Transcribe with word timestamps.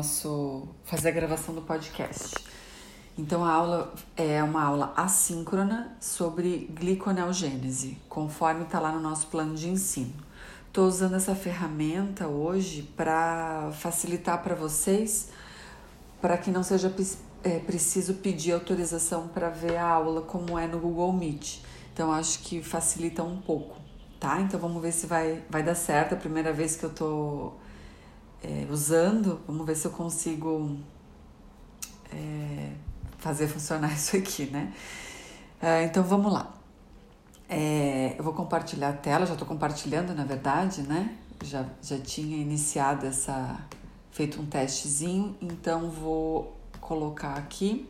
nosso 0.00 0.66
fazer 0.82 1.10
a 1.10 1.12
gravação 1.12 1.54
do 1.54 1.60
podcast. 1.60 2.34
Então 3.18 3.44
a 3.44 3.52
aula 3.52 3.94
é 4.16 4.42
uma 4.42 4.62
aula 4.62 4.94
assíncrona 4.96 5.94
sobre 6.00 6.70
gliconeogênese, 6.72 7.98
conforme 8.08 8.62
está 8.62 8.80
lá 8.80 8.92
no 8.92 9.00
nosso 9.00 9.26
plano 9.26 9.54
de 9.54 9.68
ensino. 9.68 10.14
Estou 10.66 10.86
usando 10.86 11.16
essa 11.16 11.34
ferramenta 11.34 12.28
hoje 12.28 12.82
para 12.96 13.70
facilitar 13.74 14.42
para 14.42 14.54
vocês, 14.54 15.28
para 16.18 16.38
que 16.38 16.50
não 16.50 16.62
seja 16.62 16.90
é, 17.44 17.58
preciso 17.58 18.14
pedir 18.14 18.52
autorização 18.52 19.28
para 19.28 19.50
ver 19.50 19.76
a 19.76 19.86
aula 19.86 20.22
como 20.22 20.58
é 20.58 20.66
no 20.66 20.78
Google 20.78 21.12
Meet. 21.12 21.58
Então 21.92 22.10
acho 22.10 22.38
que 22.38 22.62
facilita 22.62 23.22
um 23.22 23.38
pouco, 23.38 23.76
tá? 24.18 24.40
Então 24.40 24.58
vamos 24.58 24.80
ver 24.80 24.92
se 24.92 25.06
vai, 25.06 25.42
vai 25.50 25.62
dar 25.62 25.74
certo. 25.74 26.12
É 26.12 26.14
a 26.14 26.18
primeira 26.18 26.54
vez 26.54 26.74
que 26.74 26.84
eu 26.84 26.90
estou 26.90 27.59
é, 28.42 28.66
usando, 28.70 29.40
vamos 29.46 29.66
ver 29.66 29.76
se 29.76 29.86
eu 29.86 29.90
consigo 29.90 30.78
é, 32.12 32.72
fazer 33.18 33.48
funcionar 33.48 33.92
isso 33.94 34.16
aqui, 34.16 34.46
né? 34.46 34.72
É, 35.60 35.84
então 35.84 36.02
vamos 36.02 36.32
lá. 36.32 36.54
É, 37.48 38.14
eu 38.18 38.24
vou 38.24 38.32
compartilhar 38.32 38.90
a 38.90 38.92
tela, 38.92 39.26
já 39.26 39.32
estou 39.32 39.46
compartilhando 39.46 40.14
na 40.14 40.24
verdade, 40.24 40.82
né? 40.82 41.16
Já, 41.42 41.66
já 41.82 41.98
tinha 41.98 42.36
iniciado 42.36 43.06
essa, 43.06 43.58
feito 44.10 44.40
um 44.40 44.46
testezinho, 44.46 45.36
então 45.40 45.90
vou 45.90 46.56
colocar 46.80 47.34
aqui 47.34 47.88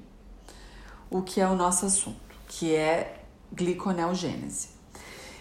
o 1.10 1.22
que 1.22 1.40
é 1.40 1.48
o 1.48 1.56
nosso 1.56 1.86
assunto, 1.86 2.20
que 2.46 2.74
é 2.74 3.22
gliconeogênese. 3.52 4.68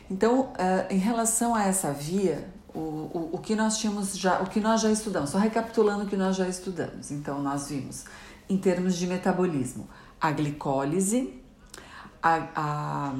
Então, 0.09 0.53
uh, 0.53 0.91
em 0.91 0.97
relação 0.97 1.53
a 1.53 1.63
essa 1.65 1.93
via, 1.93 2.49
o, 2.79 3.11
o, 3.13 3.29
o 3.33 3.37
que 3.39 3.55
nós 3.55 3.77
tínhamos 3.77 4.17
já, 4.17 4.41
o 4.41 4.47
que 4.47 4.59
nós 4.59 4.81
já 4.81 4.91
estudamos, 4.91 5.31
só 5.31 5.37
recapitulando 5.37 6.05
o 6.05 6.07
que 6.07 6.15
nós 6.15 6.35
já 6.35 6.47
estudamos. 6.47 7.11
Então, 7.11 7.41
nós 7.41 7.69
vimos, 7.69 8.05
em 8.49 8.57
termos 8.57 8.95
de 8.95 9.05
metabolismo, 9.05 9.87
a 10.19 10.31
glicólise, 10.31 11.33
a, 12.23 12.47
a, 12.55 13.13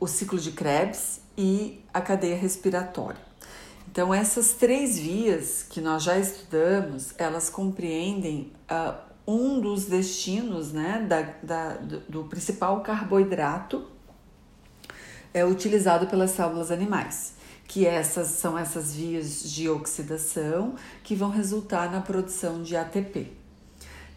o 0.00 0.06
ciclo 0.06 0.38
de 0.38 0.52
Krebs 0.52 1.20
e 1.36 1.84
a 1.94 2.00
cadeia 2.00 2.36
respiratória. 2.36 3.20
Então, 3.90 4.12
essas 4.12 4.52
três 4.52 4.98
vias 4.98 5.62
que 5.62 5.80
nós 5.80 6.02
já 6.02 6.18
estudamos, 6.18 7.14
elas 7.16 7.48
compreendem 7.48 8.52
uh, 8.70 8.98
um 9.26 9.60
dos 9.60 9.86
destinos 9.86 10.72
né, 10.72 11.04
da, 11.08 11.22
da, 11.42 11.74
do, 11.76 12.00
do 12.00 12.24
principal 12.24 12.80
carboidrato 12.80 13.86
é 15.32 15.44
utilizado 15.44 16.06
pelas 16.06 16.30
células 16.30 16.70
animais, 16.70 17.34
que 17.68 17.86
essas 17.86 18.28
são 18.28 18.58
essas 18.58 18.94
vias 18.94 19.42
de 19.52 19.68
oxidação 19.68 20.74
que 21.04 21.14
vão 21.14 21.28
resultar 21.28 21.92
na 21.92 22.00
produção 22.00 22.62
de 22.62 22.74
ATP. 22.74 23.30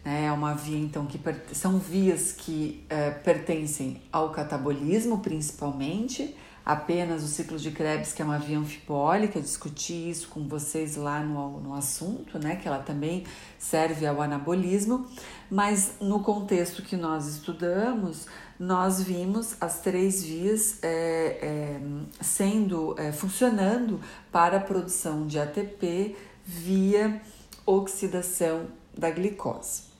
É 0.04 0.32
uma 0.32 0.54
via, 0.54 0.78
então, 0.78 1.06
que 1.06 1.20
são 1.54 1.78
vias 1.78 2.32
que 2.32 2.84
é, 2.88 3.10
pertencem 3.10 4.02
ao 4.10 4.30
catabolismo, 4.30 5.18
principalmente, 5.18 6.34
apenas 6.64 7.22
o 7.22 7.26
ciclo 7.26 7.58
de 7.58 7.70
Krebs, 7.70 8.12
que 8.12 8.22
é 8.22 8.24
uma 8.24 8.38
via 8.38 8.58
anfibólica, 8.58 9.40
discuti 9.40 10.10
isso 10.10 10.28
com 10.28 10.46
vocês 10.46 10.96
lá 10.96 11.20
no, 11.20 11.60
no 11.60 11.74
assunto, 11.74 12.38
né, 12.38 12.56
que 12.56 12.68
ela 12.68 12.78
também 12.78 13.24
serve 13.58 14.06
ao 14.06 14.20
anabolismo, 14.20 15.06
mas 15.50 15.94
no 16.00 16.20
contexto 16.20 16.82
que 16.82 16.96
nós 16.96 17.26
estudamos, 17.26 18.26
nós 18.58 19.02
vimos 19.02 19.56
as 19.60 19.80
três 19.80 20.22
vias 20.22 20.78
é, 20.82 21.38
é, 21.42 21.80
sendo, 22.20 22.94
é, 22.98 23.10
funcionando 23.10 24.00
para 24.30 24.58
a 24.58 24.60
produção 24.60 25.26
de 25.26 25.38
ATP 25.38 26.16
via 26.44 27.20
oxidação 27.66 28.66
da 28.96 29.10
glicose. 29.10 29.91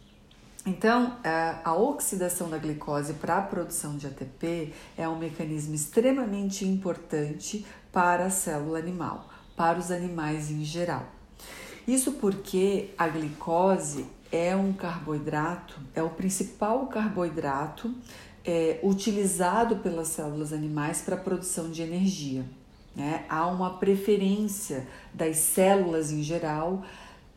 Então, 0.64 1.16
a 1.64 1.74
oxidação 1.74 2.48
da 2.48 2.56
glicose 2.56 3.14
para 3.14 3.38
a 3.38 3.42
produção 3.42 3.96
de 3.96 4.06
ATP 4.06 4.72
é 4.96 5.08
um 5.08 5.18
mecanismo 5.18 5.74
extremamente 5.74 6.64
importante 6.64 7.67
para 7.90 8.27
a 8.27 8.30
célula 8.30 8.78
animal, 8.78 9.28
para 9.56 9.78
os 9.78 9.90
animais 9.90 10.52
em 10.52 10.64
geral. 10.64 11.05
Isso 11.86 12.12
porque 12.12 12.90
a 12.96 13.08
glicose 13.08 14.06
é 14.30 14.55
um 14.55 14.73
carboidrato, 14.73 15.80
é 15.96 16.02
o 16.02 16.11
principal 16.11 16.86
carboidrato 16.86 17.92
é, 18.44 18.79
utilizado 18.84 19.77
pelas 19.77 20.08
células 20.08 20.52
animais 20.52 21.02
para 21.02 21.17
a 21.17 21.18
produção 21.18 21.70
de 21.70 21.83
energia. 21.83 22.44
Né? 22.94 23.24
Há 23.29 23.46
uma 23.46 23.79
preferência 23.79 24.86
das 25.12 25.39
células 25.39 26.12
em 26.12 26.23
geral 26.23 26.84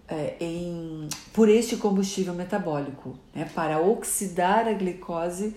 é, 0.08 0.36
em, 0.40 1.08
por 1.34 1.50
este 1.50 1.78
combustível 1.78 2.34
metabólico, 2.34 3.18
né, 3.34 3.50
para 3.54 3.80
oxidar 3.80 4.68
a 4.68 4.74
glicose 4.74 5.56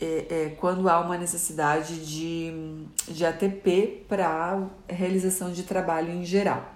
é, 0.00 0.26
é, 0.28 0.56
quando 0.58 0.88
há 0.88 1.00
uma 1.00 1.16
necessidade 1.16 2.04
de, 2.04 2.52
de 3.08 3.24
ATP 3.24 4.04
para 4.08 4.66
realização 4.88 5.52
de 5.52 5.62
trabalho 5.62 6.10
em 6.10 6.24
geral. 6.24 6.72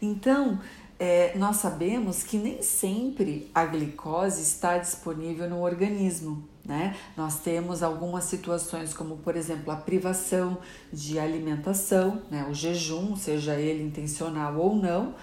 Então, 0.00 0.58
é, 0.98 1.36
nós 1.36 1.56
sabemos 1.56 2.22
que 2.22 2.38
nem 2.38 2.62
sempre 2.62 3.50
a 3.54 3.64
glicose 3.64 4.42
está 4.42 4.78
disponível 4.78 5.48
no 5.48 5.60
organismo. 5.62 6.48
Né? 6.64 6.94
Nós 7.16 7.40
temos 7.40 7.82
algumas 7.82 8.24
situações, 8.24 8.94
como 8.94 9.16
por 9.16 9.34
exemplo 9.34 9.72
a 9.72 9.76
privação 9.76 10.58
de 10.92 11.18
alimentação, 11.18 12.22
né? 12.30 12.46
o 12.48 12.54
jejum, 12.54 13.16
seja 13.16 13.54
ele 13.54 13.82
intencional 13.82 14.56
ou 14.56 14.76
não, 14.76 15.14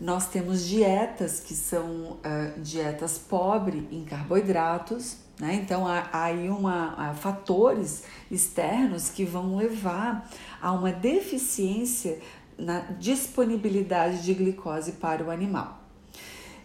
nós 0.00 0.28
temos 0.28 0.66
dietas 0.66 1.40
que 1.40 1.54
são 1.54 2.12
uh, 2.12 2.60
dietas 2.60 3.18
pobres 3.18 3.84
em 3.90 4.04
carboidratos, 4.04 5.16
né? 5.38 5.54
Então 5.54 5.86
há, 5.86 6.08
há 6.12 6.24
aí 6.24 6.48
uma, 6.48 6.94
há 6.96 7.14
fatores 7.14 8.04
externos 8.30 9.08
que 9.08 9.24
vão 9.24 9.56
levar 9.56 10.28
a 10.60 10.72
uma 10.72 10.92
deficiência 10.92 12.18
na 12.56 12.80
disponibilidade 12.98 14.22
de 14.22 14.34
glicose 14.34 14.92
para 14.92 15.22
o 15.24 15.30
animal. 15.30 15.78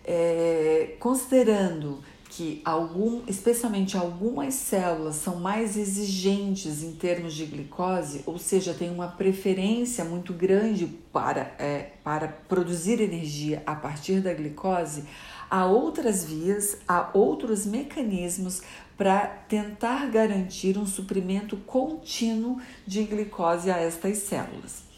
É, 0.06 0.96
considerando 1.00 2.04
que 2.36 2.62
algum, 2.66 3.22
especialmente 3.28 3.96
algumas 3.96 4.56
células 4.56 5.18
são 5.18 5.36
mais 5.36 5.78
exigentes 5.78 6.82
em 6.82 6.94
termos 6.94 7.36
de 7.36 7.46
glicose, 7.46 8.24
ou 8.26 8.40
seja, 8.40 8.74
tem 8.74 8.90
uma 8.90 9.08
preferência 9.08 10.04
muito 10.04 10.34
grande 10.34 10.88
para, 11.12 11.54
é, 11.60 11.92
para 12.04 12.28
produzir 12.28 13.00
energia 13.02 13.62
a 13.68 13.76
partir 13.76 14.20
da 14.20 14.34
glicose, 14.34 15.04
há 15.48 15.68
outras 15.68 16.26
vias, 16.26 16.76
há 16.88 17.12
outros 17.14 17.68
mecanismos 17.68 18.64
para 18.98 19.28
tentar 19.28 20.10
garantir 20.10 20.76
um 20.76 20.88
suprimento 20.88 21.56
contínuo 21.58 22.60
de 22.88 23.04
glicose 23.04 23.70
a 23.70 23.78
estas 23.78 24.18
células. 24.18 24.94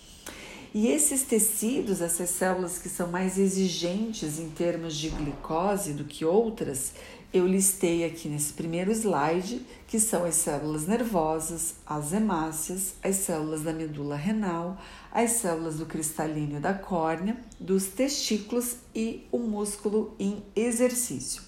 E 0.78 0.90
esses 0.90 1.22
tecidos, 1.22 2.02
essas 2.02 2.29
células 2.31 2.78
que 2.78 2.90
são 2.90 3.07
mais 3.07 3.38
exigentes 3.38 4.38
em 4.38 4.50
termos 4.50 4.94
de 4.97 5.07
glicose 5.07 5.94
do 5.94 6.03
que 6.03 6.25
outras, 6.25 6.91
eu 7.38 7.46
listei 7.46 8.06
aqui 8.06 8.29
nesse 8.29 8.53
primeiro 8.53 8.91
slide, 8.94 9.62
que 9.88 10.00
são 10.00 10.23
as 10.23 10.35
células 10.35 10.88
nervosas, 10.88 11.75
as 11.85 12.13
hemácias, 12.13 12.96
as 13.03 13.18
células 13.18 13.62
da 13.62 13.73
medula 13.73 14.16
renal, 14.16 14.78
as 15.12 15.31
células 15.31 15.75
do 15.75 15.85
cristalíneo 15.85 16.62
da 16.62 16.73
córnea, 16.73 17.35
dos 17.59 17.88
testículos 17.88 18.78
e 18.96 19.28
o 19.34 19.40
músculo 19.40 20.16
em 20.18 20.41
exercício. 20.56 21.44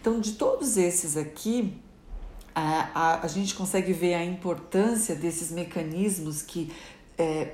Então, 0.00 0.18
de 0.18 0.32
todos 0.32 0.76
esses 0.76 1.16
aqui, 1.16 1.72
a, 2.52 2.90
a, 2.92 3.20
a 3.22 3.28
gente 3.28 3.54
consegue 3.54 3.92
ver 3.92 4.14
a 4.14 4.24
importância 4.24 5.14
desses 5.14 5.52
mecanismos 5.52 6.42
que 6.42 6.72
é, 7.16 7.52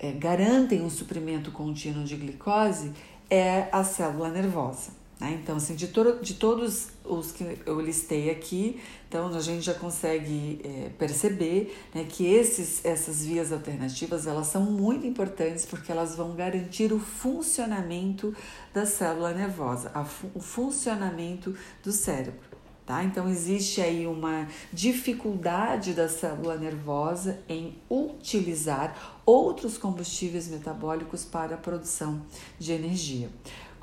é, 0.00 0.08
é, 0.08 0.12
garantem 0.12 0.80
um 0.80 0.88
suprimento 0.88 1.52
contínuo 1.52 2.04
de 2.04 2.16
glicose 2.16 2.90
é 3.28 3.68
a 3.70 3.84
célula 3.84 4.30
nervosa. 4.30 5.01
Né? 5.22 5.38
Então, 5.40 5.56
assim, 5.56 5.76
de, 5.76 5.86
to 5.86 6.18
de 6.20 6.34
todos 6.34 6.88
os 7.04 7.30
que 7.30 7.58
eu 7.64 7.80
listei 7.80 8.28
aqui, 8.28 8.80
então 9.08 9.28
a 9.28 9.40
gente 9.40 9.62
já 9.62 9.72
consegue 9.72 10.60
é, 10.64 10.88
perceber 10.98 11.78
né, 11.94 12.04
que 12.08 12.26
esses, 12.26 12.84
essas 12.84 13.24
vias 13.24 13.52
alternativas 13.52 14.26
elas 14.26 14.48
são 14.48 14.62
muito 14.62 15.06
importantes 15.06 15.64
porque 15.64 15.92
elas 15.92 16.16
vão 16.16 16.34
garantir 16.34 16.92
o 16.92 16.98
funcionamento 16.98 18.34
da 18.74 18.84
célula 18.84 19.32
nervosa, 19.32 19.90
fu 20.04 20.28
o 20.34 20.40
funcionamento 20.40 21.54
do 21.84 21.92
cérebro. 21.92 22.50
Tá? 22.84 23.04
Então, 23.04 23.28
existe 23.28 23.80
aí 23.80 24.08
uma 24.08 24.48
dificuldade 24.72 25.92
da 25.92 26.08
célula 26.08 26.56
nervosa 26.56 27.38
em 27.48 27.78
utilizar 27.88 29.20
outros 29.24 29.78
combustíveis 29.78 30.48
metabólicos 30.48 31.24
para 31.24 31.54
a 31.54 31.58
produção 31.58 32.22
de 32.58 32.72
energia. 32.72 33.30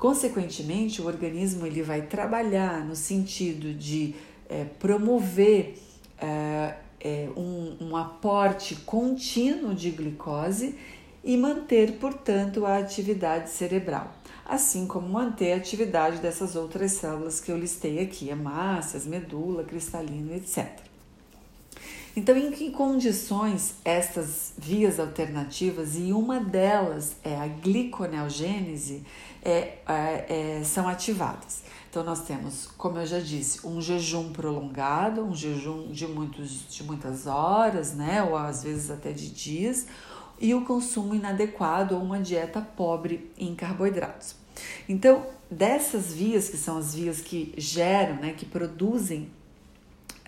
Consequentemente, 0.00 1.02
o 1.02 1.06
organismo 1.06 1.66
ele 1.66 1.82
vai 1.82 2.00
trabalhar 2.00 2.82
no 2.86 2.96
sentido 2.96 3.74
de 3.74 4.14
é, 4.48 4.64
promover 4.64 5.74
é, 6.18 6.74
é, 6.98 7.28
um, 7.36 7.76
um 7.82 7.94
aporte 7.94 8.76
contínuo 8.76 9.74
de 9.74 9.90
glicose 9.90 10.74
e 11.22 11.36
manter, 11.36 11.98
portanto, 11.98 12.64
a 12.64 12.78
atividade 12.78 13.50
cerebral. 13.50 14.10
assim 14.46 14.86
como 14.86 15.06
manter 15.06 15.52
a 15.52 15.56
atividade 15.56 16.16
dessas 16.16 16.56
outras 16.56 16.92
células 16.92 17.38
que 17.38 17.52
eu 17.52 17.58
listei 17.58 18.00
aqui, 18.00 18.30
hemácias, 18.30 19.06
medula, 19.06 19.64
cristalino, 19.64 20.34
etc. 20.34 20.89
Então, 22.16 22.36
em 22.36 22.50
que 22.50 22.70
condições 22.70 23.74
estas 23.84 24.52
vias 24.58 24.98
alternativas, 24.98 25.96
e 25.96 26.12
uma 26.12 26.40
delas 26.40 27.16
é 27.22 27.36
a 27.36 27.46
gliconeogênese, 27.46 29.04
é, 29.42 29.78
é, 29.86 30.58
é, 30.58 30.64
são 30.64 30.88
ativadas? 30.88 31.62
Então, 31.88 32.02
nós 32.04 32.22
temos, 32.22 32.66
como 32.76 32.98
eu 32.98 33.06
já 33.06 33.20
disse, 33.20 33.66
um 33.66 33.80
jejum 33.80 34.32
prolongado, 34.32 35.22
um 35.22 35.34
jejum 35.34 35.88
de, 35.88 36.06
muitos, 36.06 36.68
de 36.68 36.82
muitas 36.82 37.26
horas, 37.26 37.94
né, 37.94 38.22
ou 38.22 38.36
às 38.36 38.62
vezes 38.62 38.90
até 38.90 39.12
de 39.12 39.30
dias, 39.30 39.86
e 40.40 40.54
o 40.54 40.64
consumo 40.64 41.14
inadequado 41.14 41.94
ou 41.94 42.02
uma 42.02 42.20
dieta 42.20 42.60
pobre 42.60 43.30
em 43.36 43.54
carboidratos. 43.54 44.34
Então, 44.88 45.26
dessas 45.50 46.12
vias, 46.12 46.48
que 46.48 46.56
são 46.56 46.78
as 46.78 46.94
vias 46.94 47.20
que 47.20 47.52
geram, 47.56 48.16
né, 48.16 48.32
que 48.36 48.46
produzem, 48.46 49.30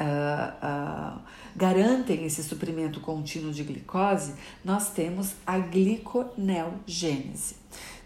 uh, 0.00 1.20
garantem 1.54 2.24
esse 2.24 2.42
suprimento 2.42 3.00
contínuo 3.00 3.52
de 3.52 3.62
glicose, 3.64 4.34
nós 4.64 4.90
temos 4.90 5.34
a 5.46 5.58
gliconeogênese. 5.58 7.56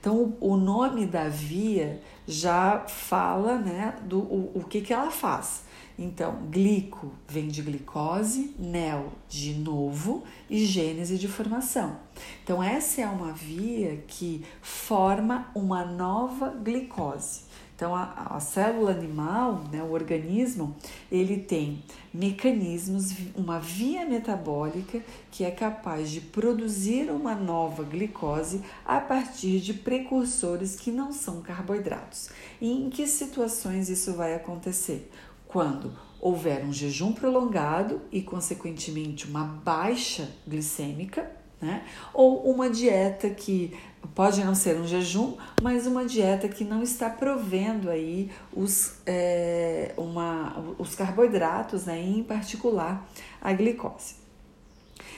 Então, 0.01 0.37
o, 0.41 0.53
o 0.53 0.57
nome 0.57 1.07
da 1.07 1.29
via 1.29 2.01
já 2.27 2.85
fala 2.87 3.59
né, 3.59 3.97
do 4.05 4.21
o, 4.21 4.53
o 4.55 4.65
que, 4.65 4.81
que 4.81 4.93
ela 4.93 5.11
faz. 5.11 5.65
Então, 5.99 6.43
glico 6.51 7.11
vem 7.27 7.49
de 7.49 7.63
glicose, 7.63 8.55
neo 8.59 9.13
de 9.29 9.55
novo 9.55 10.25
e 10.49 10.65
gênese 10.67 11.17
de 11.17 11.27
formação. 11.27 11.97
Então, 12.45 12.63
essa 12.63 13.01
é 13.01 13.07
uma 13.07 13.33
via 13.33 14.05
que 14.07 14.45
forma 14.61 15.51
uma 15.55 15.87
nova 15.87 16.51
glicose. 16.51 17.46
Então, 17.77 17.95
a, 17.95 18.29
a 18.31 18.41
célula 18.41 18.91
animal, 18.91 19.63
né, 19.71 19.83
o 19.83 19.93
organismo, 19.93 20.75
ele 21.13 21.37
tem 21.37 21.85
mecanismos, 22.13 23.15
uma 23.37 23.61
via 23.61 24.05
metabólica 24.07 25.03
que 25.31 25.45
é 25.45 25.51
capaz 25.51 26.11
de 26.11 26.23
produzir 26.23 27.11
uma 27.11 27.35
nova 27.35 27.85
glicose 27.85 28.63
a 28.85 28.99
partir 28.99 29.61
de 29.61 29.75
precursores 29.75 30.75
que 30.75 30.91
não 30.91 31.13
são 31.13 31.43
carboidratos. 31.43 32.31
E 32.61 32.73
em 32.73 32.89
que 32.89 33.07
situações 33.07 33.91
isso 33.91 34.15
vai 34.15 34.35
acontecer? 34.35 35.11
quando 35.57 35.93
houver 36.21 36.65
um 36.65 36.73
jejum 36.73 37.13
prolongado 37.13 38.03
e, 38.11 38.21
consequentemente, 38.21 39.27
uma 39.27 39.45
baixa 39.45 40.29
glicêmica, 40.47 41.31
né? 41.61 41.83
Ou 42.13 42.51
uma 42.51 42.69
dieta 42.69 43.31
que 43.31 43.75
pode 44.15 44.43
não 44.45 44.55
ser 44.55 44.77
um 44.77 44.87
jejum, 44.87 45.37
mas 45.63 45.87
uma 45.87 46.05
dieta 46.05 46.49
que 46.49 46.65
não 46.65 46.83
está 46.83 47.11
provendo 47.11 47.91
aí 47.91 48.31
os, 48.53 48.95
é, 49.07 49.93
uma, 49.97 50.75
os 50.79 50.95
carboidratos, 50.95 51.85
né? 51.87 52.01
em 52.01 52.23
particular 52.23 53.09
a 53.41 53.53
glicose. 53.53 54.27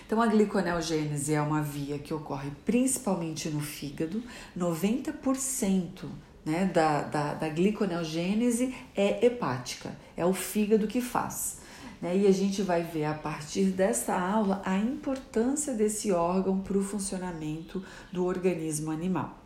Então, 0.06 0.23
a 0.23 0.26
gliconeogênese 0.26 1.35
é 1.35 1.40
uma 1.40 1.61
via 1.61 1.99
que 1.99 2.14
ocorre 2.14 2.50
principalmente 2.64 3.50
no 3.50 3.61
fígado, 3.61 4.23
90% 4.56 6.06
né, 6.46 6.64
da, 6.64 7.02
da, 7.02 7.34
da 7.34 7.49
gliconeogênese 7.50 8.75
é 8.96 9.26
hepática, 9.26 9.94
é 10.17 10.25
o 10.25 10.32
fígado 10.32 10.87
que 10.87 11.02
faz. 11.02 11.57
Né? 12.00 12.16
E 12.18 12.26
a 12.26 12.32
gente 12.32 12.62
vai 12.62 12.82
ver 12.82 13.04
a 13.04 13.14
partir 13.14 13.66
dessa 13.66 14.18
aula 14.18 14.62
a 14.64 14.76
importância 14.76 15.74
desse 15.74 16.12
órgão 16.12 16.60
para 16.60 16.78
o 16.78 16.82
funcionamento 16.82 17.82
do 18.12 18.24
organismo 18.24 18.90
animal. 18.90 19.38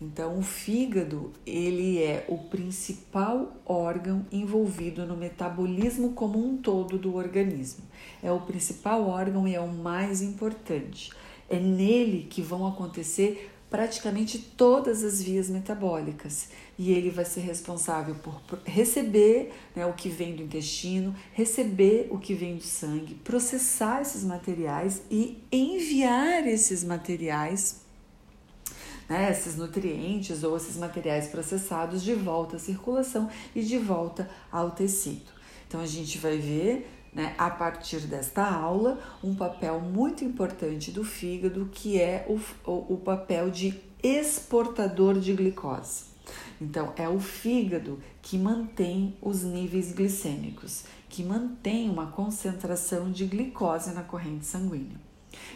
Então, 0.00 0.36
o 0.38 0.42
fígado 0.42 1.30
ele 1.46 2.02
é 2.02 2.24
o 2.28 2.36
principal 2.36 3.52
órgão 3.64 4.26
envolvido 4.32 5.06
no 5.06 5.16
metabolismo 5.16 6.12
como 6.12 6.44
um 6.44 6.56
todo 6.56 6.98
do 6.98 7.14
organismo. 7.14 7.84
É 8.20 8.32
o 8.32 8.40
principal 8.40 9.08
órgão 9.08 9.46
e 9.46 9.54
é 9.54 9.60
o 9.60 9.68
mais 9.68 10.20
importante. 10.20 11.12
É 11.48 11.60
nele 11.60 12.26
que 12.28 12.42
vão 12.42 12.66
acontecer 12.66 13.51
praticamente 13.72 14.38
todas 14.38 15.02
as 15.02 15.22
vias 15.22 15.48
metabólicas 15.48 16.50
e 16.78 16.92
ele 16.92 17.08
vai 17.08 17.24
ser 17.24 17.40
responsável 17.40 18.14
por 18.16 18.38
receber 18.66 19.50
né, 19.74 19.86
o 19.86 19.94
que 19.94 20.10
vem 20.10 20.36
do 20.36 20.42
intestino, 20.42 21.16
receber 21.32 22.06
o 22.10 22.18
que 22.18 22.34
vem 22.34 22.56
do 22.56 22.62
sangue, 22.62 23.14
processar 23.14 24.02
esses 24.02 24.24
materiais 24.24 25.00
e 25.10 25.42
enviar 25.50 26.46
esses 26.46 26.84
materiais, 26.84 27.80
né, 29.08 29.30
esses 29.30 29.56
nutrientes 29.56 30.44
ou 30.44 30.54
esses 30.54 30.76
materiais 30.76 31.28
processados 31.28 32.02
de 32.02 32.12
volta 32.12 32.56
à 32.56 32.58
circulação 32.58 33.30
e 33.54 33.62
de 33.62 33.78
volta 33.78 34.28
ao 34.52 34.72
tecido. 34.72 35.32
Então 35.66 35.80
a 35.80 35.86
gente 35.86 36.18
vai 36.18 36.36
ver 36.36 36.86
né, 37.12 37.34
a 37.36 37.50
partir 37.50 38.00
desta 38.00 38.44
aula, 38.44 38.98
um 39.22 39.34
papel 39.34 39.80
muito 39.80 40.24
importante 40.24 40.90
do 40.90 41.04
fígado, 41.04 41.68
que 41.70 42.00
é 42.00 42.26
o, 42.28 42.40
o, 42.70 42.94
o 42.94 42.96
papel 42.96 43.50
de 43.50 43.78
exportador 44.02 45.18
de 45.18 45.32
glicose. 45.34 46.12
Então, 46.60 46.92
é 46.96 47.08
o 47.08 47.18
fígado 47.18 47.98
que 48.22 48.38
mantém 48.38 49.16
os 49.20 49.42
níveis 49.42 49.92
glicêmicos, 49.92 50.84
que 51.08 51.22
mantém 51.22 51.90
uma 51.90 52.06
concentração 52.06 53.10
de 53.10 53.26
glicose 53.26 53.92
na 53.92 54.02
corrente 54.02 54.46
sanguínea. 54.46 54.96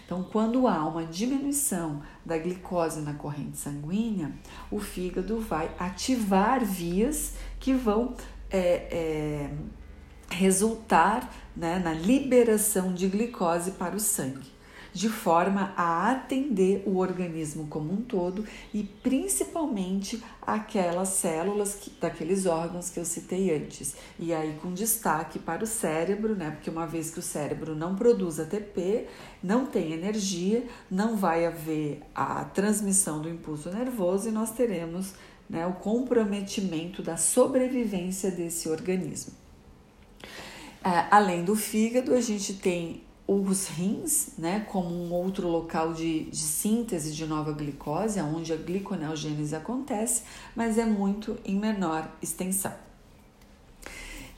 Então, 0.04 0.22
quando 0.24 0.66
há 0.66 0.86
uma 0.86 1.04
diminuição 1.04 2.02
da 2.24 2.36
glicose 2.38 3.00
na 3.00 3.14
corrente 3.14 3.56
sanguínea, 3.56 4.32
o 4.70 4.80
fígado 4.80 5.38
vai 5.38 5.70
ativar 5.78 6.64
vias 6.64 7.34
que 7.60 7.72
vão 7.72 8.14
é, 8.50 8.88
é, 8.90 9.50
resultar 10.30 11.32
né, 11.56 11.78
na 11.78 11.92
liberação 11.92 12.92
de 12.92 13.08
glicose 13.08 13.72
para 13.72 13.96
o 13.96 14.00
sangue, 14.00 14.54
de 14.92 15.08
forma 15.08 15.72
a 15.76 16.10
atender 16.10 16.82
o 16.86 16.98
organismo 16.98 17.66
como 17.68 17.92
um 17.92 18.02
todo 18.02 18.44
e 18.72 18.82
principalmente 18.82 20.22
aquelas 20.40 21.08
células 21.10 21.74
que, 21.74 21.90
daqueles 22.00 22.46
órgãos 22.46 22.88
que 22.90 22.98
eu 22.98 23.04
citei 23.04 23.54
antes. 23.54 23.94
E 24.18 24.32
aí 24.32 24.58
com 24.60 24.72
destaque 24.72 25.38
para 25.38 25.64
o 25.64 25.66
cérebro, 25.66 26.34
né? 26.34 26.50
Porque 26.50 26.70
uma 26.70 26.86
vez 26.86 27.10
que 27.10 27.18
o 27.18 27.22
cérebro 27.22 27.74
não 27.74 27.94
produz 27.94 28.40
ATP, 28.40 29.06
não 29.42 29.66
tem 29.66 29.92
energia, 29.92 30.66
não 30.90 31.16
vai 31.16 31.46
haver 31.46 32.02
a 32.14 32.44
transmissão 32.44 33.20
do 33.20 33.28
impulso 33.28 33.70
nervoso 33.70 34.28
e 34.28 34.32
nós 34.32 34.50
teremos 34.50 35.14
né, 35.48 35.66
o 35.66 35.74
comprometimento 35.74 37.02
da 37.02 37.16
sobrevivência 37.16 38.30
desse 38.30 38.68
organismo. 38.68 39.45
É, 40.86 41.08
além 41.10 41.44
do 41.44 41.56
fígado, 41.56 42.14
a 42.14 42.20
gente 42.20 42.54
tem 42.54 43.02
os 43.26 43.66
rins, 43.66 44.28
né, 44.38 44.64
como 44.70 44.88
um 44.88 45.12
outro 45.12 45.48
local 45.48 45.92
de, 45.92 46.26
de 46.26 46.36
síntese 46.36 47.12
de 47.12 47.26
nova 47.26 47.50
glicose, 47.50 48.20
onde 48.20 48.52
a 48.52 48.56
gliconeogênese 48.56 49.56
acontece, 49.56 50.22
mas 50.54 50.78
é 50.78 50.84
muito 50.84 51.36
em 51.44 51.58
menor 51.58 52.08
extensão. 52.22 52.72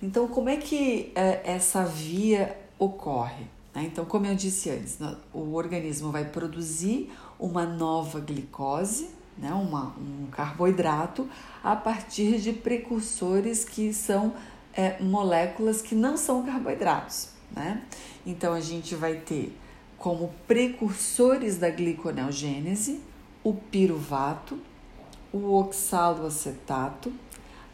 Então, 0.02 0.26
como 0.26 0.48
é 0.48 0.56
que 0.56 1.12
é, 1.14 1.42
essa 1.44 1.84
via 1.84 2.58
ocorre? 2.78 3.44
Né? 3.74 3.82
Então, 3.84 4.06
como 4.06 4.24
eu 4.24 4.34
disse 4.34 4.70
antes, 4.70 4.96
o 5.34 5.52
organismo 5.52 6.10
vai 6.10 6.24
produzir 6.24 7.12
uma 7.38 7.66
nova 7.66 8.20
glicose, 8.20 9.10
né, 9.36 9.52
uma, 9.52 9.94
um 9.98 10.28
carboidrato, 10.30 11.28
a 11.62 11.76
partir 11.76 12.40
de 12.40 12.54
precursores 12.54 13.66
que 13.66 13.92
são 13.92 14.32
é, 14.78 14.96
moléculas 15.02 15.82
que 15.82 15.92
não 15.92 16.16
são 16.16 16.46
carboidratos, 16.46 17.30
né? 17.50 17.82
Então 18.24 18.54
a 18.54 18.60
gente 18.60 18.94
vai 18.94 19.16
ter 19.16 19.58
como 19.98 20.32
precursores 20.46 21.58
da 21.58 21.68
gliconeogênese 21.68 23.00
o 23.42 23.52
piruvato, 23.54 24.56
o 25.32 25.52
oxaloacetato, 25.52 27.12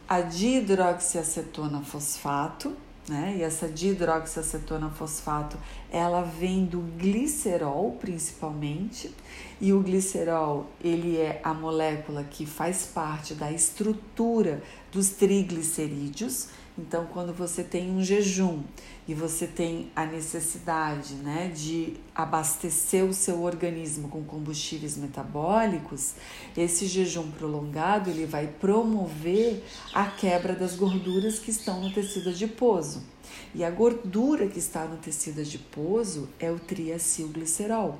a 0.09 0.21
dihidroxiacetona 0.21 1.81
fosfato, 1.81 2.75
né? 3.07 3.35
E 3.37 3.43
essa 3.43 3.67
dihidroxiacetona 3.67 4.89
fosfato, 4.89 5.57
ela 5.91 6.23
vem 6.23 6.65
do 6.65 6.79
glicerol 6.79 7.97
principalmente, 8.01 9.13
e 9.61 9.71
o 9.71 9.79
glicerol, 9.79 10.71
ele 10.83 11.17
é 11.17 11.39
a 11.43 11.53
molécula 11.53 12.23
que 12.23 12.47
faz 12.47 12.83
parte 12.87 13.35
da 13.35 13.51
estrutura 13.51 14.63
dos 14.91 15.09
triglicerídeos, 15.09 16.47
então, 16.77 17.05
quando 17.05 17.33
você 17.33 17.63
tem 17.63 17.89
um 17.89 18.03
jejum 18.03 18.61
e 19.07 19.13
você 19.13 19.47
tem 19.47 19.89
a 19.95 20.05
necessidade 20.05 21.13
né, 21.15 21.49
de 21.55 21.93
abastecer 22.13 23.05
o 23.05 23.13
seu 23.13 23.43
organismo 23.43 24.09
com 24.09 24.21
combustíveis 24.25 24.97
metabólicos, 24.97 26.15
esse 26.55 26.85
jejum 26.85 27.31
prolongado 27.31 28.09
ele 28.09 28.25
vai 28.25 28.47
promover 28.47 29.63
a 29.93 30.07
quebra 30.07 30.53
das 30.53 30.75
gorduras 30.75 31.39
que 31.39 31.49
estão 31.49 31.79
no 31.79 31.93
tecido 31.93 32.29
adiposo. 32.29 33.03
E 33.53 33.63
a 33.63 33.71
gordura 33.71 34.47
que 34.47 34.59
está 34.59 34.83
no 34.83 34.97
tecido 34.97 35.39
adiposo 35.39 36.27
é 36.37 36.51
o 36.51 36.59
triacilglicerol. 36.59 37.97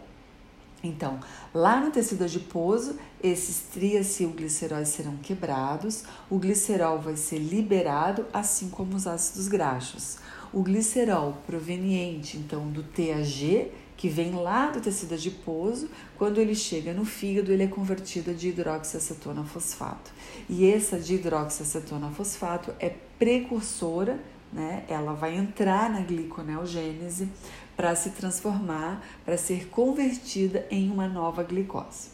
Então, 0.86 1.20
lá 1.54 1.80
no 1.80 1.92
tecido 1.92 2.24
adiposo, 2.24 2.98
esses 3.22 3.62
triacilgliceróis 3.74 4.90
serão 4.90 5.18
quebrados, 5.18 6.04
o 6.30 6.38
glicerol 6.38 7.00
vai 7.00 7.16
ser 7.16 7.40
liberado, 7.40 8.26
assim 8.32 8.70
como 8.70 8.96
os 8.96 9.08
ácidos 9.08 9.48
graxos. 9.48 10.18
O 10.54 10.62
glicerol 10.62 11.38
proveniente, 11.46 12.38
então, 12.38 12.68
do 12.70 12.84
TAG, 12.84 13.72
que 13.98 14.10
vem 14.10 14.32
lá 14.36 14.70
do 14.70 14.82
tecido 14.82 15.16
adiposo, 15.16 15.90
quando 16.18 16.40
ele 16.40 16.54
chega 16.54 16.94
no 16.94 17.06
fígado, 17.06 17.52
ele 17.52 17.64
é 17.64 17.68
convertido 17.68 18.32
a 18.32 18.34
dihidroxiacetona 18.34 19.44
fosfato. 19.44 20.12
E 20.50 20.70
essa 20.70 21.00
dihidroxiacetona 21.00 22.10
fosfato 22.12 22.74
é 22.80 22.90
precursora, 23.18 24.20
né? 24.52 24.86
Ela 24.88 25.14
vai 25.14 25.36
entrar 25.36 25.90
na 25.90 26.02
gliconeogênese 26.02 27.30
para 27.76 27.96
se 27.96 28.12
transformar, 28.12 29.04
para 29.24 29.38
ser 29.38 29.68
convertida 29.70 30.66
em 30.70 30.90
uma 30.90 31.08
nova 31.08 31.44
glicose. 31.44 32.10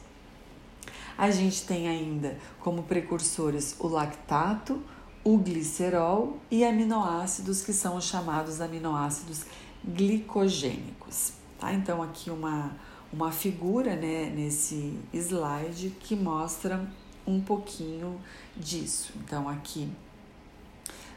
A 1.17 1.29
gente 1.29 1.65
tem 1.65 1.87
ainda 1.87 2.37
como 2.59 2.83
precursores 2.83 3.75
o 3.79 3.87
lactato, 3.87 4.81
o 5.23 5.37
glicerol 5.37 6.39
e 6.49 6.65
aminoácidos 6.65 7.61
que 7.61 7.73
são 7.73 7.97
os 7.97 8.05
chamados 8.05 8.59
aminoácidos 8.59 9.45
glicogênicos. 9.85 11.33
Tá? 11.59 11.73
Então 11.73 12.01
aqui 12.01 12.31
uma 12.31 12.71
uma 13.13 13.31
figura 13.31 13.95
né, 13.95 14.31
nesse 14.33 14.97
slide 15.13 15.89
que 15.99 16.15
mostra 16.15 16.87
um 17.27 17.41
pouquinho 17.41 18.19
disso. 18.55 19.13
Então 19.17 19.49
aqui 19.49 19.89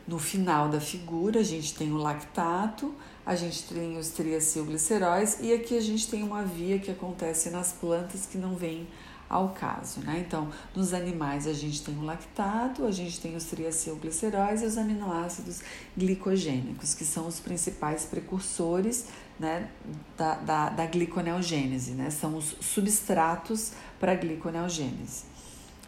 no 0.07 0.19
final 0.19 0.69
da 0.69 0.81
figura, 0.81 1.41
a 1.41 1.43
gente 1.43 1.75
tem 1.75 1.93
o 1.93 1.97
lactato, 1.97 2.95
a 3.27 3.35
gente 3.35 3.65
tem 3.65 3.97
os 3.97 4.09
triacilgliceróis 4.11 5.39
e 5.41 5.53
aqui 5.53 5.77
a 5.77 5.81
gente 5.81 6.09
tem 6.09 6.23
uma 6.23 6.43
via 6.43 6.79
que 6.79 6.91
acontece 6.91 7.51
nas 7.51 7.73
plantas 7.73 8.27
que 8.27 8.37
não 8.37 8.55
vem 8.55 8.87
ao 9.29 9.49
caso, 9.49 10.01
né? 10.01 10.23
Então, 10.27 10.51
nos 10.77 10.93
animais 10.93 11.47
a 11.47 11.53
gente 11.53 11.83
tem 11.83 11.97
o 11.97 12.03
lactato, 12.03 12.85
a 12.85 12.91
gente 12.91 13.21
tem 13.21 13.35
os 13.35 13.45
triacilgliceróis 13.45 14.63
e 14.63 14.67
os 14.67 14.77
aminoácidos 14.77 15.63
glicogênicos, 15.97 16.95
que 16.95 17.05
são 17.05 17.27
os 17.27 17.41
principais 17.41 18.05
precursores 18.05 19.07
né, 19.41 19.71
da, 20.17 20.35
da, 20.37 20.69
da 20.69 20.87
gliconeogênese, 20.87 21.93
né? 21.93 22.11
São 22.11 22.37
os 22.37 22.55
substratos 22.61 23.73
para 23.99 24.13
a 24.13 24.15
gliconeogênese. 24.15 25.25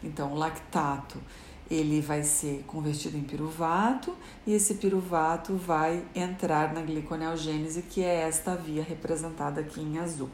Então, 0.02 0.32
o 0.32 0.34
lactato 0.34 1.20
ele 1.70 2.00
vai 2.00 2.22
ser 2.22 2.64
convertido 2.66 3.16
em 3.16 3.22
piruvato 3.22 4.14
e 4.46 4.52
esse 4.52 4.74
piruvato 4.74 5.54
vai 5.54 6.04
entrar 6.14 6.72
na 6.72 6.80
gliconeogênese, 6.80 7.82
que 7.82 8.02
é 8.02 8.22
esta 8.22 8.54
via 8.54 8.82
representada 8.82 9.60
aqui 9.60 9.80
em 9.80 9.98
azul. 9.98 10.30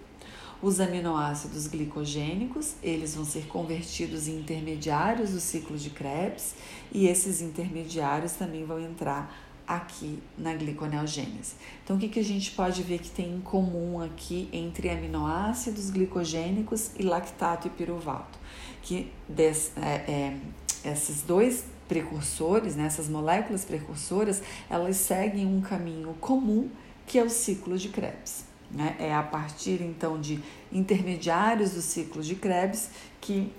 Os 0.62 0.78
aminoácidos 0.78 1.66
glicogênicos, 1.66 2.74
eles 2.82 3.16
vão 3.16 3.24
ser 3.24 3.46
convertidos 3.46 4.28
em 4.28 4.38
intermediários 4.38 5.30
do 5.30 5.40
ciclo 5.40 5.76
de 5.76 5.90
Krebs 5.90 6.54
e 6.92 7.08
esses 7.08 7.40
intermediários 7.40 8.32
também 8.34 8.64
vão 8.64 8.78
entrar 8.78 9.34
aqui 9.66 10.22
na 10.36 10.54
gliconeogênese. 10.54 11.54
Então, 11.82 11.96
o 11.96 11.98
que, 11.98 12.08
que 12.08 12.20
a 12.20 12.24
gente 12.24 12.50
pode 12.52 12.82
ver 12.82 12.98
que 12.98 13.10
tem 13.10 13.34
em 13.34 13.40
comum 13.40 14.00
aqui 14.00 14.48
entre 14.52 14.90
aminoácidos 14.90 15.90
glicogênicos 15.90 16.90
e 16.98 17.02
lactato 17.02 17.66
e 17.66 17.70
piruvato? 17.70 18.38
Que 18.82 19.10
des, 19.28 19.72
é, 19.76 19.94
é, 20.10 20.36
esses 20.84 21.22
dois 21.22 21.64
precursores, 21.88 22.74
né, 22.74 22.86
essas 22.86 23.08
moléculas 23.08 23.64
precursoras, 23.64 24.42
elas 24.70 24.96
seguem 24.96 25.46
um 25.46 25.60
caminho 25.60 26.14
comum 26.20 26.68
que 27.06 27.18
é 27.18 27.22
o 27.22 27.30
ciclo 27.30 27.76
de 27.76 27.88
Krebs. 27.88 28.44
Né? 28.70 28.96
É 28.98 29.14
a 29.14 29.22
partir 29.22 29.82
então 29.82 30.18
de 30.18 30.40
intermediários 30.72 31.72
do 31.72 31.82
ciclo 31.82 32.22
de 32.22 32.34
Krebs 32.34 32.90
que 33.20 33.52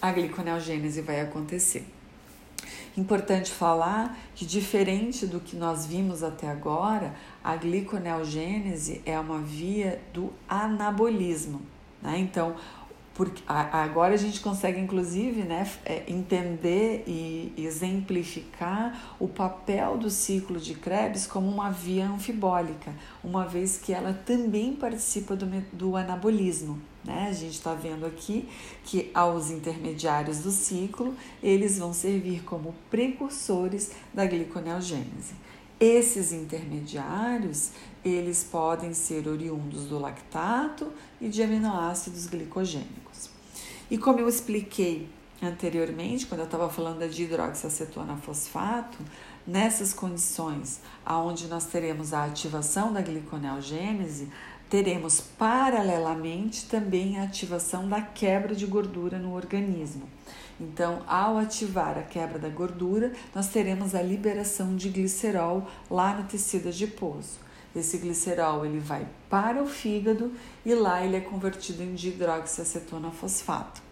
a 0.00 0.12
gliconeogênese 0.12 1.00
vai 1.00 1.20
acontecer. 1.20 1.86
Importante 2.96 3.52
falar 3.52 4.18
que, 4.34 4.44
diferente 4.44 5.24
do 5.26 5.38
que 5.38 5.56
nós 5.56 5.86
vimos 5.86 6.22
até 6.22 6.48
agora, 6.48 7.14
a 7.42 7.54
gliconeogênese 7.54 9.00
é 9.06 9.18
uma 9.18 9.38
via 9.38 10.02
do 10.12 10.32
anabolismo. 10.48 11.62
Né? 12.02 12.18
Então, 12.18 12.56
porque 13.18 13.42
agora 13.48 14.14
a 14.14 14.16
gente 14.16 14.38
consegue, 14.38 14.78
inclusive, 14.78 15.42
né, 15.42 15.68
é, 15.84 16.04
entender 16.06 17.02
e 17.04 17.52
exemplificar 17.58 19.16
o 19.18 19.26
papel 19.26 19.98
do 19.98 20.08
ciclo 20.08 20.60
de 20.60 20.74
Krebs 20.74 21.26
como 21.26 21.50
uma 21.50 21.68
via 21.68 22.08
anfibólica, 22.08 22.94
uma 23.24 23.44
vez 23.44 23.76
que 23.76 23.92
ela 23.92 24.12
também 24.12 24.72
participa 24.76 25.34
do, 25.34 25.46
do 25.72 25.96
anabolismo. 25.96 26.80
Né? 27.04 27.26
A 27.28 27.32
gente 27.32 27.54
está 27.54 27.74
vendo 27.74 28.06
aqui 28.06 28.48
que 28.84 29.10
aos 29.12 29.50
intermediários 29.50 30.38
do 30.38 30.52
ciclo, 30.52 31.12
eles 31.42 31.76
vão 31.76 31.92
servir 31.92 32.44
como 32.44 32.72
precursores 32.88 33.90
da 34.14 34.24
gliconeogênese. 34.26 35.34
Esses 35.80 36.32
intermediários, 36.32 37.70
eles 38.04 38.44
podem 38.44 38.94
ser 38.94 39.26
oriundos 39.26 39.86
do 39.86 39.98
lactato 39.98 40.92
e 41.20 41.28
de 41.28 41.40
aminoácidos 41.42 42.26
glicogênicos. 42.26 43.07
E 43.90 43.96
como 43.96 44.20
eu 44.20 44.28
expliquei 44.28 45.08
anteriormente, 45.40 46.26
quando 46.26 46.40
eu 46.40 46.46
estava 46.46 46.68
falando 46.68 46.98
da 46.98 47.06
dihidroxiacetona 47.06 48.16
fosfato, 48.16 48.98
nessas 49.46 49.94
condições 49.94 50.80
aonde 51.06 51.46
nós 51.46 51.64
teremos 51.64 52.12
a 52.12 52.24
ativação 52.24 52.92
da 52.92 53.00
gliconeogênese, 53.00 54.28
teremos 54.68 55.20
paralelamente 55.20 56.66
também 56.66 57.18
a 57.18 57.22
ativação 57.22 57.88
da 57.88 58.02
quebra 58.02 58.54
de 58.54 58.66
gordura 58.66 59.18
no 59.18 59.34
organismo. 59.34 60.06
Então, 60.60 61.02
ao 61.06 61.38
ativar 61.38 61.96
a 61.96 62.02
quebra 62.02 62.38
da 62.38 62.48
gordura, 62.48 63.12
nós 63.34 63.48
teremos 63.48 63.94
a 63.94 64.02
liberação 64.02 64.76
de 64.76 64.90
glicerol 64.90 65.66
lá 65.90 66.14
no 66.14 66.24
tecido 66.24 66.68
adiposo. 66.68 67.47
Esse 67.74 67.98
glicerol 67.98 68.64
ele 68.64 68.78
vai 68.78 69.06
para 69.28 69.62
o 69.62 69.66
fígado 69.66 70.32
e 70.64 70.74
lá 70.74 71.04
ele 71.04 71.16
é 71.16 71.20
convertido 71.20 71.82
em 71.82 71.94
dihidroxiacetona 71.94 73.10
fosfato. 73.10 73.82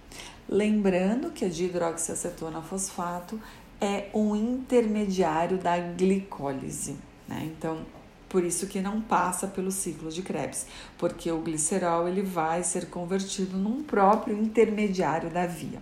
Lembrando 0.49 1.31
que 1.31 1.45
a 1.45 1.49
dihidroxiacetona 1.49 2.63
fosfato 2.63 3.41
é 3.81 4.09
um 4.15 4.35
intermediário 4.35 5.59
da 5.59 5.79
glicólise, 5.79 6.97
né? 7.29 7.43
Então, 7.45 7.85
por 8.29 8.45
isso 8.45 8.67
que 8.67 8.81
não 8.81 9.01
passa 9.01 9.47
pelo 9.47 9.71
ciclo 9.71 10.11
de 10.11 10.23
Krebs, 10.23 10.67
porque 10.99 11.31
o 11.31 11.39
glicerol 11.41 12.09
ele 12.09 12.23
vai 12.23 12.63
ser 12.63 12.91
convertido 12.91 13.57
num 13.57 13.83
próprio 13.83 14.37
intermediário 14.37 15.31
da 15.31 15.47
via. 15.47 15.81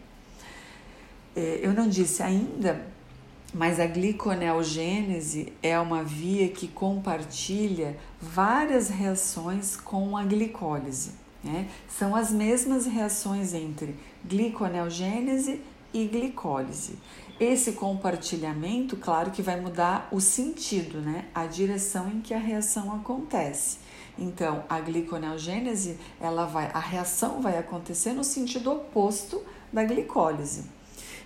É, 1.35 1.61
eu 1.63 1.73
não 1.73 1.89
disse 1.89 2.23
ainda, 2.23 2.87
mas 3.55 3.79
a 3.79 3.87
gliconeogênese 3.87 5.53
é 5.63 5.79
uma 5.79 6.03
via 6.03 6.49
que 6.49 6.67
compartilha 6.67 7.97
várias 8.21 8.89
reações 8.89 9.77
com 9.77 10.17
a 10.17 10.25
glicólise. 10.25 11.13
Né? 11.43 11.69
São 11.89 12.17
as 12.17 12.33
mesmas 12.33 12.85
reações 12.85 13.55
entre 13.55 13.95
gliconeogênese 14.25 15.61
e 15.93 16.05
glicólise. 16.07 16.99
Esse 17.39 17.73
compartilhamento, 17.73 18.97
claro 18.97 19.31
que 19.31 19.43
vai 19.43 19.61
mudar 19.61 20.09
o 20.11 20.21
sentido, 20.21 21.01
né? 21.01 21.27
A 21.35 21.47
direção 21.47 22.09
em 22.09 22.21
que 22.21 22.33
a 22.33 22.39
reação 22.39 22.95
acontece. 22.95 23.79
Então, 24.17 24.65
a 24.69 24.79
gliconeogênese, 24.81 25.99
ela 26.21 26.45
vai, 26.45 26.71
a 26.73 26.79
reação 26.79 27.43
vai 27.43 27.59
acontecer 27.59 28.13
no 28.13 28.23
sentido 28.23 28.73
oposto 28.73 29.43
da 29.73 29.83
glicólise. 29.85 30.65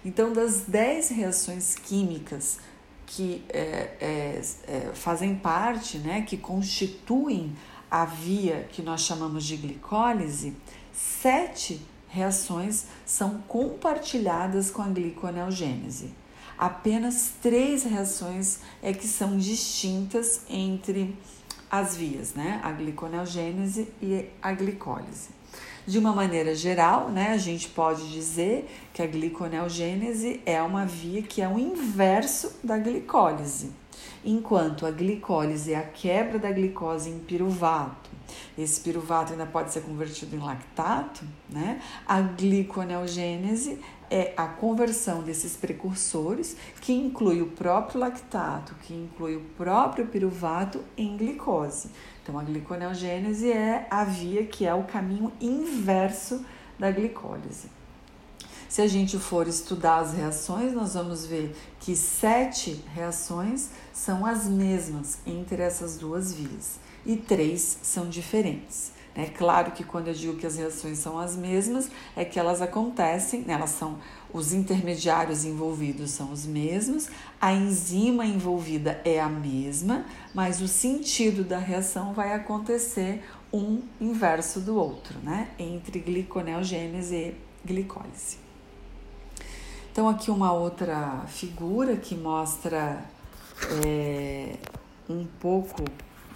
Então, 0.09 0.33
das 0.33 0.62
10 0.62 1.11
reações 1.11 1.75
químicas 1.75 2.59
que 3.05 3.45
é, 3.50 3.61
é, 4.00 4.43
é, 4.67 4.81
fazem 4.95 5.35
parte, 5.35 5.99
né, 5.99 6.23
que 6.23 6.38
constituem 6.38 7.53
a 7.91 8.07
via 8.07 8.67
que 8.73 8.81
nós 8.81 9.03
chamamos 9.03 9.45
de 9.45 9.59
glicólise, 9.59 10.57
sete 10.95 11.83
reações 12.09 12.87
são 13.05 13.43
compartilhadas 13.47 14.71
com 14.71 14.81
a 14.81 14.88
gliconeogênese. 14.88 16.15
Apenas 16.57 17.33
três 17.43 17.85
reações 17.85 18.61
é 18.83 18.95
que 18.95 19.07
são 19.07 19.37
distintas 19.37 20.41
entre 20.49 21.15
as 21.71 21.95
vias, 21.99 22.33
né? 22.33 22.62
A 22.65 22.73
gliconeogênese 22.73 23.93
e 24.00 24.27
a 24.41 24.53
glicólise. 24.53 25.38
De 25.88 25.99
uma 25.99 26.12
maneira 26.12 26.54
geral, 26.54 27.09
né, 27.09 27.30
a 27.30 27.38
gente 27.38 27.66
pode 27.71 28.12
dizer 28.12 28.68
que 28.92 29.00
a 29.00 29.07
gliconeogênese 29.07 30.42
é 30.45 30.61
uma 30.61 30.85
via 30.85 31.23
que 31.23 31.40
é 31.40 31.49
o 31.49 31.59
inverso 31.59 32.57
da 32.62 32.76
glicólise. 32.76 33.71
Enquanto 34.23 34.85
a 34.85 34.90
glicólise 34.90 35.73
é 35.73 35.78
a 35.78 35.83
quebra 35.83 36.38
da 36.38 36.52
glicose 36.52 37.09
em 37.09 37.18
piruvato 37.18 38.11
Esse 38.59 38.83
piruvato 38.83 39.33
ainda 39.33 39.47
pode 39.47 39.73
ser 39.73 39.80
convertido 39.80 40.37
em 40.37 40.40
lactato, 40.40 41.25
né? 41.49 41.80
A 42.07 42.21
gliconeogênese 42.21 43.80
é 44.11 44.35
a 44.37 44.47
conversão 44.47 45.23
desses 45.23 45.57
precursores, 45.57 46.54
que 46.83 46.92
inclui 46.92 47.40
o 47.40 47.47
próprio 47.47 48.00
lactato, 48.00 48.75
que 48.83 48.92
inclui 48.92 49.37
o 49.37 49.40
próprio 49.57 50.07
piruvato 50.07 50.85
em 50.99 51.16
glicose. 51.16 51.88
Então, 52.28 52.38
a 52.38 52.42
gliconeogênese 52.42 53.50
é 53.50 53.87
a 53.90 54.04
via 54.04 54.44
que 54.44 54.66
é 54.66 54.75
o 54.75 54.85
caminho 54.85 55.32
inverso 55.40 56.44
da 56.78 56.90
glicólise. 56.90 57.70
Se 58.68 58.82
a 58.82 58.87
gente 58.87 59.18
for 59.18 59.49
estudar 59.49 60.00
as 60.00 60.12
reações, 60.12 60.75
nós 60.75 60.92
vamos 60.92 61.25
ver 61.25 61.56
que 61.80 61.97
sete 61.97 62.85
reações 62.94 63.70
são 63.94 64.26
as 64.26 64.47
mesmas 64.47 65.20
entre 65.26 65.62
essas 65.62 65.97
duas 65.97 66.35
vias 66.35 66.78
e 67.06 67.16
três 67.16 67.78
são 67.82 68.11
diferentes. 68.11 68.92
É 69.14 69.25
claro 69.25 69.73
que 69.73 69.82
quando 69.82 70.08
eu 70.08 70.14
digo 70.14 70.37
que 70.37 70.47
as 70.47 70.58
reações 70.58 70.99
são 70.99 71.18
as 71.18 71.35
mesmas, 71.35 71.90
é 72.14 72.26
que 72.26 72.38
elas 72.38 72.61
acontecem, 72.61 73.40
né? 73.40 73.54
elas 73.54 73.70
são 73.70 73.99
os 74.32 74.52
intermediários 74.52 75.44
envolvidos 75.44 76.11
são 76.11 76.32
os 76.32 76.44
mesmos, 76.44 77.08
a 77.40 77.52
enzima 77.52 78.26
envolvida 78.26 79.00
é 79.04 79.20
a 79.20 79.28
mesma, 79.28 80.04
mas 80.35 80.61
o 80.61 80.68
sentido 80.68 81.42
da 81.44 81.58
reação 81.58 82.12
vai 82.12 82.35
acontecer 82.35 83.25
um 83.52 83.80
inverso 84.00 84.61
do 84.61 84.76
outro, 84.76 85.18
né? 85.20 85.49
Entre 85.58 85.99
gliconeogênese 85.99 87.14
e 87.14 87.37
glicólise. 87.64 88.38
Então 89.90 90.08
aqui 90.08 90.30
uma 90.30 90.52
outra 90.52 91.25
figura 91.26 91.97
que 91.97 92.14
mostra 92.14 93.04
é, 93.85 94.56
um 95.08 95.26
pouco 95.40 95.85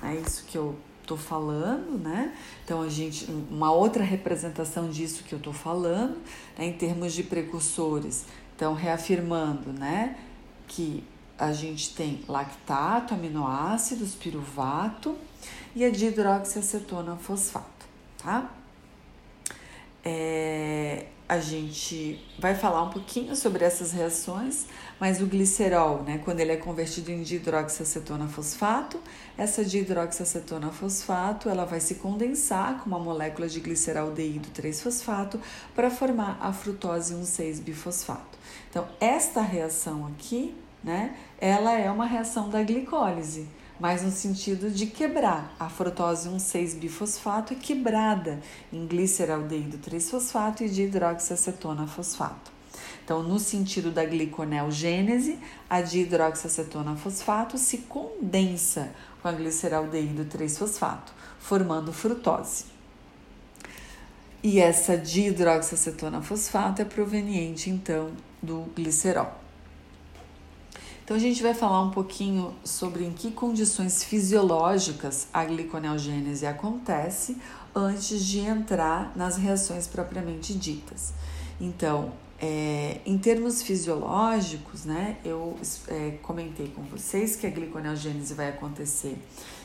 é 0.03 0.17
isso 0.17 0.45
que 0.47 0.59
eu 0.59 0.75
tô 1.07 1.17
falando, 1.17 1.99
né? 1.99 2.35
Então 2.65 2.83
a 2.83 2.89
gente 2.89 3.31
uma 3.51 3.73
outra 3.73 4.03
representação 4.03 4.89
disso 4.89 5.25
que 5.25 5.35
eu 5.35 5.39
tô 5.39 5.53
falando, 5.53 6.17
né? 6.57 6.67
em 6.67 6.73
termos 6.73 7.13
de 7.13 7.23
precursores. 7.23 8.25
Então 8.55 8.75
reafirmando, 8.75 9.73
né, 9.73 10.17
que 10.69 11.03
a 11.39 11.53
gente 11.53 11.95
tem 11.95 12.21
lactato, 12.29 13.15
aminoácidos, 13.15 14.15
piruvato 14.15 15.17
e 15.75 15.85
a 15.85 15.91
dihidroxiacetona 15.91 17.17
fosfato, 17.17 17.87
tá? 18.19 18.51
É, 20.05 21.07
a 21.29 21.41
gente 21.41 22.25
vai 22.39 22.55
falar 22.55 22.83
um 22.83 22.91
pouquinho 22.91 23.35
sobre 23.35 23.65
essas 23.65 23.91
reações, 23.93 24.67
mas 25.03 25.21
o 25.21 25.27
glicerol, 25.27 26.05
né, 26.05 26.21
quando 26.25 26.39
ele 26.39 26.53
é 26.53 26.57
convertido 26.57 27.11
em 27.11 27.25
dihidroxiacetona 27.25 28.29
fosfato, 28.29 29.01
essa 29.37 29.65
dihidroxiacetona 29.65 30.71
fosfato, 30.71 31.49
ela 31.49 31.65
vai 31.65 31.81
se 31.81 31.97
condensar 31.97 32.79
com 32.79 32.87
uma 32.87 33.01
molécula 33.01 33.49
de 33.49 33.59
gliceraldeído 33.59 34.51
3-fosfato 34.51 35.41
para 35.75 35.91
formar 35.91 36.39
a 36.41 36.53
frutose 36.53 37.15
1,6-bifosfato. 37.15 38.39
Então, 38.71 38.87
esta 39.01 39.41
reação 39.41 40.07
aqui, 40.07 40.55
né, 40.85 41.17
ela 41.41 41.77
é 41.77 41.91
uma 41.91 42.07
reação 42.07 42.49
da 42.49 42.63
glicólise 42.63 43.49
mas 43.81 44.05
no 44.05 44.13
sentido 44.13 44.71
de 44.71 44.87
quebrar. 44.87 45.57
A 45.59 45.69
frutose 45.69 46.29
1,6-bifosfato 46.29 47.55
é 47.55 47.57
quebrada 47.57 48.39
em 48.73 48.87
gliceraldeído 48.87 49.79
3-fosfato 49.79 50.63
e 50.63 50.69
de 50.69 50.83
hidroxiacetona 50.83 51.89
fosfato. 51.89 52.52
Então, 53.05 53.23
no 53.23 53.39
sentido 53.39 53.91
da 53.91 54.05
gliconeogênese, 54.05 55.39
a 55.69 55.81
dihidroxiacetona 55.81 56.97
fosfato 56.97 57.59
se 57.59 57.79
condensa 57.79 58.93
com 59.21 59.29
a 59.29 59.33
gliceraldeído 59.33 60.25
3-fosfato, 60.25 61.13
formando 61.39 61.93
frutose. 61.93 62.67
E 64.43 64.59
essa 64.59 64.97
dihidroxiacetona 64.97 66.21
fosfato 66.23 66.83
é 66.83 66.85
proveniente 66.85 67.71
então 67.71 68.11
do 68.43 68.67
glicerol. 68.75 69.33
Então 71.05 71.17
a 71.17 71.21
gente 71.21 71.43
vai 71.43 71.55
falar 71.55 71.83
um 71.83 71.91
pouquinho 71.91 72.55
sobre 72.65 73.05
em 73.05 73.13
que 73.13 73.31
condições 73.33 74.03
fisiológicas 74.03 75.27
a 75.33 75.45
gliconeogênese 75.45 76.47
acontece 76.47 77.37
antes 77.75 78.25
de 78.25 78.39
entrar 78.39 79.13
nas 79.17 79.37
reações 79.37 79.87
propriamente 79.87 80.55
ditas. 80.55 81.13
Então, 81.61 82.13
é, 82.43 83.01
em 83.07 83.17
termos 83.17 83.63
fisiológicos, 83.63 84.85
né, 84.85 85.17
eu 85.25 85.57
é, 85.87 86.19
comentei 86.23 86.67
com 86.75 86.83
vocês 86.83 87.37
que 87.37 87.47
a 87.47 87.51
gliconeogênese 87.51 88.35
vai 88.35 88.49
acontecer 88.49 89.17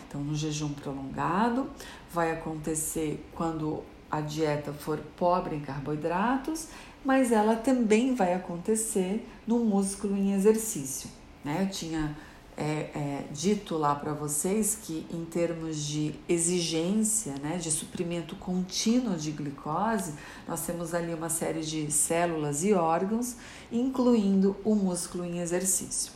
então, 0.08 0.22
no 0.22 0.36
jejum 0.36 0.70
prolongado, 0.70 1.70
vai 2.14 2.32
acontecer 2.32 3.26
quando 3.34 3.84
a 4.10 4.22
dieta 4.22 4.72
for 4.72 5.00
pobre 5.18 5.56
em 5.56 5.60
carboidratos, 5.60 6.68
mas 7.04 7.32
ela 7.32 7.56
também 7.56 8.16
vai 8.16 8.34
acontecer 8.34 9.28
no 9.46 9.60
músculo 9.60 10.16
em 10.16 10.34
exercício. 10.34 11.10
Né? 11.44 11.64
Eu 11.64 11.70
tinha 11.70 12.16
é, 12.58 12.90
é, 12.96 13.26
dito 13.32 13.78
lá 13.78 13.94
para 13.94 14.14
vocês 14.14 14.76
que, 14.82 15.06
em 15.12 15.24
termos 15.24 15.78
de 15.86 16.16
exigência, 16.28 17.36
né, 17.36 17.58
de 17.58 17.70
suprimento 17.70 18.36
contínuo 18.36 19.16
de 19.16 19.32
glicose, 19.32 20.16
nós 20.48 20.66
temos 20.66 20.96
ali 20.96 21.14
uma 21.14 21.30
série 21.30 21.62
de 21.62 21.92
células 21.92 22.64
e 22.64 22.74
órgãos, 22.74 23.36
incluindo 23.72 24.58
o 24.66 24.74
músculo 24.74 25.24
em 25.24 25.40
exercício. 25.40 26.12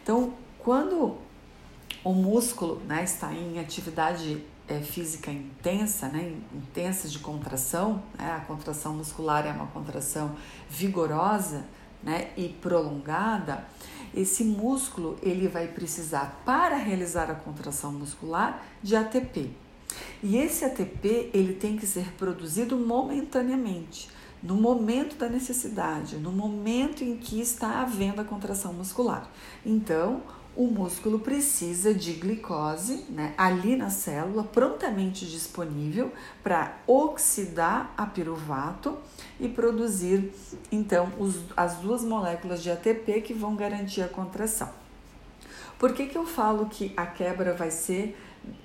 Então, 0.00 0.32
quando 0.60 1.18
o 2.04 2.12
músculo 2.12 2.80
né, 2.86 3.02
está 3.02 3.34
em 3.34 3.58
atividade 3.58 4.44
é, 4.68 4.80
física 4.80 5.32
intensa, 5.32 6.08
né, 6.08 6.36
intensa 6.54 7.08
de 7.08 7.18
contração, 7.18 8.00
né, 8.16 8.32
a 8.32 8.40
contração 8.40 8.94
muscular 8.94 9.44
é 9.44 9.50
uma 9.50 9.66
contração 9.66 10.36
vigorosa 10.68 11.64
né, 12.00 12.30
e 12.36 12.48
prolongada, 12.48 13.66
esse 14.14 14.44
músculo 14.44 15.16
ele 15.22 15.48
vai 15.48 15.68
precisar 15.68 16.42
para 16.44 16.76
realizar 16.76 17.30
a 17.30 17.34
contração 17.34 17.92
muscular 17.92 18.64
de 18.82 18.96
ATP. 18.96 19.50
E 20.22 20.36
esse 20.36 20.64
ATP 20.64 21.30
ele 21.32 21.54
tem 21.54 21.76
que 21.76 21.86
ser 21.86 22.12
produzido 22.12 22.76
momentaneamente, 22.76 24.08
no 24.42 24.54
momento 24.54 25.16
da 25.16 25.28
necessidade, 25.28 26.16
no 26.16 26.32
momento 26.32 27.04
em 27.04 27.16
que 27.16 27.40
está 27.40 27.82
havendo 27.82 28.20
a 28.20 28.24
contração 28.24 28.72
muscular. 28.72 29.30
Então, 29.64 30.22
o 30.60 30.66
músculo 30.66 31.18
precisa 31.18 31.94
de 31.94 32.12
glicose 32.12 33.06
né, 33.08 33.32
ali 33.38 33.76
na 33.76 33.88
célula, 33.88 34.44
prontamente 34.44 35.24
disponível 35.24 36.12
para 36.42 36.76
oxidar 36.86 37.94
a 37.96 38.04
piruvato 38.04 38.98
e 39.40 39.48
produzir 39.48 40.30
então 40.70 41.10
os, 41.18 41.36
as 41.56 41.76
duas 41.76 42.04
moléculas 42.04 42.62
de 42.62 42.70
ATP 42.70 43.22
que 43.22 43.32
vão 43.32 43.56
garantir 43.56 44.02
a 44.02 44.08
contração. 44.08 44.68
Por 45.78 45.94
que, 45.94 46.04
que 46.04 46.18
eu 46.18 46.26
falo 46.26 46.66
que 46.66 46.92
a 46.94 47.06
quebra 47.06 47.54
vai 47.54 47.70
ser 47.70 48.14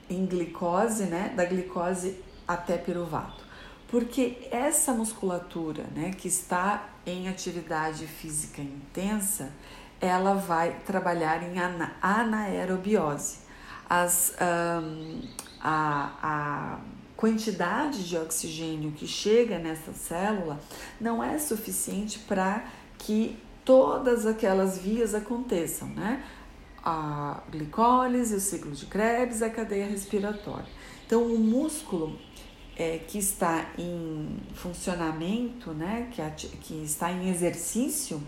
em 0.10 0.26
glicose, 0.26 1.06
né, 1.06 1.32
da 1.34 1.46
glicose 1.46 2.20
até 2.46 2.78
piruvato? 2.78 3.46
Porque 3.88 4.50
essa 4.52 4.92
musculatura 4.92 5.86
né, 5.96 6.12
que 6.12 6.28
está 6.28 6.90
em 7.06 7.30
atividade 7.30 8.06
física 8.06 8.62
intensa, 8.62 9.54
ela 10.06 10.36
vai 10.36 10.80
trabalhar 10.86 11.44
em 11.44 11.60
ana 11.60 11.96
anaerobiose. 12.02 13.39
As, 13.89 14.34
um, 14.41 15.22
a, 15.62 16.12
a 16.22 16.80
quantidade 17.15 18.08
de 18.08 18.18
oxigênio 18.18 18.91
que 18.91 19.08
chega 19.08 19.58
nessa 19.58 19.94
célula 19.94 20.60
não 21.00 21.24
é 21.24 21.38
suficiente 21.39 22.20
para 22.20 22.65
que 22.98 23.38
todas 23.63 24.26
aquelas 24.26 24.78
vias 24.78 25.15
aconteçam, 25.15 25.88
né? 25.89 26.24
A 26.84 27.41
glicólise, 27.52 28.36
o 28.36 28.39
ciclo 28.39 28.72
de 28.72 28.86
Krebs, 28.86 29.41
a 29.41 29.50
cadeia 29.50 29.88
respiratória. 29.88 30.70
Então, 31.06 31.24
o 31.24 31.39
músculo 31.39 32.18
é, 32.76 33.00
que 33.00 33.18
está 33.18 33.72
em 33.78 34.38
funcionamento, 34.54 35.72
né, 35.72 36.10
que, 36.12 36.48
que 36.58 36.84
está 36.84 37.12
em 37.12 37.30
exercício, 37.30 38.22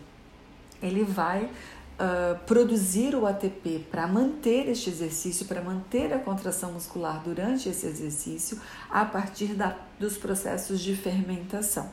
ele 0.81 1.03
vai 1.03 1.45
uh, 1.45 2.37
produzir 2.45 3.15
o 3.15 3.25
ATP 3.25 3.85
para 3.91 4.07
manter 4.07 4.69
este 4.69 4.89
exercício, 4.89 5.45
para 5.45 5.61
manter 5.61 6.13
a 6.13 6.19
contração 6.19 6.71
muscular 6.71 7.21
durante 7.23 7.69
esse 7.69 7.85
exercício, 7.85 8.59
a 8.89 9.05
partir 9.05 9.53
da, 9.53 9.77
dos 9.99 10.17
processos 10.17 10.79
de 10.79 10.95
fermentação. 10.95 11.89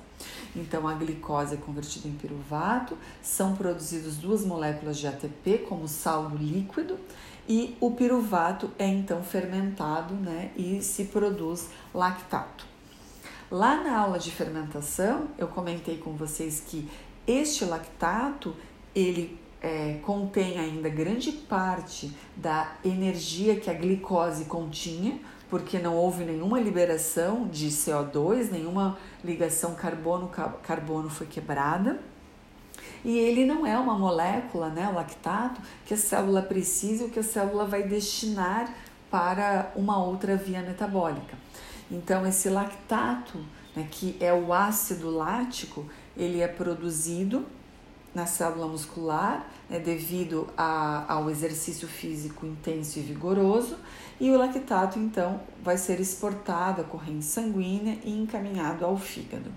Então, 0.55 0.87
a 0.87 0.95
glicose 0.95 1.55
é 1.55 1.57
convertida 1.57 2.07
em 2.07 2.13
piruvato, 2.13 2.97
são 3.23 3.57
produzidas 3.57 4.17
duas 4.17 4.45
moléculas 4.45 4.99
de 4.99 5.07
ATP 5.07 5.59
como 5.69 5.89
saldo 5.89 6.37
líquido 6.37 6.99
e 7.49 7.77
o 7.81 7.91
piruvato 7.91 8.71
é 8.79 8.87
então 8.87 9.23
fermentado 9.23 10.15
né, 10.15 10.51
e 10.57 10.81
se 10.83 11.05
produz 11.07 11.69
lactato. 11.93 12.67
Lá 13.51 13.83
na 13.83 13.99
aula 13.99 14.19
de 14.19 14.31
fermentação, 14.31 15.29
eu 15.37 15.47
comentei 15.47 15.99
com 15.99 16.15
vocês 16.15 16.63
que 16.67 16.89
este 17.27 17.65
lactato 17.65 18.57
ele 18.95 19.39
é, 19.61 19.99
contém 20.03 20.59
ainda 20.59 20.89
grande 20.89 21.33
parte 21.33 22.15
da 22.37 22.77
energia 22.85 23.59
que 23.59 23.71
a 23.71 23.73
glicose 23.73 24.45
continha, 24.45 25.19
porque 25.49 25.79
não 25.79 25.97
houve 25.97 26.25
nenhuma 26.25 26.61
liberação 26.61 27.49
de 27.49 27.69
CO2, 27.69 28.51
nenhuma 28.51 28.99
ligação 29.25 29.75
carbono-carbono 29.75 31.09
foi 31.09 31.27
quebrada. 31.27 31.99
E 33.05 33.19
ele 33.19 33.45
não 33.45 33.67
é 33.67 33.79
uma 33.79 33.99
molécula, 33.99 34.69
né, 34.69 34.89
o 34.89 34.95
lactato, 34.95 35.61
que 35.87 35.95
a 35.95 35.97
célula 35.97 36.43
precisa 36.43 37.05
ou 37.05 37.11
que 37.11 37.19
a 37.19 37.23
célula 37.23 37.65
vai 37.67 37.83
destinar 37.83 38.75
para 39.11 39.73
uma 39.77 40.03
outra 40.03 40.37
via 40.37 40.61
metabólica. 40.61 41.37
Então, 41.91 42.27
esse 42.27 42.49
lactato, 42.49 43.39
né, 43.77 43.87
que 43.91 44.17
é 44.21 44.33
o 44.33 44.53
ácido 44.53 45.11
lático, 45.11 45.87
ele 46.17 46.41
é 46.41 46.49
produzido 46.49 47.47
na 48.15 48.27
célula 48.27 48.67
muscular 48.69 49.47
né, 49.69 49.79
devido 49.79 50.49
a, 50.57 51.13
ao 51.13 51.31
exercício 51.31 51.89
físico 51.89 52.47
intenso 52.47 52.99
e 52.99 53.03
vigoroso, 53.03 53.77
e 54.21 54.31
o 54.31 54.39
lactato 54.39 54.99
então 54.99 55.41
vai 55.63 55.77
ser 55.77 56.01
exportado 56.01 56.81
à 56.81 56.85
corrente 56.85 57.25
sanguínea 57.25 57.99
e 58.05 58.11
encaminhado 58.17 58.85
ao 58.85 58.97
fígado. 58.97 59.51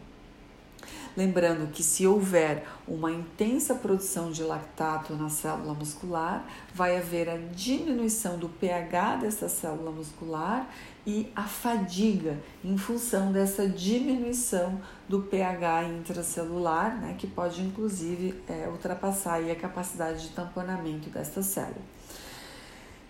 Lembrando 1.18 1.72
que 1.72 1.82
se 1.82 2.06
houver 2.06 2.64
uma 2.88 3.12
intensa 3.12 3.74
produção 3.74 4.32
de 4.32 4.44
lactato 4.44 5.16
na 5.16 5.30
célula 5.30 5.74
muscular, 5.74 6.46
vai 6.76 6.96
haver 6.96 7.28
a 7.28 7.38
diminuição 7.38 8.38
do 8.38 8.48
pH 8.48 9.16
dessa 9.16 9.50
célula 9.50 9.90
muscular 9.90 10.70
e 11.08 11.32
a 11.36 11.42
fadiga 11.42 12.38
em 12.64 12.78
função 12.78 13.32
dessa 13.32 13.68
diminuição 13.68 14.80
do 15.10 15.24
pH 15.24 15.86
intracelular, 15.86 16.96
né, 17.02 17.16
que 17.18 17.26
pode 17.26 17.64
inclusive 17.64 18.40
é, 18.48 18.68
ultrapassar 18.68 19.42
a 19.42 19.56
capacidade 19.56 20.22
de 20.22 20.36
tamponamento 20.36 21.10
desta 21.10 21.42
célula. 21.42 21.82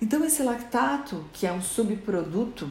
Então, 0.02 0.24
esse 0.24 0.44
lactato, 0.44 1.26
que 1.34 1.46
é 1.46 1.52
um 1.52 1.62
subproduto 1.62 2.70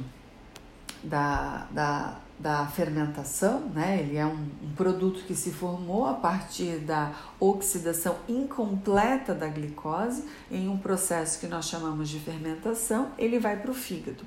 da, 1.04 1.66
da 1.70 2.20
da 2.38 2.66
fermentação, 2.66 3.60
né? 3.74 4.00
Ele 4.00 4.16
é 4.16 4.26
um, 4.26 4.46
um, 4.62 4.72
produto 4.76 5.24
que 5.24 5.34
se 5.34 5.50
formou 5.50 6.06
a 6.06 6.14
partir 6.14 6.78
da 6.78 7.12
oxidação 7.40 8.16
incompleta 8.28 9.34
da 9.34 9.48
glicose 9.48 10.24
em 10.50 10.68
um 10.68 10.76
processo 10.76 11.40
que 11.40 11.46
nós 11.46 11.66
chamamos 11.66 12.08
de 12.08 12.20
fermentação, 12.20 13.10
ele 13.16 13.38
vai 13.38 13.56
para 13.56 13.70
o 13.70 13.74
fígado. 13.74 14.24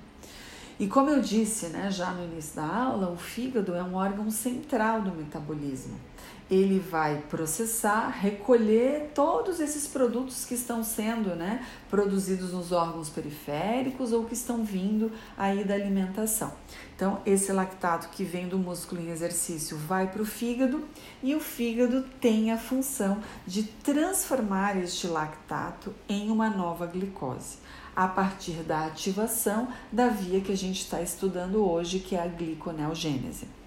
E 0.80 0.88
como 0.88 1.10
eu 1.10 1.22
disse, 1.22 1.68
né, 1.68 1.92
já 1.92 2.12
no 2.12 2.24
início 2.24 2.56
da 2.56 2.66
aula, 2.66 3.12
o 3.12 3.18
fígado 3.18 3.76
é 3.76 3.84
um 3.84 3.96
órgão 3.96 4.32
central 4.32 5.02
do 5.02 5.12
metabolismo 5.12 6.00
ele 6.50 6.80
vai 6.80 7.22
processar, 7.30 8.10
recolher 8.10 9.12
todos 9.14 9.60
esses 9.60 9.88
produtos 9.88 10.46
que 10.46 10.56
estão 10.56 10.84
sendo 10.84 11.36
né, 11.36 11.66
produzidos 11.90 12.52
nos 12.54 12.72
órgãos 12.72 13.10
periféricos 13.10 14.12
ou 14.12 14.26
que 14.26 14.34
estão 14.34 14.64
vindo 14.64 15.12
aí 15.38 15.64
da 15.64 15.76
alimentação. 15.76 16.52
Então, 16.96 17.22
esse 17.26 17.52
lactato 17.52 18.10
que 18.10 18.24
vem 18.24 18.48
do 18.48 18.58
músculo 18.58 19.00
em 19.00 19.10
exercício 19.10 19.78
vai 19.78 20.08
para 20.08 20.22
o 20.22 20.26
fígado 20.26 20.84
e 21.22 21.36
o 21.36 21.40
fígado 21.40 22.04
tem 22.20 22.52
a 22.52 22.58
função 22.58 23.20
de 23.46 23.64
transformar 23.64 24.76
este 24.78 25.08
lactato 25.08 25.94
em 26.08 26.32
uma 26.32 26.50
nova 26.50 26.86
glicose 26.88 27.58
a 27.96 28.08
partir 28.08 28.64
da 28.64 28.86
ativação 28.86 29.68
da 29.92 30.08
via 30.08 30.40
que 30.40 30.52
a 30.52 30.58
gente 30.58 30.82
está 30.82 31.02
estudando 31.02 31.70
hoje, 31.70 32.00
que 32.00 32.16
é 32.16 32.22
a 32.22 32.28
gliconeogênese. 32.28 33.59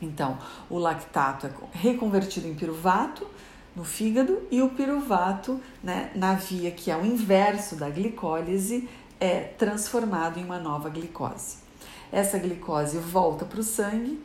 Então, 0.00 0.38
o 0.70 0.78
lactato 0.78 1.46
é 1.46 1.50
reconvertido 1.72 2.46
em 2.46 2.54
piruvato 2.54 3.26
no 3.78 3.84
fígado 3.84 4.42
e 4.50 4.60
o 4.60 4.70
piruvato, 4.70 5.60
né, 5.82 6.10
na 6.14 6.34
via 6.34 6.70
que 6.70 6.90
é 6.90 6.96
o 6.96 7.06
inverso 7.06 7.76
da 7.76 7.88
glicólise, 7.88 8.88
é 9.20 9.40
transformado 9.40 10.38
em 10.38 10.44
uma 10.44 10.58
nova 10.58 10.88
glicose. 10.88 11.58
Essa 12.10 12.38
glicose 12.38 12.98
volta 12.98 13.44
para 13.44 13.60
o 13.60 13.62
sangue, 13.62 14.20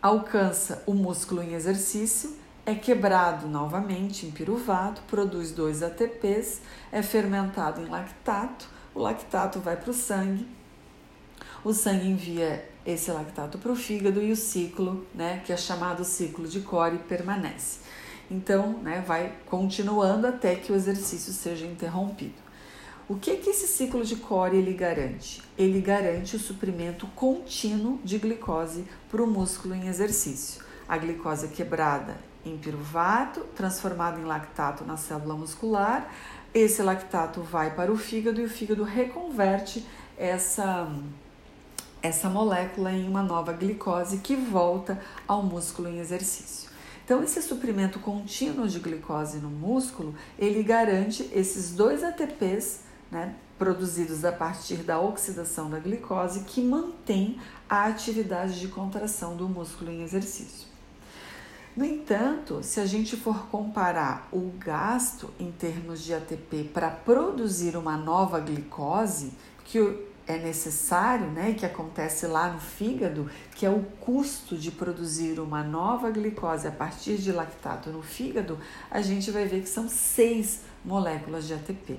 alcança 0.00 0.84
o 0.86 0.94
músculo 0.94 1.42
em 1.42 1.54
exercício, 1.54 2.36
é 2.64 2.76
quebrado 2.76 3.48
novamente 3.48 4.24
em 4.24 4.30
piruvato, 4.30 5.02
produz 5.08 5.50
dois 5.50 5.82
ATPs, 5.82 6.60
é 6.92 7.02
fermentado 7.02 7.80
em 7.80 7.86
lactato, 7.86 8.68
o 8.94 9.00
lactato 9.00 9.58
vai 9.58 9.76
para 9.76 9.90
o 9.90 9.94
sangue, 9.94 10.46
o 11.64 11.72
sangue 11.72 12.08
envia 12.08 12.68
esse 12.84 13.10
lactato 13.10 13.58
para 13.58 13.70
o 13.70 13.76
fígado 13.76 14.20
e 14.20 14.32
o 14.32 14.36
ciclo, 14.36 15.06
né, 15.14 15.42
que 15.44 15.52
é 15.52 15.56
chamado 15.56 16.04
ciclo 16.04 16.46
de 16.48 16.60
Core, 16.60 16.98
permanece. 16.98 17.80
Então, 18.30 18.78
né, 18.78 19.02
vai 19.06 19.32
continuando 19.46 20.26
até 20.26 20.54
que 20.56 20.72
o 20.72 20.74
exercício 20.74 21.32
seja 21.32 21.66
interrompido. 21.66 22.42
O 23.08 23.16
que 23.16 23.36
que 23.36 23.50
esse 23.50 23.66
ciclo 23.66 24.04
de 24.04 24.16
Core 24.16 24.56
ele 24.56 24.72
garante? 24.72 25.42
Ele 25.58 25.80
garante 25.80 26.34
o 26.34 26.38
suprimento 26.38 27.06
contínuo 27.08 28.00
de 28.02 28.18
glicose 28.18 28.84
para 29.10 29.22
o 29.22 29.26
músculo 29.26 29.74
em 29.74 29.86
exercício. 29.86 30.64
A 30.88 30.96
glicose 30.96 31.46
é 31.46 31.48
quebrada 31.48 32.16
em 32.44 32.56
piruvato, 32.56 33.40
transformada 33.54 34.18
em 34.20 34.24
lactato 34.24 34.84
na 34.84 34.96
célula 34.96 35.34
muscular. 35.34 36.12
Esse 36.54 36.82
lactato 36.82 37.40
vai 37.42 37.74
para 37.74 37.92
o 37.92 37.96
fígado 37.96 38.40
e 38.40 38.44
o 38.44 38.48
fígado 38.48 38.82
reconverte 38.82 39.84
essa 40.16 40.90
essa 42.02 42.28
molécula 42.28 42.92
em 42.92 43.08
uma 43.08 43.22
nova 43.22 43.52
glicose 43.52 44.18
que 44.18 44.34
volta 44.34 45.00
ao 45.26 45.42
músculo 45.42 45.88
em 45.88 46.00
exercício. 46.00 46.70
Então, 47.04 47.22
esse 47.22 47.40
suprimento 47.42 47.98
contínuo 47.98 48.68
de 48.68 48.78
glicose 48.78 49.38
no 49.38 49.50
músculo, 49.50 50.14
ele 50.38 50.62
garante 50.62 51.28
esses 51.32 51.72
dois 51.72 52.02
ATPs, 52.02 52.80
né, 53.10 53.34
produzidos 53.58 54.24
a 54.24 54.32
partir 54.32 54.76
da 54.76 55.00
oxidação 55.00 55.70
da 55.70 55.78
glicose, 55.78 56.40
que 56.40 56.62
mantém 56.62 57.38
a 57.68 57.86
atividade 57.86 58.58
de 58.58 58.68
contração 58.68 59.36
do 59.36 59.48
músculo 59.48 59.90
em 59.90 60.02
exercício. 60.02 60.66
No 61.76 61.84
entanto, 61.84 62.62
se 62.62 62.80
a 62.80 62.86
gente 62.86 63.16
for 63.16 63.46
comparar 63.46 64.28
o 64.30 64.52
gasto 64.58 65.30
em 65.40 65.50
termos 65.50 66.02
de 66.02 66.12
ATP 66.12 66.64
para 66.64 66.90
produzir 66.90 67.76
uma 67.76 67.96
nova 67.96 68.38
glicose, 68.40 69.32
que 69.64 69.78
é 70.32 70.38
necessário, 70.38 71.26
né, 71.26 71.54
que 71.54 71.64
acontece 71.64 72.26
lá 72.26 72.52
no 72.52 72.58
fígado, 72.58 73.30
que 73.54 73.66
é 73.66 73.70
o 73.70 73.82
custo 74.00 74.56
de 74.56 74.70
produzir 74.70 75.38
uma 75.38 75.62
nova 75.62 76.10
glicose 76.10 76.66
a 76.66 76.72
partir 76.72 77.16
de 77.16 77.30
lactato 77.32 77.90
no 77.90 78.02
fígado, 78.02 78.58
a 78.90 79.00
gente 79.00 79.30
vai 79.30 79.46
ver 79.46 79.62
que 79.62 79.68
são 79.68 79.88
seis 79.88 80.62
moléculas 80.84 81.46
de 81.46 81.54
ATP. 81.54 81.98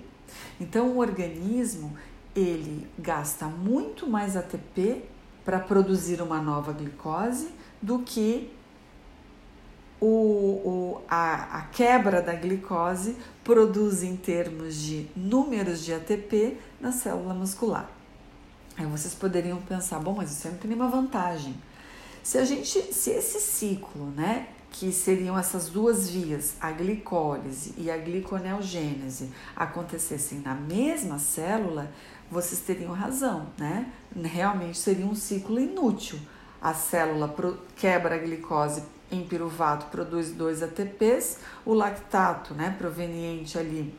Então, 0.60 0.90
o 0.90 0.98
organismo 0.98 1.96
ele 2.36 2.88
gasta 2.98 3.46
muito 3.46 4.08
mais 4.08 4.36
ATP 4.36 5.04
para 5.46 5.60
produzir 5.60 6.22
uma 6.22 6.42
nova 6.42 6.74
glicose 6.74 7.50
do 7.82 8.00
que 8.00 8.52
o, 10.00 10.06
o, 10.06 11.02
a, 11.08 11.60
a 11.60 11.62
quebra 11.68 12.22
da 12.22 12.34
glicose 12.34 13.16
produz 13.44 14.04
em 14.04 14.18
termos 14.18 14.76
de 14.76 15.08
números 15.16 15.84
de 15.84 15.94
ATP 15.94 16.58
na 16.82 16.92
célula 16.92 17.34
muscular. 17.34 17.90
Aí 18.78 18.86
vocês 18.86 19.14
poderiam 19.14 19.62
pensar, 19.62 20.00
bom, 20.00 20.16
mas 20.16 20.32
isso 20.32 20.48
não 20.48 20.58
tem 20.58 20.70
nenhuma 20.70 20.90
vantagem. 20.90 21.56
Se 22.24 22.38
a 22.38 22.46
gente, 22.46 22.94
se 22.94 23.12
esse 23.12 23.40
ciclo, 23.40 24.06
né, 24.16 24.48
que 24.72 24.92
seriam 24.92 25.38
essas 25.38 25.70
duas 25.70 26.10
vias, 26.10 26.56
a 26.60 26.72
glicólise 26.72 27.74
e 27.78 27.92
a 27.92 27.98
gliconeogênese, 27.98 29.30
acontecessem 29.56 30.40
na 30.40 30.56
mesma 30.56 31.20
célula, 31.20 31.92
vocês 32.32 32.62
teriam 32.62 32.92
razão, 32.92 33.48
né? 33.58 33.92
Realmente 34.16 34.80
seria 34.80 35.06
um 35.06 35.14
ciclo 35.14 35.60
inútil. 35.60 36.18
A 36.60 36.74
célula 36.74 37.36
quebra 37.76 38.16
a 38.16 38.18
glicose 38.18 38.84
em 39.12 39.24
piruvato, 39.24 39.86
produz 39.88 40.32
dois 40.32 40.64
ATPs, 40.64 41.38
o 41.64 41.74
lactato, 41.74 42.56
né, 42.56 42.76
proveniente 42.78 43.60
ali 43.60 43.94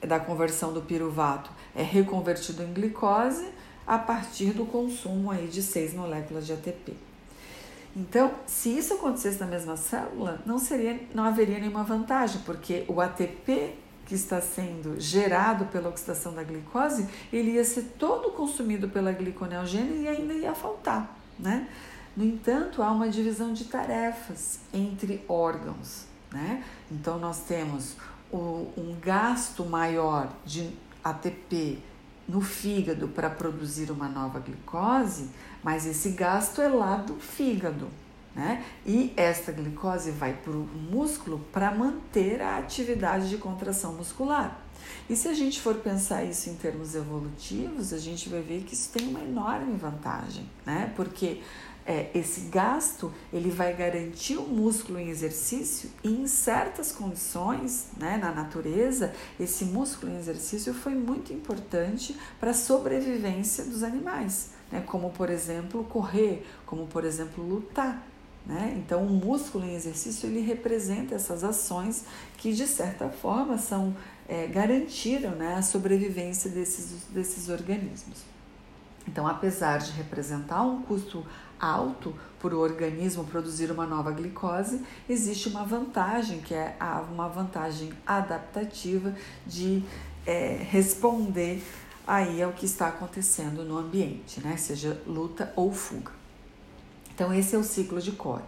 da 0.00 0.18
conversão 0.18 0.72
do 0.72 0.82
piruvato, 0.82 1.50
é 1.76 1.82
reconvertido 1.82 2.62
em 2.62 2.72
glicose 2.72 3.46
a 3.86 3.98
partir 3.98 4.52
do 4.52 4.64
consumo 4.64 5.30
aí 5.30 5.46
de 5.46 5.62
seis 5.62 5.94
moléculas 5.94 6.46
de 6.46 6.54
ATP. 6.54 6.94
Então, 7.94 8.32
se 8.46 8.76
isso 8.76 8.94
acontecesse 8.94 9.38
na 9.38 9.46
mesma 9.46 9.76
célula, 9.76 10.40
não 10.44 10.58
seria, 10.58 11.00
não 11.14 11.24
haveria 11.24 11.58
nenhuma 11.58 11.84
vantagem, 11.84 12.42
porque 12.44 12.84
o 12.88 13.00
ATP 13.00 13.74
que 14.06 14.14
está 14.14 14.40
sendo 14.40 15.00
gerado 15.00 15.66
pela 15.66 15.88
oxidação 15.88 16.32
da 16.32 16.42
glicose, 16.42 17.08
ele 17.32 17.52
ia 17.52 17.64
ser 17.64 17.82
todo 17.98 18.30
consumido 18.30 18.88
pela 18.88 19.12
gliconeogênese 19.12 20.02
e 20.02 20.08
ainda 20.08 20.32
ia 20.32 20.54
faltar, 20.54 21.18
né? 21.38 21.68
No 22.16 22.24
entanto, 22.24 22.82
há 22.82 22.90
uma 22.90 23.08
divisão 23.08 23.52
de 23.52 23.64
tarefas 23.64 24.60
entre 24.72 25.22
órgãos, 25.28 26.06
né? 26.32 26.64
Então, 26.90 27.18
nós 27.18 27.40
temos 27.40 27.96
o, 28.32 28.68
um 28.76 28.96
gasto 29.00 29.64
maior 29.64 30.32
de 30.44 30.70
ATP 31.10 31.78
no 32.28 32.40
fígado 32.40 33.08
para 33.08 33.30
produzir 33.30 33.90
uma 33.90 34.08
nova 34.08 34.40
glicose, 34.40 35.30
mas 35.62 35.86
esse 35.86 36.10
gasto 36.10 36.60
é 36.60 36.68
lá 36.68 36.96
do 36.96 37.14
fígado, 37.14 37.88
né? 38.34 38.64
E 38.84 39.12
esta 39.16 39.52
glicose 39.52 40.10
vai 40.10 40.34
para 40.34 40.52
o 40.52 40.68
músculo 40.90 41.38
para 41.52 41.72
manter 41.72 42.42
a 42.42 42.58
atividade 42.58 43.28
de 43.28 43.38
contração 43.38 43.94
muscular. 43.94 44.60
E 45.08 45.16
se 45.16 45.28
a 45.28 45.34
gente 45.34 45.60
for 45.60 45.76
pensar 45.76 46.24
isso 46.24 46.50
em 46.50 46.54
termos 46.54 46.94
evolutivos, 46.94 47.92
a 47.92 47.98
gente 47.98 48.28
vai 48.28 48.42
ver 48.42 48.62
que 48.62 48.74
isso 48.74 48.90
tem 48.92 49.08
uma 49.08 49.20
enorme 49.20 49.76
vantagem, 49.76 50.48
né? 50.64 50.92
Porque 50.96 51.40
é, 51.86 52.10
esse 52.14 52.42
gasto 52.48 53.12
ele 53.32 53.50
vai 53.50 53.72
garantir 53.72 54.36
o 54.36 54.42
músculo 54.42 54.98
em 54.98 55.08
exercício 55.08 55.88
e 56.02 56.08
em 56.08 56.26
certas 56.26 56.90
condições, 56.90 57.86
né, 57.96 58.16
na 58.16 58.32
natureza, 58.32 59.14
esse 59.38 59.64
músculo 59.64 60.12
em 60.12 60.18
exercício 60.18 60.74
foi 60.74 60.94
muito 60.94 61.32
importante 61.32 62.16
para 62.40 62.50
a 62.50 62.54
sobrevivência 62.54 63.64
dos 63.64 63.84
animais, 63.84 64.50
né, 64.70 64.82
como 64.84 65.10
por 65.10 65.30
exemplo 65.30 65.84
correr, 65.84 66.44
como 66.66 66.86
por 66.86 67.04
exemplo 67.04 67.44
lutar. 67.44 68.04
Né? 68.44 68.74
Então, 68.78 69.04
o 69.04 69.10
músculo 69.10 69.64
em 69.64 69.74
exercício 69.74 70.28
ele 70.28 70.40
representa 70.40 71.16
essas 71.16 71.42
ações 71.42 72.04
que, 72.36 72.52
de 72.52 72.66
certa 72.66 73.08
forma, 73.08 73.58
são 73.58 73.96
é, 74.28 74.46
garantiram 74.46 75.32
né, 75.32 75.54
a 75.54 75.62
sobrevivência 75.62 76.48
desses, 76.50 77.04
desses 77.10 77.48
organismos. 77.48 78.24
Então, 79.08 79.26
apesar 79.26 79.78
de 79.78 79.92
representar 79.92 80.62
um 80.62 80.82
custo 80.82 81.24
alto 81.60 82.14
para 82.40 82.54
o 82.54 82.60
organismo 82.60 83.24
produzir 83.24 83.70
uma 83.70 83.86
nova 83.86 84.12
glicose, 84.12 84.80
existe 85.08 85.48
uma 85.48 85.64
vantagem, 85.64 86.40
que 86.40 86.54
é 86.54 86.76
uma 87.12 87.28
vantagem 87.28 87.92
adaptativa 88.06 89.14
de 89.46 89.82
é, 90.26 90.58
responder 90.70 91.62
aí 92.06 92.42
ao 92.42 92.52
que 92.52 92.66
está 92.66 92.88
acontecendo 92.88 93.64
no 93.64 93.76
ambiente, 93.76 94.40
né? 94.40 94.56
seja 94.56 95.00
luta 95.06 95.52
ou 95.56 95.72
fuga. 95.72 96.12
Então, 97.14 97.32
esse 97.32 97.54
é 97.54 97.58
o 97.58 97.64
ciclo 97.64 98.00
de 98.00 98.12
Core. 98.12 98.44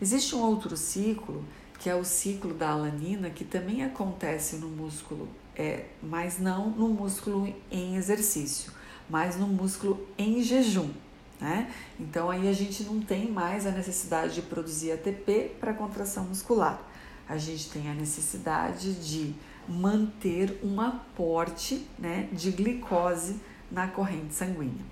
Existe 0.00 0.34
um 0.34 0.40
outro 0.40 0.76
ciclo, 0.76 1.44
que 1.78 1.90
é 1.90 1.94
o 1.94 2.04
ciclo 2.04 2.54
da 2.54 2.70
alanina, 2.70 3.28
que 3.30 3.44
também 3.44 3.84
acontece 3.84 4.56
no 4.56 4.68
músculo, 4.68 5.28
é, 5.56 5.86
mas 6.02 6.38
não 6.38 6.70
no 6.70 6.88
músculo 6.88 7.52
em 7.70 7.96
exercício, 7.96 8.72
mas 9.10 9.36
no 9.36 9.46
músculo 9.46 10.06
em 10.16 10.42
jejum. 10.42 10.90
Né? 11.42 11.68
Então 11.98 12.30
aí 12.30 12.48
a 12.48 12.52
gente 12.52 12.84
não 12.84 13.00
tem 13.00 13.28
mais 13.28 13.66
a 13.66 13.72
necessidade 13.72 14.32
de 14.32 14.42
produzir 14.42 14.92
ATP 14.92 15.56
para 15.58 15.74
contração 15.74 16.22
muscular. 16.22 16.80
A 17.28 17.36
gente 17.36 17.68
tem 17.68 17.90
a 17.90 17.94
necessidade 17.94 18.94
de 18.94 19.34
manter 19.66 20.60
um 20.62 20.80
aporte 20.80 21.84
né, 21.98 22.28
de 22.32 22.52
glicose 22.52 23.40
na 23.72 23.88
corrente 23.88 24.32
sanguínea. 24.34 24.84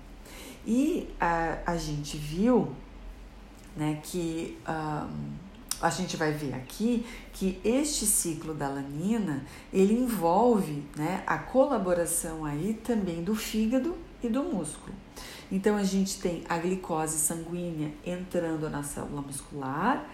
E 0.67 1.07
a, 1.21 1.59
a 1.65 1.77
gente 1.77 2.17
viu 2.17 2.75
né, 3.73 4.01
que 4.03 4.57
um, 4.67 5.31
a 5.81 5.89
gente 5.89 6.17
vai 6.17 6.33
ver 6.33 6.53
aqui 6.53 7.05
que 7.31 7.61
este 7.63 8.05
ciclo 8.05 8.53
da 8.53 8.67
lanina 8.67 9.45
ele 9.71 9.93
envolve 9.93 10.83
né, 10.97 11.23
a 11.25 11.37
colaboração 11.37 12.43
aí 12.43 12.77
também 12.83 13.23
do 13.23 13.35
fígado 13.35 13.95
e 14.21 14.27
do 14.27 14.43
músculo. 14.43 14.93
Então 15.51 15.75
a 15.75 15.83
gente 15.83 16.19
tem 16.19 16.43
a 16.47 16.57
glicose 16.57 17.17
sanguínea 17.17 17.91
entrando 18.05 18.69
na 18.69 18.83
célula 18.83 19.21
muscular. 19.21 20.05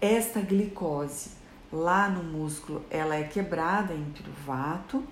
Esta 0.00 0.40
glicose 0.40 1.30
lá 1.72 2.08
no 2.08 2.22
músculo, 2.22 2.84
ela 2.88 3.16
é 3.16 3.24
quebrada 3.24 3.92
em 3.92 4.04
piruvato. 4.04 5.02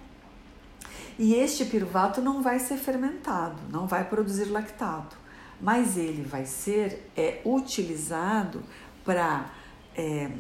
E 1.19 1.35
este 1.35 1.65
piruvato 1.65 2.21
não 2.21 2.43
vai 2.43 2.59
ser 2.61 2.77
fermentado, 2.77 3.61
não 3.71 3.87
vai 3.87 4.09
produzir 4.09 4.45
lactato, 4.45 5.17
mas 5.61 5.97
ele 5.97 6.23
vai 6.23 6.47
ser 6.47 7.11
é, 7.17 7.41
utilizado 7.45 8.63
para 9.05 9.51
é, 9.95 10.31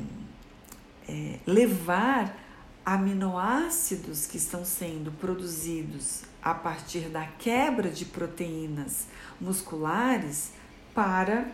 é, 1.09 1.39
levar 1.47 2.37
aminoácidos 2.85 4.27
que 4.27 4.37
estão 4.37 4.65
sendo 4.65 5.13
produzidos 5.13 6.23
a 6.43 6.55
partir 6.55 7.09
da 7.09 7.25
quebra 7.25 7.91
de 7.91 8.05
proteínas 8.05 9.07
musculares 9.41 10.53
para 10.95 11.47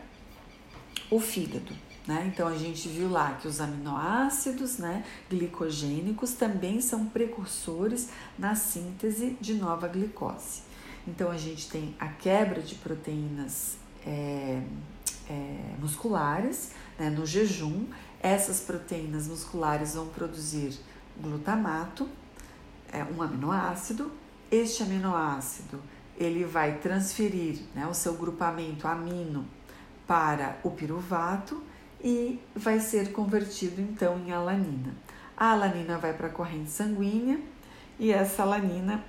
o 1.11 1.21
fígado. 1.21 1.75
Né? 2.07 2.31
Então 2.33 2.49
a 2.49 2.57
gente 2.57 2.89
viu 2.89 3.11
lá 3.11 3.35
que 3.35 3.47
os 3.47 3.61
aminoácidos 3.61 4.79
né, 4.79 5.05
glicogênicos 5.29 6.33
também 6.33 6.81
são 6.81 7.05
precursores 7.05 8.09
na 8.39 8.55
síntese 8.55 9.37
de 9.39 9.53
nova 9.53 9.87
glicose. 9.89 10.63
Então 11.07 11.31
a 11.31 11.37
gente 11.37 11.69
tem 11.69 11.95
a 12.01 12.09
quebra 12.09 12.63
de 12.63 12.77
proteínas 12.77 13.77
é, 14.07 14.63
é, 15.29 15.75
musculares 15.79 16.73
né, 16.99 17.11
no 17.11 17.27
jejum. 17.27 17.87
Essas 18.21 18.61
proteínas 18.61 19.29
musculares 19.29 19.95
vão 19.95 20.09
produzir 20.09 20.79
glutamato, 21.21 22.09
é 22.91 23.05
um 23.05 23.23
aminoácido. 23.23 24.11
Este 24.51 24.83
aminoácido 24.83 25.81
ele 26.17 26.45
vai 26.45 26.79
transferir 26.79 27.61
né, 27.75 27.87
o 27.87 27.95
seu 27.95 28.15
grupamento 28.15 28.89
amino 28.89 29.47
para 30.07 30.59
o 30.65 30.71
piruvato 30.71 31.63
e 32.03 32.41
vai 32.55 32.81
ser 32.81 33.13
convertido 33.13 33.81
então 33.81 34.19
em 34.19 34.33
alanina. 34.33 34.95
A 35.37 35.53
alanina 35.53 35.99
vai 35.99 36.13
para 36.13 36.27
a 36.29 36.31
corrente 36.31 36.71
sanguínea 36.71 37.41
e 37.99 38.11
essa 38.11 38.43
alanina 38.43 39.05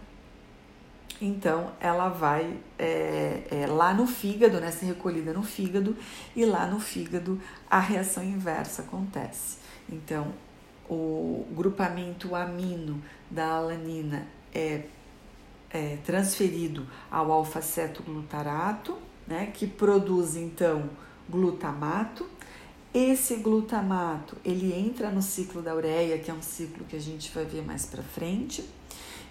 então 1.22 1.74
ela 1.80 2.10
vai 2.10 2.58
é, 2.78 3.44
é, 3.52 3.68
lá 3.68 3.94
no 3.94 4.08
fígado, 4.08 4.60
né, 4.60 4.72
ser 4.72 4.86
recolhida 4.86 5.34
no 5.34 5.44
fígado, 5.44 5.98
e 6.36 6.46
lá 6.46 6.66
no 6.66 6.80
fígado 6.80 7.42
a 7.70 7.80
reação 7.80 8.24
inversa 8.24 8.84
acontece. 8.84 9.58
Então 9.90 10.34
o 10.90 11.46
grupamento 11.52 12.36
amino 12.36 13.02
da 13.30 13.48
alanina 13.48 14.26
é, 14.54 14.84
é 15.70 15.98
transferido 16.06 16.86
ao 17.10 17.32
alfa-cetoglutarato, 17.32 18.98
né, 19.28 19.52
que 19.54 19.68
produz 19.68 20.36
então 20.36 20.90
glutamato. 21.30 22.28
Esse 22.94 23.36
glutamato 23.36 24.36
ele 24.44 24.74
entra 24.74 25.12
no 25.12 25.22
ciclo 25.22 25.62
da 25.62 25.76
ureia, 25.76 26.18
que 26.18 26.32
é 26.32 26.34
um 26.34 26.42
ciclo 26.42 26.86
que 26.86 26.96
a 26.96 27.02
gente 27.02 27.32
vai 27.32 27.46
ver 27.46 27.64
mais 27.64 27.86
para 27.86 28.02
frente, 28.02 28.68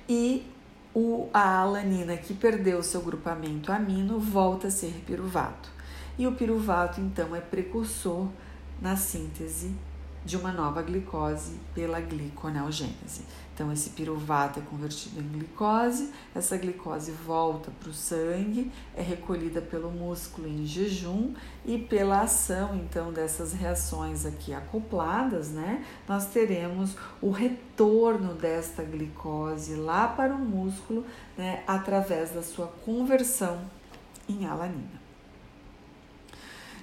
e 0.08 0.46
o, 0.94 1.28
a 1.34 1.58
alanina 1.58 2.16
que 2.16 2.32
perdeu 2.32 2.82
seu 2.82 3.02
grupamento 3.02 3.72
amino 3.72 4.18
volta 4.20 4.68
a 4.68 4.70
ser 4.70 4.92
piruvato. 5.04 5.70
E 6.16 6.26
o 6.26 6.32
piruvato 6.32 7.00
então 7.00 7.34
é 7.34 7.40
precursor 7.40 8.28
na 8.80 8.96
síntese 8.96 9.74
de 10.28 10.36
uma 10.36 10.52
nova 10.52 10.82
glicose 10.82 11.58
pela 11.74 11.98
gliconeogênese. 12.00 13.22
Então, 13.54 13.72
esse 13.72 13.90
piruvato 13.90 14.60
é 14.60 14.62
convertido 14.62 15.20
em 15.20 15.26
glicose, 15.26 16.12
essa 16.34 16.54
glicose 16.58 17.10
volta 17.10 17.72
para 17.80 17.88
o 17.88 17.94
sangue, 17.94 18.70
é 18.94 19.00
recolhida 19.00 19.62
pelo 19.62 19.90
músculo 19.90 20.46
em 20.46 20.66
jejum 20.66 21.32
e 21.64 21.78
pela 21.78 22.20
ação, 22.20 22.76
então, 22.76 23.10
dessas 23.10 23.54
reações 23.54 24.26
aqui 24.26 24.52
acopladas, 24.52 25.48
né, 25.48 25.82
nós 26.06 26.26
teremos 26.26 26.94
o 27.22 27.30
retorno 27.30 28.34
desta 28.34 28.82
glicose 28.82 29.76
lá 29.76 30.08
para 30.08 30.34
o 30.34 30.38
músculo, 30.38 31.06
né, 31.38 31.64
através 31.66 32.32
da 32.32 32.42
sua 32.42 32.66
conversão 32.66 33.62
em 34.28 34.46
alanina. 34.46 35.07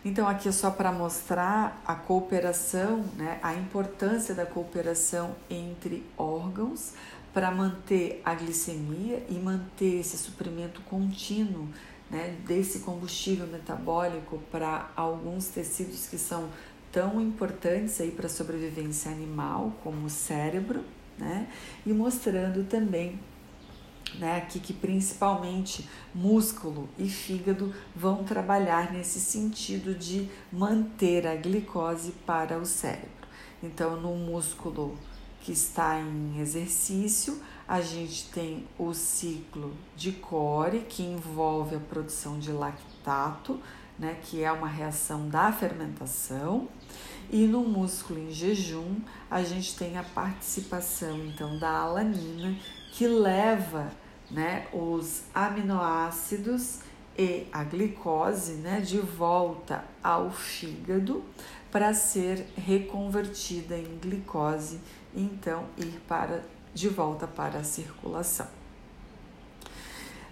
Então, 0.06 0.28
aqui 0.28 0.48
é 0.48 0.52
só 0.52 0.70
para 0.70 0.91
mostrar 0.91 1.82
a 1.84 1.96
cooperação, 1.96 3.04
né, 3.18 3.39
a 3.41 3.56
importância 3.56 4.36
da 4.36 4.46
cooperação 4.46 5.36
entre 5.50 6.06
órgãos 6.15 6.94
para 7.34 7.50
manter 7.50 8.22
a 8.24 8.36
glicemia 8.36 9.26
e 9.28 9.34
manter 9.34 10.02
esse 10.02 10.15
suprimento 10.15 10.80
contínuo 10.82 11.68
né, 12.08 12.38
desse 12.46 12.82
combustível 12.82 13.48
metabólico 13.48 14.38
para 14.52 14.91
alguns 14.96 15.48
tecidos 15.48 16.06
que 16.06 16.20
são 16.20 16.50
tão 16.91 17.20
importantes 17.20 18.00
aí 18.00 18.12
para 18.12 18.28
a 18.28 18.30
sobrevivência 18.30 19.12
animal, 19.12 19.74
como 19.84 20.06
o 20.06 20.10
cérebro, 20.10 20.86
né, 21.18 21.48
e 21.84 21.91
mostrando 21.91 22.63
também 22.70 23.20
né, 24.13 24.38
aqui 24.38 24.60
que 24.60 24.74
principalmente 24.74 25.88
músculo 26.13 26.88
e 26.98 27.10
fígado 27.10 27.74
vão 27.96 28.24
trabalhar 28.24 28.94
nesse 28.94 29.20
sentido 29.20 29.94
de 29.94 30.30
manter 30.52 31.28
a 31.28 31.36
glicose 31.36 32.12
para 32.26 32.58
o 32.58 32.65
cérebro. 32.65 33.10
Então, 33.62 34.00
no 34.00 34.15
músculo 34.15 34.98
que 35.41 35.52
está 35.52 36.00
em 36.00 36.39
exercício, 36.39 37.41
a 37.68 37.82
gente 37.82 38.30
tem 38.30 38.68
o 38.78 38.94
ciclo 38.94 39.74
de 39.96 40.12
core, 40.12 40.82
que 40.82 41.04
envolve 41.04 41.76
a 41.76 41.80
produção 41.80 42.39
de 42.39 42.52
lactato, 42.52 43.60
né, 43.98 44.18
que 44.24 44.44
é 44.44 44.52
uma 44.52 44.68
reação 44.68 45.30
da 45.30 45.52
fermentação. 45.52 46.68
E 47.32 47.48
no 47.48 47.62
músculo 47.62 48.20
em 48.20 48.32
jejum, 48.32 49.00
a 49.30 49.44
gente 49.44 49.76
tem 49.76 49.98
a 49.98 50.04
participação 50.04 51.18
então 51.26 51.58
da 51.58 51.72
alanina, 51.72 52.56
que 52.95 53.08
leva 53.08 53.91
né, 54.31 54.67
os 54.71 55.23
aminoácidos 55.34 56.79
e 57.17 57.45
a 57.51 57.62
glicose 57.62 58.53
né, 58.53 58.79
de 58.79 58.99
volta 58.99 59.84
ao 60.01 60.31
fígado 60.31 61.21
para 61.69 61.93
ser 61.93 62.47
reconvertida 62.55 63.77
em 63.77 63.99
glicose 64.01 64.79
e 65.13 65.21
então 65.21 65.65
ir 65.77 66.01
para, 66.08 66.41
de 66.73 66.88
volta 66.88 67.27
para 67.27 67.60
a 67.60 67.63
circulação. 67.65 68.47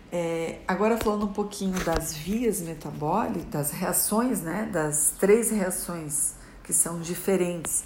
É, 0.10 0.60
agora 0.65 0.97
falando 0.97 1.26
um 1.26 1.34
pouquinho 1.34 1.78
das 1.84 2.13
vias 2.13 2.62
metabólicas, 2.62 3.52
das 3.52 3.71
reações, 3.71 4.41
né, 4.41 4.69
das 4.71 5.13
três 5.19 5.52
reações 5.52 6.36
que 6.63 6.71
são 6.71 7.02
diferentes 7.02 7.84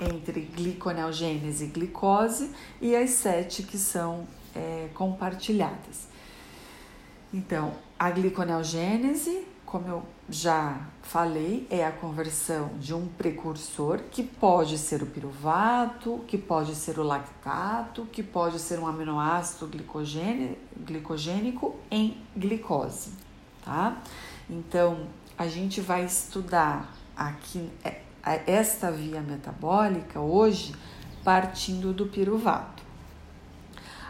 entre 0.00 0.40
gliconeogênese 0.40 1.64
e 1.64 1.68
glicose 1.68 2.50
e 2.80 2.96
as 2.96 3.10
sete 3.10 3.62
que 3.62 3.76
são 3.76 4.26
é, 4.54 4.88
compartilhadas. 4.94 6.08
Então, 7.32 7.74
a 7.98 8.10
gliconeogênese, 8.10 9.46
como 9.64 9.86
eu 9.86 10.02
já 10.28 10.80
falei, 11.02 11.66
é 11.70 11.84
a 11.84 11.92
conversão 11.92 12.70
de 12.78 12.92
um 12.92 13.06
precursor 13.06 14.00
que 14.10 14.22
pode 14.22 14.78
ser 14.78 15.02
o 15.02 15.06
piruvato, 15.06 16.24
que 16.26 16.36
pode 16.36 16.74
ser 16.74 16.98
o 16.98 17.04
lactato, 17.04 18.06
que 18.06 18.22
pode 18.22 18.58
ser 18.58 18.80
um 18.80 18.86
aminoácido 18.86 19.70
glicogênico 20.84 21.76
em 21.90 22.16
glicose, 22.36 23.12
tá? 23.64 24.02
Então, 24.48 25.06
a 25.38 25.46
gente 25.46 25.80
vai 25.80 26.04
estudar 26.04 26.92
aqui 27.16 27.70
é, 27.84 28.00
esta 28.24 28.90
via 28.90 29.20
metabólica 29.20 30.20
hoje 30.20 30.74
partindo 31.24 31.92
do 31.92 32.06
piruvato. 32.06 32.82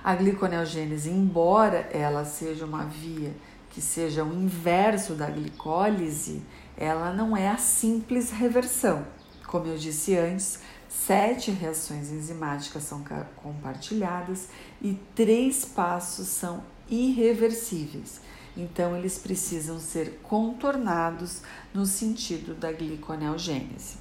A 0.02 0.14
gliconeogênese, 0.14 1.10
embora 1.10 1.88
ela 1.92 2.24
seja 2.24 2.64
uma 2.64 2.84
via 2.84 3.34
que 3.68 3.80
seja 3.80 4.24
o 4.24 4.34
inverso 4.34 5.14
da 5.14 5.28
glicólise, 5.30 6.42
ela 6.76 7.12
não 7.12 7.36
é 7.36 7.48
a 7.48 7.56
simples 7.56 8.30
reversão. 8.30 9.06
Como 9.46 9.66
eu 9.66 9.76
disse 9.76 10.16
antes, 10.16 10.60
sete 10.88 11.50
reações 11.50 12.10
enzimáticas 12.10 12.82
são 12.82 13.04
compartilhadas 13.36 14.48
e 14.80 14.94
três 15.14 15.64
passos 15.64 16.26
são 16.28 16.64
irreversíveis. 16.88 18.20
Então, 18.56 18.96
eles 18.96 19.18
precisam 19.18 19.78
ser 19.78 20.18
contornados 20.22 21.42
no 21.72 21.86
sentido 21.86 22.54
da 22.54 22.72
gliconeogênese. 22.72 23.99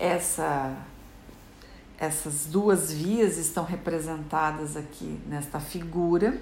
Essa 0.00 0.76
essas 1.98 2.46
duas 2.46 2.90
vias 2.90 3.36
estão 3.36 3.62
representadas 3.62 4.74
aqui 4.74 5.20
nesta 5.26 5.60
figura, 5.60 6.40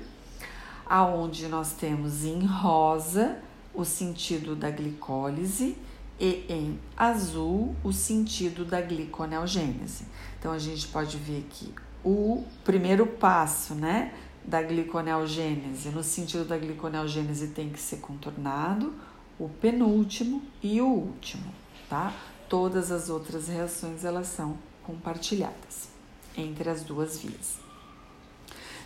aonde 0.87 1.49
nós 1.49 1.73
temos 1.73 2.25
em 2.25 2.47
rosa 2.47 3.37
o 3.75 3.85
sentido 3.85 4.55
da 4.55 4.71
glicólise 4.71 5.77
e 6.21 6.45
em 6.49 6.79
azul 6.97 7.75
o 7.83 7.93
sentido 7.93 8.65
da 8.65 8.81
gliconeogênese. 8.81 10.05
Então 10.39 10.53
a 10.53 10.59
gente 10.61 10.87
pode 10.87 11.17
ver 11.17 11.45
que 11.51 11.75
o 12.05 12.45
primeiro 12.63 13.05
passo, 13.05 13.75
né, 13.75 14.15
da 14.45 14.63
gliconeogênese, 14.63 15.89
no 15.89 16.05
sentido 16.05 16.45
da 16.45 16.57
gliconeogênese 16.57 17.49
tem 17.49 17.69
que 17.69 17.81
ser 17.81 17.97
contornado, 17.97 18.95
o 19.37 19.49
penúltimo 19.49 20.41
e 20.63 20.81
o 20.81 20.87
último, 20.87 21.53
tá? 21.91 22.13
Todas 22.49 22.91
as 22.91 23.11
outras 23.11 23.49
reações 23.49 24.05
elas 24.05 24.29
são 24.29 24.57
compartilhadas 24.83 25.89
entre 26.37 26.71
as 26.71 26.83
duas 26.83 27.19
vias. 27.19 27.59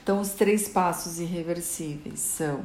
Então, 0.02 0.20
os 0.20 0.30
três 0.30 0.68
passos 0.68 1.20
irreversíveis 1.20 2.18
são 2.18 2.64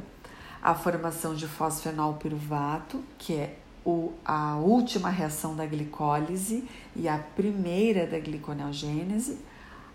a 0.61 0.73
formação 0.73 1.35
de 1.35 1.47
fosfenol 1.47 2.15
piruvato, 2.15 3.03
que 3.17 3.35
é 3.35 3.59
o, 3.85 4.11
a 4.25 4.55
última 4.57 5.09
reação 5.09 5.55
da 5.55 5.65
glicólise 5.65 6.67
e 6.95 7.07
a 7.07 7.17
primeira 7.17 8.07
da 8.07 8.19
gliconeogênese, 8.19 9.37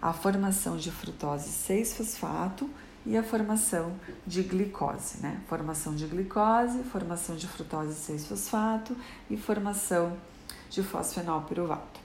a 0.00 0.12
formação 0.12 0.76
de 0.76 0.90
frutose 0.90 1.50
6-fosfato 1.50 2.70
e 3.04 3.16
a 3.16 3.22
formação 3.22 3.92
de 4.26 4.42
glicose, 4.42 5.20
né? 5.20 5.40
Formação 5.48 5.94
de 5.94 6.06
glicose, 6.06 6.82
formação 6.84 7.34
de 7.34 7.48
frutose 7.48 8.12
6-fosfato 8.12 8.96
e 9.28 9.36
formação 9.36 10.16
de 10.72 10.82
fosfenol 10.82 11.42
piruvato. 11.42 12.00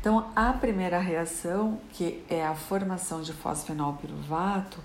Então, 0.00 0.30
a 0.36 0.52
primeira 0.52 0.98
reação, 0.98 1.80
que 1.92 2.22
é 2.28 2.44
a 2.44 2.54
formação 2.54 3.22
de 3.22 3.32
fosfenol 3.32 3.94
piruvato, 3.94 4.78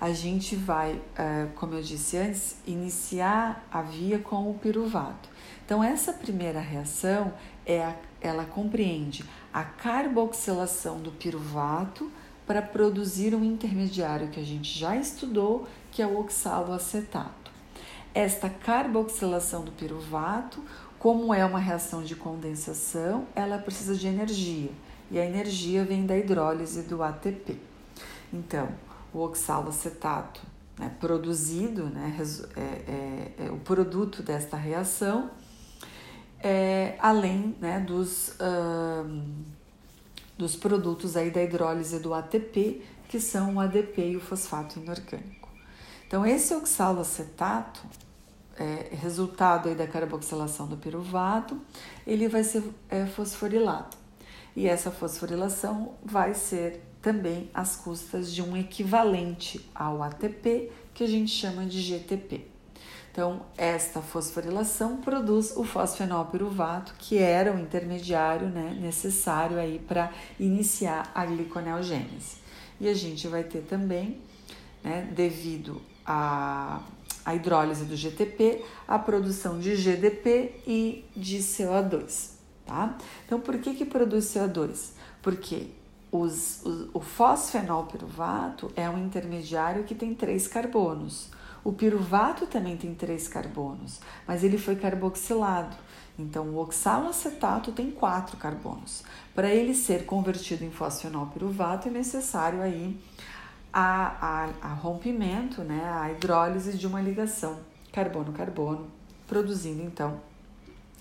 a 0.00 0.12
gente 0.12 0.56
vai, 0.56 1.00
eh, 1.16 1.48
como 1.56 1.74
eu 1.74 1.82
disse 1.82 2.16
antes, 2.16 2.56
iniciar 2.66 3.66
a 3.70 3.82
via 3.82 4.18
com 4.18 4.50
o 4.50 4.54
piruvato. 4.54 5.28
Então, 5.64 5.84
essa 5.84 6.12
primeira 6.12 6.60
reação, 6.60 7.34
é 7.66 7.82
a, 7.82 7.94
ela 8.20 8.44
compreende 8.44 9.24
a 9.52 9.62
carboxilação 9.62 11.00
do 11.00 11.10
piruvato 11.10 12.10
para 12.46 12.62
produzir 12.62 13.34
um 13.34 13.44
intermediário 13.44 14.28
que 14.28 14.40
a 14.40 14.44
gente 14.44 14.76
já 14.78 14.96
estudou, 14.96 15.66
que 15.90 16.00
é 16.00 16.06
o 16.06 16.18
oxaloacetato. 16.18 17.50
Esta 18.14 18.48
carboxilação 18.48 19.64
do 19.64 19.72
piruvato 19.72 20.62
como 21.02 21.34
é 21.34 21.44
uma 21.44 21.58
reação 21.58 22.04
de 22.04 22.14
condensação, 22.14 23.26
ela 23.34 23.58
precisa 23.58 23.96
de 23.96 24.06
energia 24.06 24.70
e 25.10 25.18
a 25.18 25.26
energia 25.26 25.84
vem 25.84 26.06
da 26.06 26.16
hidrólise 26.16 26.82
do 26.82 27.02
ATP. 27.02 27.58
Então, 28.32 28.68
o 29.12 29.18
oxaloacetato 29.18 30.40
né, 30.78 30.94
produzido, 31.00 31.86
né, 31.86 32.16
é, 32.56 32.60
é, 32.62 33.46
é, 33.46 33.50
o 33.50 33.56
produto 33.56 34.22
desta 34.22 34.56
reação, 34.56 35.28
é, 36.38 36.94
além 37.00 37.56
né, 37.60 37.80
dos, 37.80 38.36
dos 40.38 40.54
produtos 40.54 41.16
aí 41.16 41.32
da 41.32 41.42
hidrólise 41.42 41.98
do 41.98 42.14
ATP, 42.14 42.80
que 43.08 43.18
são 43.18 43.56
o 43.56 43.60
ADP 43.60 44.10
e 44.10 44.16
o 44.16 44.20
fosfato 44.20 44.78
inorgânico. 44.78 45.48
Então, 46.06 46.24
esse 46.24 46.54
oxaloacetato 46.54 47.84
é, 48.58 48.94
resultado 48.94 49.68
aí 49.68 49.74
da 49.74 49.86
carboxilação 49.86 50.66
do 50.66 50.76
piruvato, 50.76 51.60
ele 52.06 52.28
vai 52.28 52.44
ser 52.44 52.62
é, 52.88 53.06
fosforilado. 53.06 53.96
E 54.54 54.66
essa 54.66 54.90
fosforilação 54.90 55.94
vai 56.04 56.34
ser 56.34 56.82
também 57.00 57.50
às 57.52 57.74
custas 57.74 58.32
de 58.32 58.42
um 58.42 58.56
equivalente 58.56 59.68
ao 59.74 60.02
ATP, 60.02 60.70
que 60.94 61.02
a 61.02 61.08
gente 61.08 61.30
chama 61.30 61.64
de 61.64 61.80
GTP. 61.80 62.52
Então, 63.10 63.42
esta 63.58 64.00
fosforilação 64.00 64.96
produz 64.98 65.54
o 65.54 65.64
fosfenol 65.64 66.24
piruvato, 66.26 66.94
que 66.98 67.18
era 67.18 67.54
o 67.54 67.58
intermediário 67.58 68.48
né, 68.48 68.74
necessário 68.80 69.58
aí 69.58 69.78
para 69.78 70.10
iniciar 70.40 71.10
a 71.14 71.26
gliconeogênese. 71.26 72.38
E 72.80 72.88
a 72.88 72.94
gente 72.94 73.28
vai 73.28 73.44
ter 73.44 73.62
também, 73.62 74.18
né, 74.82 75.06
devido 75.14 75.82
a 76.06 76.80
a 77.24 77.34
hidrólise 77.34 77.84
do 77.84 77.96
GTP, 77.96 78.64
a 78.86 78.98
produção 78.98 79.58
de 79.58 79.76
GDP 79.76 80.60
e 80.66 81.04
de 81.16 81.38
CO2, 81.38 82.30
tá? 82.66 82.96
Então, 83.26 83.40
por 83.40 83.58
que 83.58 83.74
que 83.74 83.84
produz 83.84 84.26
CO2? 84.26 84.90
Porque 85.20 85.68
os, 86.10 86.60
os, 86.64 86.88
o 86.92 87.00
fosfenol 87.00 87.86
piruvato 87.86 88.70
é 88.76 88.88
um 88.90 88.98
intermediário 88.98 89.84
que 89.84 89.94
tem 89.94 90.14
três 90.14 90.46
carbonos. 90.46 91.30
O 91.64 91.72
piruvato 91.72 92.46
também 92.46 92.76
tem 92.76 92.92
três 92.94 93.28
carbonos, 93.28 94.00
mas 94.26 94.42
ele 94.42 94.58
foi 94.58 94.74
carboxilado. 94.74 95.76
Então, 96.18 96.48
o 96.48 96.58
oxaloacetato 96.58 97.72
tem 97.72 97.90
quatro 97.90 98.36
carbonos. 98.36 99.02
Para 99.34 99.48
ele 99.48 99.74
ser 99.74 100.04
convertido 100.04 100.64
em 100.64 100.70
fosfenol 100.70 101.26
piruvato, 101.26 101.88
é 101.88 101.90
necessário 101.90 102.60
aí 102.60 103.00
a, 103.72 104.44
a, 104.62 104.70
a 104.70 104.74
rompimento, 104.74 105.62
né, 105.62 105.82
a 105.84 106.10
hidrólise 106.10 106.76
de 106.76 106.86
uma 106.86 107.00
ligação 107.00 107.58
carbono-carbono, 107.92 108.90
produzindo 109.26 109.82
então 109.82 110.20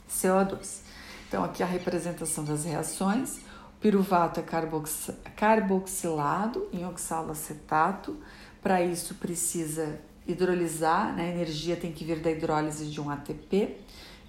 CO2. 0.10 0.82
Então, 1.28 1.44
aqui 1.44 1.64
a 1.64 1.66
representação 1.66 2.44
das 2.44 2.66
reações. 2.66 3.38
O 3.38 3.82
piruvato 3.82 4.40
é 4.40 4.44
carbox, 4.44 5.10
carboxilado 5.36 6.68
em 6.72 6.86
oxaloacetato. 6.86 8.18
Para 8.62 8.82
isso, 8.82 9.16
precisa 9.16 10.00
hidrolisar, 10.28 11.16
né? 11.16 11.24
a 11.24 11.30
energia 11.30 11.76
tem 11.76 11.92
que 11.92 12.06
vir 12.06 12.20
da 12.20 12.30
hidrólise 12.30 12.86
de 12.88 13.02
um 13.02 13.10
ATP. 13.10 13.78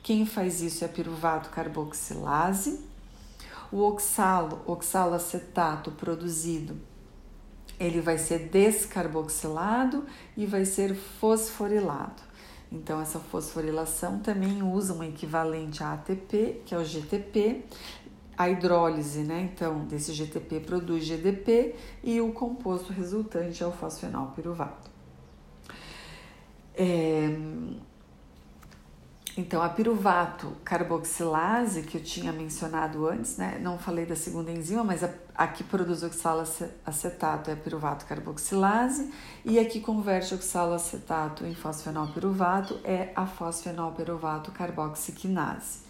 Quem 0.03 0.25
faz 0.25 0.63
isso 0.63 0.85
é 0.85 0.87
a 0.87 0.91
piruvato 0.91 1.51
carboxilase. 1.51 2.81
O 3.71 3.81
oxalo, 3.83 4.63
oxaloacetato 4.67 5.91
produzido 5.93 6.77
ele 7.83 8.01
vai 8.01 8.16
ser 8.16 8.49
descarboxilado 8.49 10.07
e 10.37 10.47
vai 10.47 10.64
ser 10.64 10.95
fosforilado. 10.95 12.23
Então, 12.71 13.01
essa 13.01 13.18
fosforilação 13.18 14.21
também 14.21 14.62
usa 14.62 14.95
um 14.95 15.03
equivalente 15.03 15.83
a 15.83 15.92
ATP, 15.92 16.63
que 16.65 16.75
é 16.75 16.79
o 16.79 16.85
GTP. 16.85 17.65
A 18.38 18.48
hidrólise, 18.48 19.25
né? 19.25 19.50
Então, 19.52 19.85
desse 19.85 20.13
GTP 20.13 20.61
produz 20.61 21.04
GDP 21.04 21.75
e 22.02 22.21
o 22.21 22.33
composto 22.33 22.92
resultante 22.92 23.63
é 23.63 23.67
o 23.67 23.73
fosfenol 23.73 24.29
piruvato. 24.29 24.90
É, 26.75 27.29
então, 29.37 29.63
a 29.63 29.69
piruvato 29.69 30.52
carboxilase, 30.65 31.83
que 31.83 31.96
eu 31.96 32.02
tinha 32.02 32.33
mencionado 32.33 33.07
antes, 33.07 33.37
né? 33.38 33.59
Não 33.63 33.79
falei 33.79 34.04
da 34.04 34.15
segunda 34.15 34.50
enzima, 34.50 34.85
mas 34.85 35.02
a, 35.02 35.11
a 35.35 35.47
que 35.47 35.65
produz 35.65 36.03
oxaloacetato 36.03 37.51
é 37.51 37.55
a 37.55 37.57
piruvato 37.57 38.05
carboxilase 38.07 39.11
e 39.45 39.59
a 39.59 39.65
que 39.65 39.81
converte 39.81 40.35
oxaloacetato 40.35 41.45
em 41.45 41.55
fosfenolpiruvato 41.55 42.79
é 42.85 43.13
a 43.17 43.27
fosfenolpiruvato 43.27 44.53
carboxiquinase. 44.53 45.81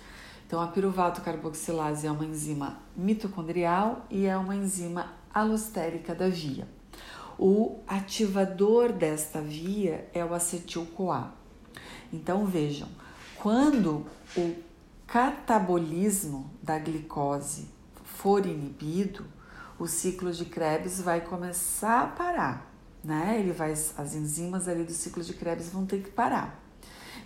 Então, 0.46 0.60
a 0.60 0.66
piruvato 0.66 1.22
carboxilase 1.22 2.06
é 2.06 2.12
uma 2.12 2.24
enzima 2.24 2.78
mitocondrial 2.94 4.04
e 4.10 4.26
é 4.26 4.36
uma 4.36 4.54
enzima 4.54 5.12
alostérica 5.32 6.14
da 6.14 6.28
via. 6.28 6.68
O 7.38 7.80
ativador 7.86 8.92
desta 8.92 9.40
via 9.40 10.08
é 10.12 10.24
o 10.24 10.34
acetil-CoA. 10.34 11.32
Então, 12.12 12.44
vejam, 12.44 12.88
quando 13.36 14.06
o 14.36 14.54
catabolismo 15.06 16.50
da 16.62 16.78
glicose 16.78 17.68
for 18.22 18.46
inibido, 18.46 19.26
o 19.76 19.88
ciclo 19.88 20.32
de 20.32 20.44
Krebs 20.44 21.00
vai 21.00 21.20
começar 21.22 22.02
a 22.02 22.06
parar, 22.06 22.72
né? 23.02 23.36
Ele 23.40 23.52
vai, 23.52 23.72
as 23.72 24.14
enzimas 24.14 24.68
ali 24.68 24.84
do 24.84 24.92
ciclo 24.92 25.24
de 25.24 25.34
Krebs 25.34 25.70
vão 25.70 25.84
ter 25.84 26.04
que 26.04 26.10
parar. 26.10 26.62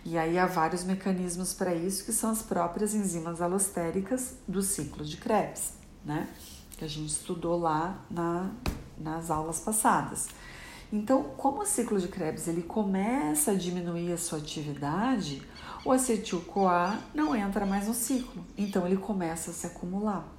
E 0.07 0.16
aí 0.16 0.38
há 0.38 0.47
vários 0.47 0.84
mecanismos 0.84 1.53
para 1.53 1.74
isso, 1.74 2.03
que 2.03 2.12
são 2.12 2.30
as 2.30 2.40
próprias 2.40 2.94
enzimas 2.94 3.42
alostéricas 3.42 4.36
do 4.49 4.62
ciclo 4.62 5.05
de 5.05 5.18
Krebs, 5.18 5.74
né? 6.03 6.30
Que 6.78 6.86
a 6.86 6.88
gente 6.88 7.11
estudou 7.11 7.61
lá 7.61 8.03
na, 8.11 8.51
nas 8.97 9.30
aulas 9.30 9.61
passadas. 9.61 10.28
Então, 10.90 11.24
como 11.36 11.61
o 11.61 11.66
ciclo 11.66 12.01
de 12.01 12.09
Krebs 12.09 12.49
ele 12.49 12.62
começa 12.62 13.51
a 13.51 13.55
diminuir 13.55 14.14
a 14.14 14.16
sua 14.16 14.38
atividade, 14.38 15.42
o 15.84 15.92
acetil-CoA 15.92 16.99
não 17.14 17.36
entra 17.36 17.66
mais 17.66 17.86
no 17.86 17.92
ciclo, 17.92 18.42
então 18.57 18.86
ele 18.86 18.97
começa 18.97 19.51
a 19.51 19.55
se 19.55 19.66
acumular. 19.66 20.36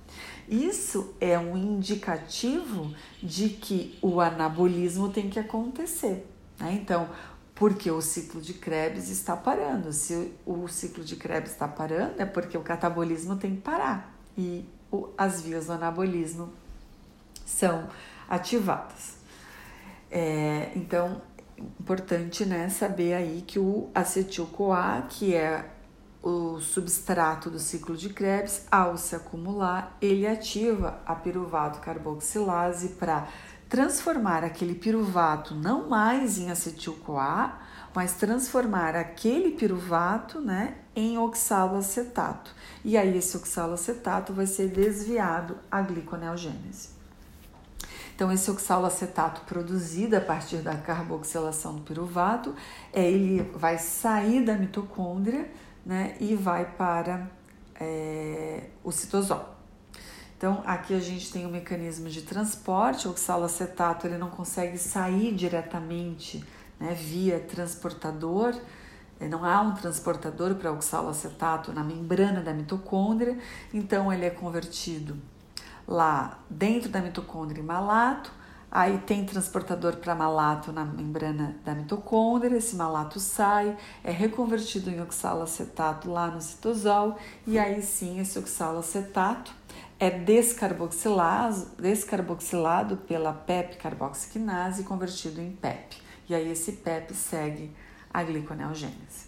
Isso 0.47 1.13
é 1.19 1.37
um 1.37 1.57
indicativo 1.57 2.93
de 3.21 3.49
que 3.49 3.97
o 4.01 4.21
anabolismo 4.21 5.09
tem 5.09 5.29
que 5.29 5.39
acontecer. 5.39 6.25
Né? 6.59 6.79
Então, 6.81 7.09
porque 7.53 7.91
o 7.91 8.01
ciclo 8.01 8.39
de 8.39 8.53
Krebs 8.53 9.09
está 9.09 9.35
parando. 9.35 9.91
Se 9.91 10.31
o 10.45 10.67
ciclo 10.67 11.03
de 11.03 11.15
Krebs 11.15 11.51
está 11.51 11.67
parando, 11.67 12.21
é 12.21 12.25
porque 12.25 12.57
o 12.57 12.61
catabolismo 12.61 13.35
tem 13.35 13.55
que 13.55 13.61
parar 13.61 14.15
e 14.37 14.63
as 15.17 15.41
vias 15.41 15.65
do 15.65 15.73
anabolismo 15.73 16.53
são 17.45 17.89
ativadas. 18.29 19.17
É, 20.09 20.71
então, 20.75 21.21
importante 21.79 22.45
né, 22.45 22.69
saber 22.69 23.13
aí 23.13 23.43
que 23.45 23.59
o 23.59 23.89
acetil-CoA, 23.93 25.07
que 25.09 25.35
é 25.35 25.65
o 26.27 26.59
substrato 26.59 27.49
do 27.49 27.57
ciclo 27.57 27.95
de 27.95 28.09
Krebs, 28.09 28.65
ao 28.69 28.97
se 28.97 29.15
acumular, 29.15 29.95
ele 30.01 30.27
ativa 30.27 30.99
a 31.05 31.15
piruvato 31.15 31.79
carboxilase 31.79 32.89
para 32.89 33.29
transformar 33.69 34.43
aquele 34.43 34.75
piruvato 34.75 35.55
não 35.55 35.87
mais 35.87 36.37
em 36.37 36.51
acetil-CoA, 36.51 37.53
mas 37.95 38.15
transformar 38.15 38.93
aquele 38.93 39.51
piruvato 39.51 40.41
né, 40.41 40.75
em 40.93 41.17
oxaloacetato. 41.17 42.53
E 42.83 42.97
aí 42.97 43.17
esse 43.17 43.37
oxaloacetato 43.37 44.33
vai 44.33 44.45
ser 44.45 44.67
desviado 44.67 45.57
à 45.71 45.81
gliconeogênese. 45.81 46.89
Então, 48.13 48.31
esse 48.31 48.51
oxaloacetato 48.51 49.41
produzido 49.41 50.17
a 50.17 50.21
partir 50.21 50.57
da 50.57 50.75
carboxilação 50.75 51.75
do 51.75 51.81
piruvato, 51.83 52.53
é, 52.91 53.09
ele 53.09 53.43
vai 53.53 53.77
sair 53.77 54.43
da 54.43 54.55
mitocôndria 54.55 55.49
né, 55.87 56.17
e 56.19 56.35
vai 56.35 56.65
para 56.65 57.29
é, 57.79 58.65
o 58.83 58.91
citosol. 58.91 59.55
Então, 60.37 60.61
aqui 60.65 60.93
a 60.93 60.99
gente 60.99 61.31
tem 61.31 61.45
um 61.47 61.49
mecanismo 61.49 62.09
de 62.09 62.23
transporte, 62.23 63.07
o 63.07 63.11
oxaloacetato 63.11 64.05
ele 64.05 64.17
não 64.17 64.29
consegue 64.29 64.77
sair 64.77 65.33
diretamente 65.33 66.43
né, 66.77 66.93
via 66.93 67.39
transportador, 67.39 68.53
é, 69.17 69.29
não 69.29 69.45
há 69.45 69.61
um 69.61 69.73
transportador 69.73 70.55
para 70.55 70.73
oxaloacetato 70.73 71.71
na 71.71 71.83
membrana 71.83 72.41
da 72.41 72.53
mitocôndria, 72.53 73.39
então 73.73 74.11
ele 74.11 74.25
é 74.25 74.29
convertido 74.29 75.17
lá 75.87 76.37
dentro 76.49 76.89
da 76.89 76.99
mitocôndria 76.99 77.61
em 77.61 77.65
malato, 77.65 78.31
aí 78.71 78.97
tem 78.99 79.25
transportador 79.25 79.97
para 79.97 80.13
malato 80.13 80.71
na 80.71 80.83
membrana 80.83 81.55
da 81.63 81.73
mitocôndria, 81.73 82.57
esse 82.57 82.75
malato 82.75 83.19
sai, 83.19 83.77
é 84.03 84.11
reconvertido 84.11 84.89
em 84.89 85.01
oxaloacetato 85.01 86.09
lá 86.09 86.27
no 86.27 86.41
citosol, 86.41 87.17
e 87.45 87.57
aí 87.57 87.81
sim 87.81 88.19
esse 88.19 88.37
oxaloacetato 88.37 89.53
é 89.99 90.09
descarboxilado, 90.11 91.67
descarboxilado 91.79 92.97
pela 92.97 93.33
PEP 93.33 93.77
carboxiquinase 93.77 94.81
e 94.81 94.85
convertido 94.85 95.41
em 95.41 95.51
PEP. 95.51 95.97
E 96.29 96.35
aí 96.35 96.51
esse 96.51 96.73
PEP 96.73 97.13
segue 97.13 97.73
a 98.13 98.21
gliconeogênese. 98.21 99.27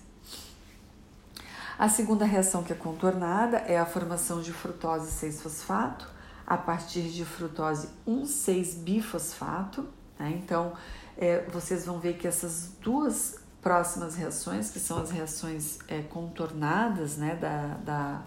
A 1.77 1.87
segunda 1.87 2.25
reação 2.25 2.61
que 2.61 2.73
é 2.73 2.75
contornada 2.75 3.59
é 3.59 3.79
a 3.79 3.85
formação 3.85 4.41
de 4.41 4.51
frutose 4.51 5.25
6-fosfato, 5.25 6.05
a 6.49 6.57
partir 6.57 7.03
de 7.03 7.23
frutose 7.23 7.89
1,6-bifosfato. 8.07 9.85
Né? 10.17 10.41
Então, 10.43 10.73
é, 11.15 11.45
vocês 11.51 11.85
vão 11.85 11.99
ver 11.99 12.17
que 12.17 12.27
essas 12.27 12.71
duas 12.81 13.37
próximas 13.61 14.15
reações, 14.15 14.71
que 14.71 14.79
são 14.79 14.97
as 14.99 15.11
reações 15.11 15.77
é, 15.87 16.01
contornadas 16.01 17.17
né, 17.17 17.35
da, 17.35 17.75
da, 17.85 18.21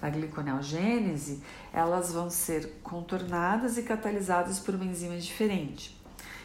da 0.00 0.10
gliconeogênese, 0.10 1.42
elas 1.72 2.12
vão 2.12 2.30
ser 2.30 2.78
contornadas 2.82 3.76
e 3.76 3.82
catalisadas 3.82 4.60
por 4.60 4.76
uma 4.76 4.84
enzima 4.84 5.16
diferente. 5.16 6.00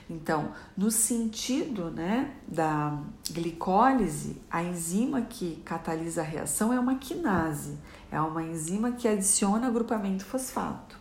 Então, 0.10 0.54
no 0.76 0.90
sentido 0.90 1.92
né, 1.92 2.34
da 2.48 2.98
glicólise, 3.30 4.42
a 4.50 4.64
enzima 4.64 5.22
que 5.22 5.58
catalisa 5.58 6.22
a 6.22 6.24
reação 6.24 6.74
é 6.74 6.80
uma 6.80 6.96
quinase, 6.96 7.78
é 8.12 8.20
uma 8.20 8.42
enzima 8.42 8.94
que 8.94 9.08
adiciona 9.08 9.70
grupamento 9.70 10.26
fosfato. 10.26 10.99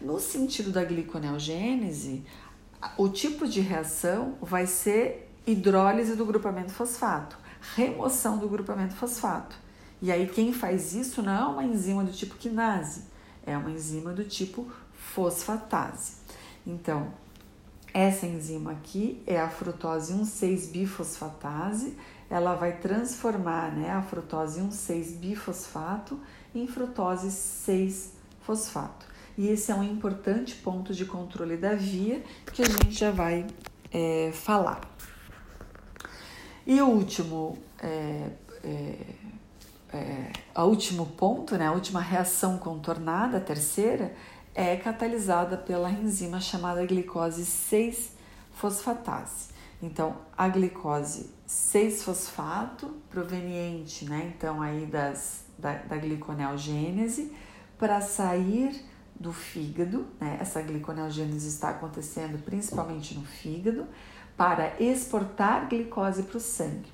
No 0.00 0.20
sentido 0.20 0.70
da 0.70 0.84
gliconeogênese, 0.84 2.24
o 2.96 3.08
tipo 3.08 3.48
de 3.48 3.60
reação 3.60 4.38
vai 4.40 4.64
ser 4.64 5.28
hidrólise 5.44 6.14
do 6.14 6.24
grupamento 6.24 6.70
fosfato, 6.70 7.36
remoção 7.74 8.38
do 8.38 8.48
grupamento 8.48 8.94
fosfato. 8.94 9.56
E 10.00 10.12
aí 10.12 10.28
quem 10.28 10.52
faz 10.52 10.94
isso 10.94 11.20
não 11.20 11.32
é 11.32 11.44
uma 11.46 11.64
enzima 11.64 12.04
do 12.04 12.12
tipo 12.12 12.36
quinase, 12.36 13.06
é 13.44 13.56
uma 13.56 13.72
enzima 13.72 14.12
do 14.12 14.22
tipo 14.24 14.70
fosfatase. 14.92 16.18
Então, 16.64 17.12
essa 17.92 18.24
enzima 18.24 18.70
aqui 18.70 19.20
é 19.26 19.40
a 19.40 19.48
frutose 19.48 20.12
1,6-bifosfatase, 20.12 21.94
ela 22.30 22.54
vai 22.54 22.76
transformar 22.76 23.72
né, 23.72 23.90
a 23.90 24.02
frutose 24.02 24.60
1,6-bifosfato 24.60 26.20
em 26.54 26.68
frutose 26.68 27.28
6-fosfato 27.28 29.07
e 29.38 29.48
esse 29.48 29.70
é 29.70 29.74
um 29.74 29.84
importante 29.84 30.56
ponto 30.56 30.92
de 30.92 31.04
controle 31.04 31.56
da 31.56 31.76
via 31.76 32.24
que 32.52 32.60
a 32.60 32.66
gente 32.66 32.90
já 32.90 33.12
vai 33.12 33.46
é, 33.92 34.32
falar. 34.34 34.80
E 36.66 36.82
o 36.82 36.88
último, 36.88 37.56
é, 37.80 38.30
é, 38.64 38.96
é, 39.92 40.32
o 40.56 40.64
último 40.64 41.06
ponto, 41.06 41.56
né, 41.56 41.68
a 41.68 41.72
última 41.72 42.00
reação 42.00 42.58
contornada, 42.58 43.38
a 43.38 43.40
terceira, 43.40 44.12
é 44.56 44.76
catalisada 44.76 45.56
pela 45.56 45.88
enzima 45.88 46.40
chamada 46.40 46.84
glicose 46.84 47.44
6-fosfatase. 47.44 49.50
Então, 49.80 50.16
a 50.36 50.48
glicose 50.48 51.30
6-fosfato, 51.48 52.90
proveniente, 53.08 54.04
né, 54.04 54.32
então 54.36 54.60
aí 54.60 54.84
das, 54.84 55.44
da, 55.56 55.74
da 55.74 55.96
gliconeogênese, 55.96 57.32
para 57.78 58.00
sair 58.00 58.97
do 59.18 59.32
fígado, 59.32 60.06
né? 60.20 60.38
essa 60.40 60.62
gliconeogênese 60.62 61.48
está 61.48 61.70
acontecendo 61.70 62.42
principalmente 62.44 63.14
no 63.14 63.24
fígado, 63.24 63.86
para 64.36 64.80
exportar 64.80 65.68
glicose 65.68 66.22
para 66.22 66.36
o 66.36 66.40
sangue. 66.40 66.92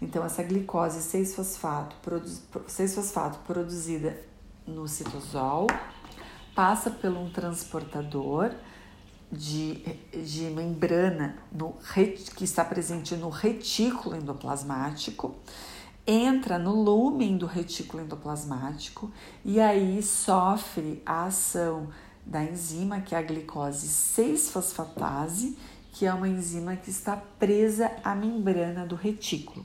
Então, 0.00 0.24
essa 0.24 0.42
glicose 0.42 1.00
6-fosfato, 1.00 1.96
6-fosfato 2.68 3.38
produzida 3.46 4.20
no 4.66 4.86
citosol 4.86 5.66
passa 6.54 6.90
por 6.90 7.10
um 7.10 7.30
transportador 7.30 8.52
de, 9.30 9.76
de 10.12 10.42
membrana 10.50 11.38
no, 11.50 11.74
que 12.36 12.44
está 12.44 12.62
presente 12.62 13.16
no 13.16 13.30
retículo 13.30 14.14
endoplasmático 14.14 15.34
entra 16.06 16.58
no 16.58 16.74
lúmen 16.74 17.36
do 17.36 17.46
retículo 17.46 18.02
endoplasmático 18.02 19.10
e 19.44 19.60
aí 19.60 20.02
sofre 20.02 21.02
a 21.06 21.24
ação 21.24 21.88
da 22.24 22.42
enzima, 22.42 23.00
que 23.00 23.14
é 23.14 23.18
a 23.18 23.22
glicose 23.22 23.86
6-fosfatase, 23.88 25.56
que 25.92 26.06
é 26.06 26.14
uma 26.14 26.28
enzima 26.28 26.76
que 26.76 26.90
está 26.90 27.16
presa 27.16 27.90
à 28.02 28.14
membrana 28.14 28.86
do 28.86 28.94
retículo. 28.94 29.64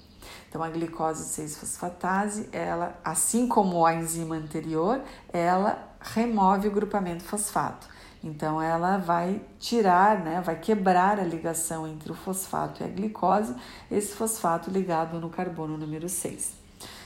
Então, 0.49 0.61
a 0.61 0.69
glicose 0.69 1.41
6-fosfatase, 1.41 2.47
ela, 2.51 2.99
assim 3.03 3.47
como 3.47 3.85
a 3.85 3.93
enzima 3.93 4.35
anterior, 4.35 5.01
ela 5.31 5.95
remove 5.99 6.67
o 6.67 6.71
grupamento 6.71 7.23
fosfato. 7.23 7.87
Então, 8.27 8.61
ela 8.61 8.97
vai 8.97 9.41
tirar, 9.57 10.19
né, 10.19 10.41
vai 10.41 10.59
quebrar 10.59 11.19
a 11.19 11.23
ligação 11.23 11.87
entre 11.87 12.11
o 12.11 12.15
fosfato 12.15 12.83
e 12.83 12.85
a 12.85 12.89
glicose, 12.89 13.55
esse 13.89 14.13
fosfato 14.13 14.69
ligado 14.69 15.19
no 15.19 15.29
carbono 15.29 15.77
número 15.77 16.09
6. 16.09 16.57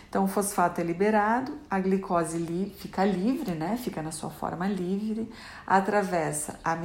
Então, 0.09 0.25
o 0.25 0.27
fosfato 0.27 0.81
é 0.81 0.83
liberado, 0.83 1.57
a 1.69 1.79
glicose 1.79 2.37
li 2.37 2.75
fica 2.77 3.05
livre, 3.05 3.51
né? 3.51 3.77
Fica 3.77 4.01
na 4.01 4.11
sua 4.11 4.29
forma 4.29 4.67
livre, 4.67 5.31
atravessa 5.65 6.59
a, 6.65 6.77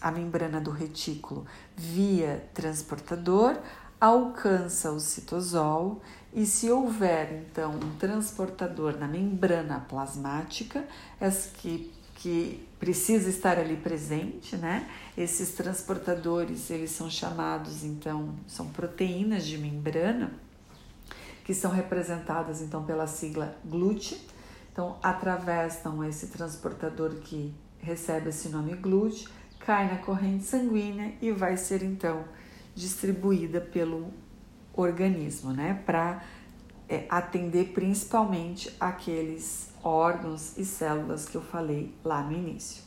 a 0.00 0.10
membrana 0.10 0.58
do 0.58 0.70
retículo 0.70 1.44
via 1.76 2.48
transportador, 2.54 3.58
alcança 4.00 4.90
o 4.90 4.98
citosol 5.00 6.00
e 6.32 6.46
se 6.46 6.70
houver 6.70 7.44
então 7.46 7.72
um 7.72 7.96
transportador 7.98 8.98
na 8.98 9.06
membrana 9.06 9.84
plasmática, 9.86 10.82
que, 11.58 11.92
que 12.14 12.66
precisa 12.84 13.30
estar 13.30 13.58
ali 13.58 13.78
presente, 13.78 14.58
né? 14.58 14.86
Esses 15.16 15.52
transportadores, 15.54 16.68
eles 16.68 16.90
são 16.90 17.08
chamados 17.08 17.82
então, 17.82 18.34
são 18.46 18.68
proteínas 18.68 19.46
de 19.46 19.56
membrana 19.56 20.34
que 21.44 21.54
são 21.54 21.70
representadas 21.70 22.60
então 22.60 22.84
pela 22.84 23.06
sigla 23.06 23.56
GLUT. 23.64 24.20
Então, 24.70 24.98
atravessam 25.02 26.04
esse 26.04 26.26
transportador 26.26 27.14
que 27.22 27.54
recebe 27.80 28.28
esse 28.28 28.50
nome 28.50 28.74
GLUT, 28.74 29.28
cai 29.60 29.90
na 29.90 29.96
corrente 29.96 30.44
sanguínea 30.44 31.14
e 31.22 31.32
vai 31.32 31.56
ser 31.56 31.82
então 31.82 32.22
distribuída 32.74 33.62
pelo 33.62 34.12
organismo, 34.74 35.54
né, 35.54 35.82
para 35.86 36.22
é, 36.86 37.06
atender 37.08 37.72
principalmente 37.72 38.76
aqueles 38.78 39.73
órgãos 39.84 40.56
e 40.56 40.64
células 40.64 41.26
que 41.26 41.36
eu 41.36 41.42
falei 41.42 41.94
lá 42.02 42.22
no 42.22 42.32
início. 42.32 42.82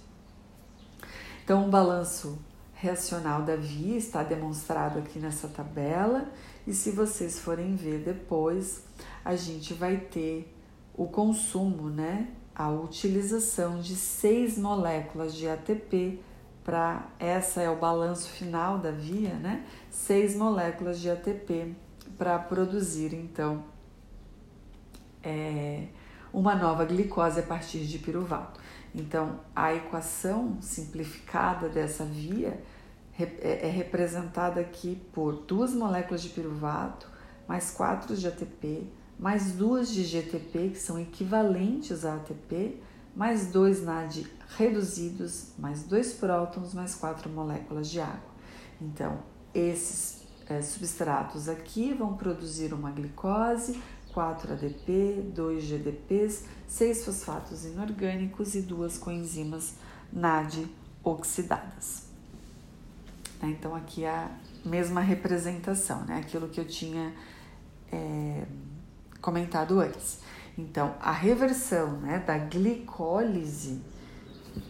Então, 1.43 1.68
o 1.68 1.70
balanço 1.70 2.39
reacional 2.74 3.43
da 3.43 3.56
via 3.56 3.98
está 3.98 4.24
demonstrado 4.24 5.00
aqui 5.00 5.20
nessa 5.20 5.48
tabela 5.48 6.30
e 6.66 6.74
se 6.74 6.91
vocês 6.91 7.39
forem 7.39 7.76
ver 7.76 8.00
depois, 8.00 8.84
a 9.24 9.36
gente 9.36 9.74
vai 9.74 9.98
ter 9.98 10.54
o 10.93 11.08
consumo, 11.08 11.89
né? 11.89 12.30
A 12.54 12.70
utilização 12.70 13.80
de 13.80 13.95
seis 13.95 14.58
moléculas 14.58 15.34
de 15.36 15.48
ATP 15.48 16.20
para 16.64 17.08
essa 17.18 17.62
é 17.62 17.70
o 17.70 17.78
balanço 17.78 18.30
final 18.30 18.80
da 18.80 18.91
via, 18.91 19.36
né? 19.36 19.66
Seis 19.89 20.36
moléculas 20.36 21.00
de 21.00 21.10
ATP 21.10 21.74
para 22.18 22.38
produzir 22.39 23.14
então 23.14 23.64
é, 25.24 25.88
uma 26.34 26.56
nova 26.56 26.86
glicose 26.86 27.40
a 27.40 27.44
partir 27.44 27.80
de 27.80 28.00
piruvato. 28.00 28.60
Então, 28.94 29.40
a 29.56 29.74
equação 29.74 30.58
simplificada 30.62 31.70
dessa 31.70 32.04
via 32.04 32.62
é, 33.20 33.68
é 33.68 33.70
representada 33.70 34.60
aqui 34.62 35.02
por 35.12 35.34
duas 35.46 35.74
moléculas 35.74 36.22
de 36.22 36.30
piruvato, 36.30 37.08
mais 37.48 37.72
quatro 37.72 38.16
de 38.16 38.28
ATP, 38.28 38.88
mais 39.20 39.54
duas 39.54 39.90
de 39.90 40.04
GTP, 40.04 40.70
que 40.70 40.80
são 40.80 41.00
equivalentes 41.00 42.06
a 42.06 42.16
ATP, 42.16 42.80
mais 43.16 43.48
dois 43.48 43.84
NAD 43.84 44.28
reduzidos, 44.56 45.54
mais 45.58 45.84
dois 45.84 46.14
prótons, 46.14 46.74
mais 46.74 46.94
quatro 46.94 47.30
moléculas 47.30 47.90
de 47.90 48.00
água. 48.00 48.38
Então, 48.80 49.20
esses 49.54 50.28
é, 50.48 50.62
substratos 50.62 51.50
aqui 51.50 51.94
vão 51.94 52.16
produzir 52.16 52.74
uma 52.74 52.92
glicose, 52.92 53.82
4 54.18 54.53
ADP, 54.53 55.32
2 55.36 55.63
GDPs, 55.63 56.45
6 56.68 57.05
fosfatos 57.05 57.65
inorgânicos 57.65 58.55
e 58.55 58.63
duas 58.63 58.97
coenzimas 58.97 59.76
NAD 60.11 60.65
oxidadas. 61.03 62.07
Né? 63.39 63.49
Então, 63.49 63.76
aqui 63.76 64.05
é 64.05 64.09
a 64.09 64.32
mesma 64.65 65.01
representação, 65.01 66.03
né? 66.05 66.18
aquilo 66.18 66.49
que 66.49 66.59
eu 66.59 66.65
tinha 66.65 67.13
é, 67.91 68.43
comentado 69.22 69.80
antes. 69.80 70.22
Então, 70.57 70.95
a 70.99 71.11
reversão 71.11 71.99
né, 71.99 72.18
da 72.18 72.39
glicólise, 72.39 73.80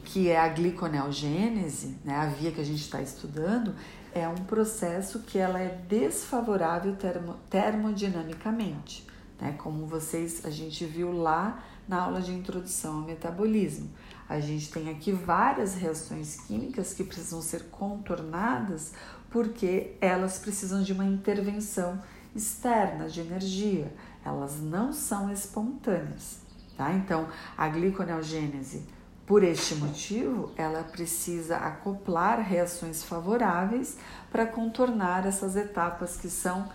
que 0.04 0.28
é 0.28 0.38
a 0.38 0.50
gliconeogênese, 0.50 1.96
né, 2.04 2.14
a 2.14 2.26
via 2.26 2.52
que 2.52 2.60
a 2.60 2.66
gente 2.66 2.82
está 2.82 3.02
estudando, 3.02 3.74
é 4.14 4.28
um 4.28 4.44
processo 4.44 5.20
que 5.20 5.38
ela 5.38 5.58
é 5.58 5.70
desfavorável 5.88 6.98
termo, 6.98 7.38
termodinamicamente, 7.50 9.07
né, 9.40 9.56
como 9.58 9.86
vocês 9.86 10.46
a 10.46 10.50
gente 10.50 10.86
viu 10.86 11.12
lá 11.12 11.64
na 11.88 12.02
aula 12.02 12.22
de 12.22 12.34
introdução 12.34 12.98
ao 12.98 13.02
metabolismo. 13.02 13.90
A 14.28 14.40
gente 14.40 14.70
tem 14.72 14.90
aqui 14.90 15.12
várias 15.12 15.76
reações 15.76 16.42
químicas 16.42 16.94
que 16.94 17.04
precisam 17.04 17.42
ser 17.42 17.66
contornadas 17.70 18.94
porque 19.30 19.96
elas 20.02 20.40
precisam 20.40 20.82
de 20.84 20.92
uma 20.94 21.06
intervenção 21.06 22.02
externa 22.36 23.08
de 23.08 23.22
energia. 23.22 23.94
Elas 24.26 24.60
não 24.60 24.92
são 24.92 25.32
espontâneas, 25.32 26.40
tá? 26.76 26.92
Então, 26.94 27.28
a 27.58 27.68
gliconeogênese, 27.70 28.86
por 29.26 29.44
este 29.44 29.76
motivo, 29.76 30.52
ela 30.56 30.84
precisa 30.84 31.58
acoplar 31.58 32.40
reações 32.42 33.04
favoráveis 33.04 33.98
para 34.32 34.46
contornar 34.46 35.26
essas 35.26 35.56
etapas 35.56 36.18
que 36.18 36.30
são 36.30 36.70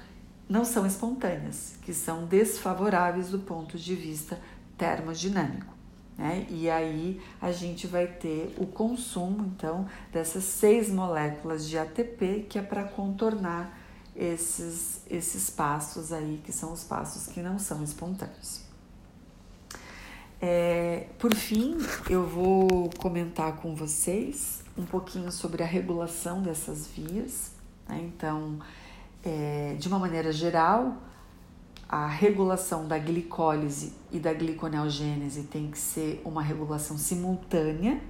não 0.48 0.64
são 0.64 0.86
espontâneas, 0.86 1.74
que 1.82 1.94
são 1.94 2.26
desfavoráveis 2.26 3.30
do 3.30 3.38
ponto 3.38 3.78
de 3.78 3.94
vista 3.94 4.38
termodinâmico. 4.76 5.72
Né? 6.16 6.46
E 6.50 6.68
aí 6.68 7.20
a 7.40 7.50
gente 7.52 7.86
vai 7.86 8.06
ter 8.06 8.54
o 8.58 8.66
consumo 8.66 9.52
então 9.56 9.86
dessas 10.12 10.44
seis 10.44 10.90
moléculas 10.90 11.68
de 11.68 11.78
ATP 11.78 12.46
que 12.48 12.58
é 12.58 12.62
para 12.62 12.84
contornar 12.84 13.78
esses, 14.14 15.00
esses 15.08 15.48
passos 15.48 16.12
aí 16.12 16.42
que 16.44 16.52
são 16.52 16.72
os 16.72 16.84
passos 16.84 17.32
que 17.32 17.40
não 17.40 17.58
são 17.58 17.82
espontâneos. 17.82 18.62
É, 20.44 21.06
por 21.20 21.34
fim, 21.34 21.78
eu 22.10 22.26
vou 22.26 22.90
comentar 22.98 23.56
com 23.58 23.76
vocês 23.76 24.62
um 24.76 24.84
pouquinho 24.84 25.30
sobre 25.30 25.62
a 25.62 25.66
regulação 25.66 26.42
dessas 26.42 26.88
vias. 26.88 27.52
Né? 27.88 28.00
Então, 28.02 28.58
é, 29.24 29.76
de 29.78 29.88
uma 29.88 29.98
maneira 29.98 30.32
geral, 30.32 30.96
a 31.88 32.06
regulação 32.06 32.86
da 32.88 32.98
glicólise 32.98 33.92
e 34.10 34.18
da 34.18 34.32
gliconeogênese 34.32 35.44
tem 35.44 35.70
que 35.70 35.78
ser 35.78 36.22
uma 36.24 36.42
regulação 36.42 36.96
simultânea, 36.96 38.00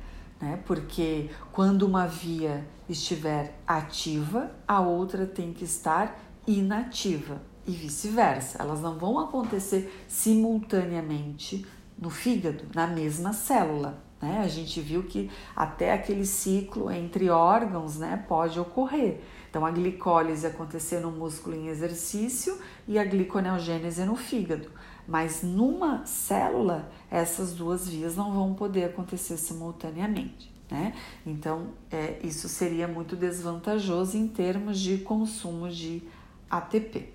né? 0.40 0.60
Porque 0.66 1.30
quando 1.52 1.82
uma 1.82 2.06
via 2.06 2.66
estiver 2.88 3.58
ativa, 3.66 4.50
a 4.66 4.80
outra 4.80 5.26
tem 5.26 5.52
que 5.52 5.64
estar 5.64 6.18
inativa 6.46 7.40
e 7.66 7.72
vice-versa. 7.72 8.58
Elas 8.60 8.80
não 8.80 8.98
vão 8.98 9.18
acontecer 9.18 10.04
simultaneamente 10.08 11.66
no 11.98 12.10
fígado, 12.10 12.64
na 12.74 12.86
mesma 12.86 13.32
célula. 13.32 14.02
Né? 14.20 14.40
A 14.42 14.48
gente 14.48 14.80
viu 14.80 15.02
que 15.04 15.30
até 15.54 15.92
aquele 15.92 16.24
ciclo 16.24 16.90
entre 16.90 17.30
órgãos 17.30 17.98
né, 17.98 18.24
pode 18.28 18.58
ocorrer. 18.58 19.20
Então, 19.52 19.66
a 19.66 19.70
glicólise 19.70 20.46
acontecer 20.46 20.98
no 21.00 21.10
músculo 21.10 21.54
em 21.54 21.68
exercício 21.68 22.58
e 22.88 22.98
a 22.98 23.04
gliconeogênese 23.04 24.02
no 24.02 24.16
fígado. 24.16 24.70
Mas 25.06 25.42
numa 25.42 26.06
célula, 26.06 26.90
essas 27.10 27.52
duas 27.52 27.86
vias 27.86 28.16
não 28.16 28.32
vão 28.32 28.54
poder 28.54 28.84
acontecer 28.84 29.36
simultaneamente. 29.36 30.50
Né? 30.70 30.94
Então, 31.26 31.66
é, 31.90 32.18
isso 32.24 32.48
seria 32.48 32.88
muito 32.88 33.14
desvantajoso 33.14 34.16
em 34.16 34.26
termos 34.26 34.80
de 34.80 34.96
consumo 34.96 35.68
de 35.68 36.02
ATP. 36.48 37.12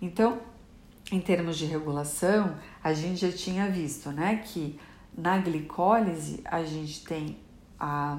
Então, 0.00 0.38
em 1.12 1.20
termos 1.20 1.58
de 1.58 1.66
regulação, 1.66 2.56
a 2.82 2.94
gente 2.94 3.20
já 3.20 3.30
tinha 3.30 3.68
visto 3.70 4.10
né, 4.10 4.36
que 4.46 4.80
na 5.14 5.36
glicólise 5.36 6.40
a 6.42 6.64
gente 6.64 7.04
tem 7.04 7.36
ah, 7.78 8.18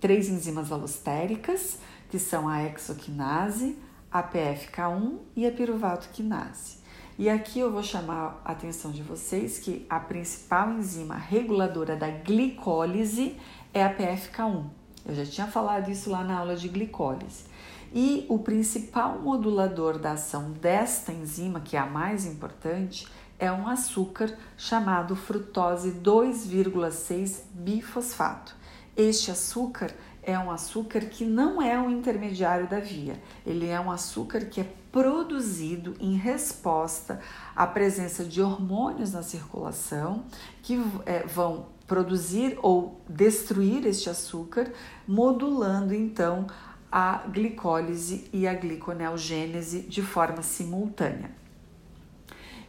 três 0.00 0.28
enzimas 0.28 0.72
alostéricas 0.72 1.78
que 2.08 2.18
são 2.18 2.48
a 2.48 2.64
exoquinase, 2.64 3.78
a 4.10 4.22
PFK1 4.22 5.18
e 5.36 5.46
a 5.46 5.52
piruvato 5.52 6.08
quinase. 6.10 6.78
E 7.18 7.28
aqui 7.28 7.58
eu 7.58 7.72
vou 7.72 7.82
chamar 7.82 8.40
a 8.44 8.52
atenção 8.52 8.92
de 8.92 9.02
vocês 9.02 9.58
que 9.58 9.84
a 9.90 9.98
principal 9.98 10.72
enzima 10.72 11.16
reguladora 11.16 11.96
da 11.96 12.08
glicólise 12.08 13.36
é 13.74 13.84
a 13.84 13.92
PFK1. 13.92 14.64
Eu 15.04 15.14
já 15.14 15.26
tinha 15.26 15.46
falado 15.46 15.90
isso 15.90 16.10
lá 16.10 16.22
na 16.22 16.38
aula 16.38 16.54
de 16.54 16.68
glicólise. 16.68 17.44
E 17.92 18.26
o 18.28 18.38
principal 18.38 19.18
modulador 19.18 19.98
da 19.98 20.12
ação 20.12 20.52
desta 20.52 21.10
enzima, 21.10 21.60
que 21.60 21.76
é 21.76 21.80
a 21.80 21.86
mais 21.86 22.26
importante, 22.26 23.08
é 23.38 23.50
um 23.50 23.66
açúcar 23.66 24.36
chamado 24.56 25.16
frutose 25.16 25.92
2,6 25.92 27.42
bifosfato. 27.52 28.54
Este 28.96 29.30
açúcar 29.30 29.94
é 30.28 30.38
um 30.38 30.50
açúcar 30.50 31.00
que 31.00 31.24
não 31.24 31.62
é 31.62 31.78
um 31.78 31.90
intermediário 31.90 32.68
da 32.68 32.78
via, 32.78 33.18
ele 33.46 33.66
é 33.66 33.80
um 33.80 33.90
açúcar 33.90 34.44
que 34.44 34.60
é 34.60 34.72
produzido 34.92 35.96
em 35.98 36.16
resposta 36.16 37.18
à 37.56 37.66
presença 37.66 38.24
de 38.24 38.42
hormônios 38.42 39.12
na 39.14 39.22
circulação 39.22 40.24
que 40.62 40.78
é, 41.06 41.26
vão 41.26 41.66
produzir 41.86 42.58
ou 42.62 43.00
destruir 43.08 43.86
este 43.86 44.10
açúcar, 44.10 44.70
modulando 45.06 45.94
então 45.94 46.46
a 46.92 47.26
glicólise 47.26 48.28
e 48.30 48.46
a 48.46 48.52
gliconeogênese 48.52 49.80
de 49.80 50.02
forma 50.02 50.42
simultânea. 50.42 51.30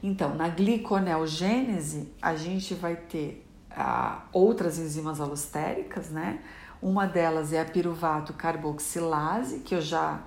Então, 0.01 0.33
na 0.33 0.47
gliconeogênese, 0.47 2.13
a 2.21 2.35
gente 2.35 2.73
vai 2.73 2.95
ter 2.95 3.45
ah, 3.69 4.23
outras 4.31 4.79
enzimas 4.79 5.19
alostéricas, 5.19 6.09
né? 6.09 6.39
Uma 6.81 7.05
delas 7.05 7.51
é 7.51 7.59
a 7.59 7.65
piruvato 7.65 8.31
carboxilase, 8.33 9.59
que 9.59 9.75
eu 9.75 9.81
já 9.81 10.21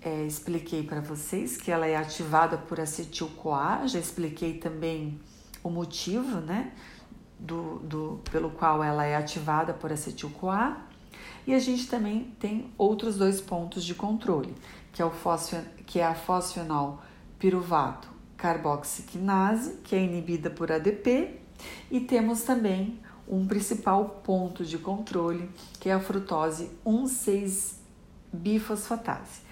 é, 0.00 0.24
expliquei 0.24 0.82
para 0.82 1.00
vocês, 1.00 1.56
que 1.56 1.70
ela 1.70 1.86
é 1.86 1.96
ativada 1.96 2.56
por 2.56 2.80
acetil-CoA, 2.80 3.86
já 3.86 3.98
expliquei 3.98 4.54
também 4.54 5.20
o 5.62 5.68
motivo, 5.68 6.40
né? 6.40 6.72
Do, 7.38 7.80
do, 7.80 8.20
pelo 8.30 8.50
qual 8.50 8.82
ela 8.82 9.04
é 9.04 9.16
ativada 9.16 9.74
por 9.74 9.92
acetil-CoA. 9.92 10.76
E 11.46 11.52
a 11.52 11.58
gente 11.58 11.88
também 11.88 12.34
tem 12.38 12.72
outros 12.78 13.16
dois 13.16 13.40
pontos 13.40 13.84
de 13.84 13.94
controle, 13.94 14.54
que 14.92 15.02
é, 15.02 15.04
o 15.04 15.10
fosfo, 15.10 15.56
que 15.86 16.00
é 16.00 16.06
a 16.06 16.14
fosfenol 16.14 17.00
piruvato 17.38 18.08
carboxiquinase, 18.36 19.78
que 19.84 19.94
é 19.94 20.02
inibida 20.02 20.50
por 20.50 20.72
ADP, 20.72 21.38
e 21.90 22.00
temos 22.00 22.42
também 22.42 22.98
um 23.26 23.46
principal 23.46 24.20
ponto 24.24 24.64
de 24.64 24.78
controle, 24.78 25.50
que 25.78 25.88
é 25.88 25.92
a 25.92 26.00
frutose 26.00 26.70
1,6-bifosfatase. 26.84 29.42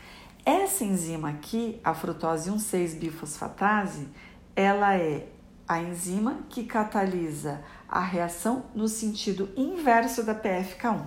Essa 0.44 0.84
enzima 0.84 1.30
aqui, 1.30 1.80
a 1.84 1.94
frutose 1.94 2.50
1,6-bifosfatase, 2.50 4.08
ela 4.56 4.96
é 4.96 5.28
a 5.68 5.80
enzima 5.80 6.40
que 6.48 6.64
catalisa 6.64 7.62
a 7.88 8.00
reação 8.00 8.64
no 8.74 8.88
sentido 8.88 9.48
inverso 9.56 10.24
da 10.24 10.34
PFK1. 10.34 11.06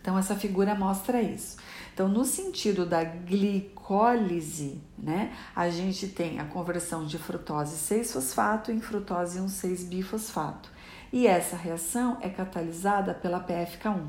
Então, 0.00 0.16
essa 0.18 0.36
figura 0.36 0.74
mostra 0.74 1.22
isso. 1.22 1.56
Então, 1.94 2.08
no 2.08 2.24
sentido 2.24 2.84
da 2.84 3.02
glicólise, 3.02 4.82
né, 4.98 5.34
a 5.56 5.70
gente 5.70 6.08
tem 6.08 6.40
a 6.40 6.44
conversão 6.44 7.06
de 7.06 7.18
frutose 7.18 7.76
6-fosfato 7.76 8.70
em 8.70 8.80
frutose 8.80 9.40
1,6-bifosfato. 9.40 10.73
E 11.14 11.26
essa 11.28 11.54
reação 11.54 12.18
é 12.20 12.28
catalisada 12.28 13.14
pela 13.14 13.38
PFK1. 13.38 14.08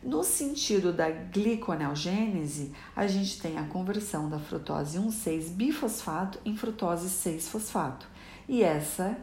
No 0.00 0.22
sentido 0.22 0.92
da 0.92 1.10
gliconeogênese, 1.10 2.72
a 2.94 3.08
gente 3.08 3.42
tem 3.42 3.58
a 3.58 3.64
conversão 3.64 4.30
da 4.30 4.38
frutose 4.38 4.96
1,6-bifosfato 4.96 6.38
em 6.44 6.56
frutose 6.56 7.08
6-fosfato. 7.08 8.06
E 8.48 8.62
essa 8.62 9.18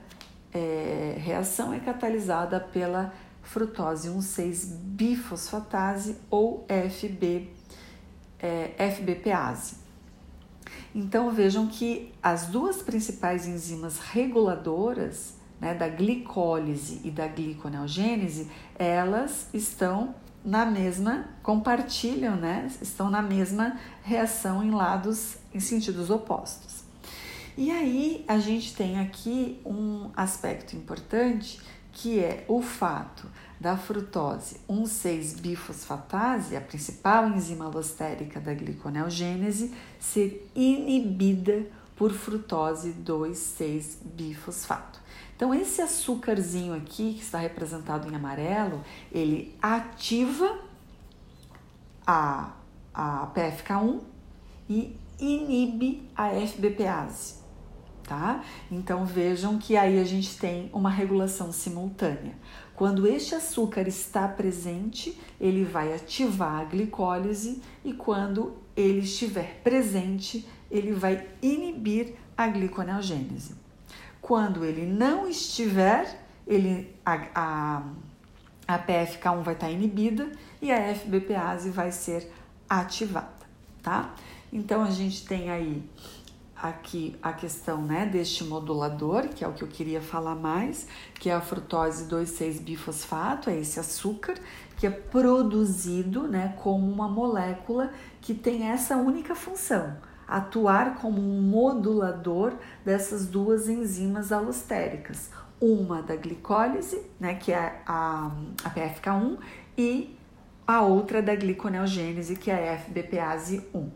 é, 0.54 1.16
reação 1.18 1.74
é 1.74 1.80
catalisada 1.80 2.60
pela 2.60 3.14
frutose 3.42 4.10
1,6-bifosfatase 4.10 6.18
ou 6.30 6.68
FB 6.68 7.50
é, 8.38 8.92
FBPase. 8.92 9.78
Então 10.94 11.32
vejam 11.32 11.68
que 11.68 12.14
as 12.22 12.48
duas 12.48 12.82
principais 12.82 13.48
enzimas 13.48 13.98
reguladoras 13.98 15.37
né, 15.60 15.74
da 15.74 15.88
glicólise 15.88 17.02
e 17.04 17.12
da 17.12 17.28
gliconeogênese, 17.28 18.50
elas 18.78 19.48
estão 19.54 20.16
na 20.44 20.66
mesma, 20.66 21.26
compartilham, 21.44 22.36
né, 22.36 22.72
estão 22.82 23.10
na 23.10 23.22
mesma 23.22 23.78
reação 24.04 24.64
em 24.64 24.72
lados, 24.72 25.38
em 25.54 25.60
sentidos 25.60 26.10
opostos. 26.10 26.84
E 27.58 27.72
aí 27.72 28.24
a 28.28 28.38
gente 28.38 28.76
tem 28.76 29.00
aqui 29.00 29.60
um 29.66 30.12
aspecto 30.16 30.76
importante 30.76 31.60
que 31.92 32.20
é 32.20 32.46
o 32.48 32.62
fato 32.62 33.28
da 33.60 33.76
frutose 33.76 34.62
1,6-bifosfatase, 34.70 36.56
a 36.56 36.62
principal 36.62 37.28
enzima 37.28 37.66
alostérica 37.66 38.40
da 38.40 38.54
gliconeogênese, 38.54 39.74
ser 40.00 40.48
inibida 40.56 41.66
por 41.96 42.14
frutose 42.14 42.94
2,6-bifosfato. 43.04 45.00
Então, 45.38 45.54
esse 45.54 45.82
açúcarzinho 45.82 46.74
aqui, 46.74 47.14
que 47.14 47.22
está 47.22 47.40
representado 47.40 48.12
em 48.12 48.16
amarelo, 48.16 48.84
ele 49.12 49.56
ativa 49.62 50.60
a, 52.06 52.54
a 52.94 53.32
PFK1 53.34 54.02
e 54.68 54.98
inibe 55.20 56.10
a 56.16 56.32
FBPase 56.32 57.48
tá? 58.08 58.42
Então 58.72 59.06
vejam 59.06 59.60
que 59.60 59.76
aí 59.76 60.00
a 60.00 60.04
gente 60.06 60.38
tem 60.40 60.70
uma 60.74 60.90
regulação 60.90 61.52
simultânea. 61.52 62.36
Quando 62.74 63.06
este 63.06 63.36
açúcar 63.36 63.88
está 63.88 64.28
presente, 64.28 65.20
ele 65.40 65.66
vai 65.66 65.94
ativar 65.94 66.62
a 66.62 66.64
glicólise 66.64 67.62
e 67.84 67.94
quando 67.94 68.56
ele 68.76 69.00
estiver 69.00 69.60
presente, 69.62 70.48
ele 70.72 70.94
vai 70.94 71.28
inibir 71.42 72.16
a 72.38 72.48
gliconeogênese. 72.48 73.56
Quando 74.22 74.66
ele 74.66 74.86
não 74.86 75.28
estiver, 75.28 76.26
ele, 76.46 76.96
a, 77.06 77.28
a, 77.36 77.84
a 78.68 78.80
PFK1 78.80 79.42
vai 79.42 79.54
estar 79.54 79.70
inibida 79.70 80.32
e 80.62 80.72
a 80.72 80.94
FBPase 80.96 81.70
vai 81.70 81.92
ser 81.92 82.32
ativada, 82.70 83.46
tá? 83.82 84.14
Então 84.52 84.84
a 84.84 84.92
gente 84.92 85.26
tem 85.26 85.50
aí 85.50 85.84
aqui 86.62 87.16
a 87.22 87.32
questão 87.32 87.82
né, 87.82 88.06
deste 88.06 88.44
modulador, 88.44 89.28
que 89.30 89.44
é 89.44 89.48
o 89.48 89.54
que 89.54 89.64
eu 89.64 89.68
queria 89.68 90.02
falar 90.02 90.36
mais, 90.36 90.88
que 91.20 91.30
é 91.30 91.34
a 91.34 91.42
frutose 91.42 92.06
2,6-bifosfato, 92.06 93.50
é 93.50 93.60
esse 93.60 93.80
açúcar 93.80 94.36
que 94.78 94.88
é 94.88 94.90
produzido 94.90 96.28
né, 96.28 96.56
como 96.62 96.90
uma 96.92 97.08
molécula 97.08 97.92
que 98.22 98.34
tem 98.34 98.70
essa 98.70 98.96
única 98.98 99.36
função, 99.36 99.96
atuar 100.28 100.96
como 100.96 101.22
um 101.22 101.42
modulador 101.42 102.54
dessas 102.84 103.28
duas 103.28 103.70
enzimas 103.70 104.32
alostéricas, 104.32 105.30
uma 105.60 106.02
da 106.02 106.16
glicólise, 106.16 107.02
né, 107.20 107.36
que 107.36 107.52
é 107.52 107.82
a, 107.86 108.32
a 108.64 108.70
PFK1, 108.70 109.38
e 109.78 110.18
a 110.66 110.82
outra 110.82 111.22
da 111.22 111.34
gliconeogênese, 111.34 112.36
que 112.36 112.52
é 112.52 112.74
a 112.74 112.78
FBPase 112.78 113.66
1. 113.74 113.90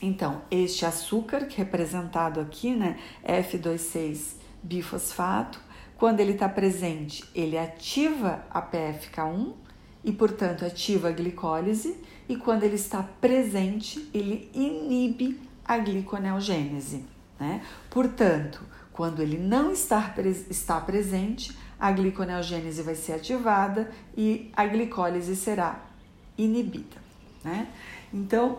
Então, 0.00 0.42
este 0.50 0.84
açúcar, 0.84 1.46
que 1.46 1.60
é 1.60 1.64
representado 1.64 2.40
aqui, 2.40 2.74
né, 2.74 2.98
F26 3.26 4.36
bifosfato, 4.62 5.60
quando 5.96 6.20
ele 6.20 6.32
está 6.32 6.48
presente, 6.48 7.28
ele 7.34 7.58
ativa 7.58 8.44
a 8.50 8.62
PFK1 8.62 9.54
e, 10.04 10.12
portanto, 10.12 10.64
ativa 10.64 11.08
a 11.08 11.12
glicólise, 11.12 11.96
e 12.28 12.36
quando 12.36 12.62
ele 12.64 12.76
está 12.76 13.02
presente, 13.02 14.08
ele 14.12 14.50
inibe 14.54 15.40
a 15.64 15.78
gliconeogênese. 15.78 17.04
Né? 17.38 17.62
Portanto, 17.90 18.62
quando 18.92 19.22
ele 19.22 19.38
não 19.38 19.72
está, 19.72 20.14
está 20.50 20.80
presente, 20.80 21.56
a 21.78 21.90
gliconeogênese 21.92 22.82
vai 22.82 22.94
ser 22.94 23.12
ativada 23.12 23.90
e 24.16 24.50
a 24.54 24.66
glicólise 24.66 25.36
será 25.36 25.86
inibida. 26.36 26.96
Né? 27.44 27.68
Então, 28.12 28.58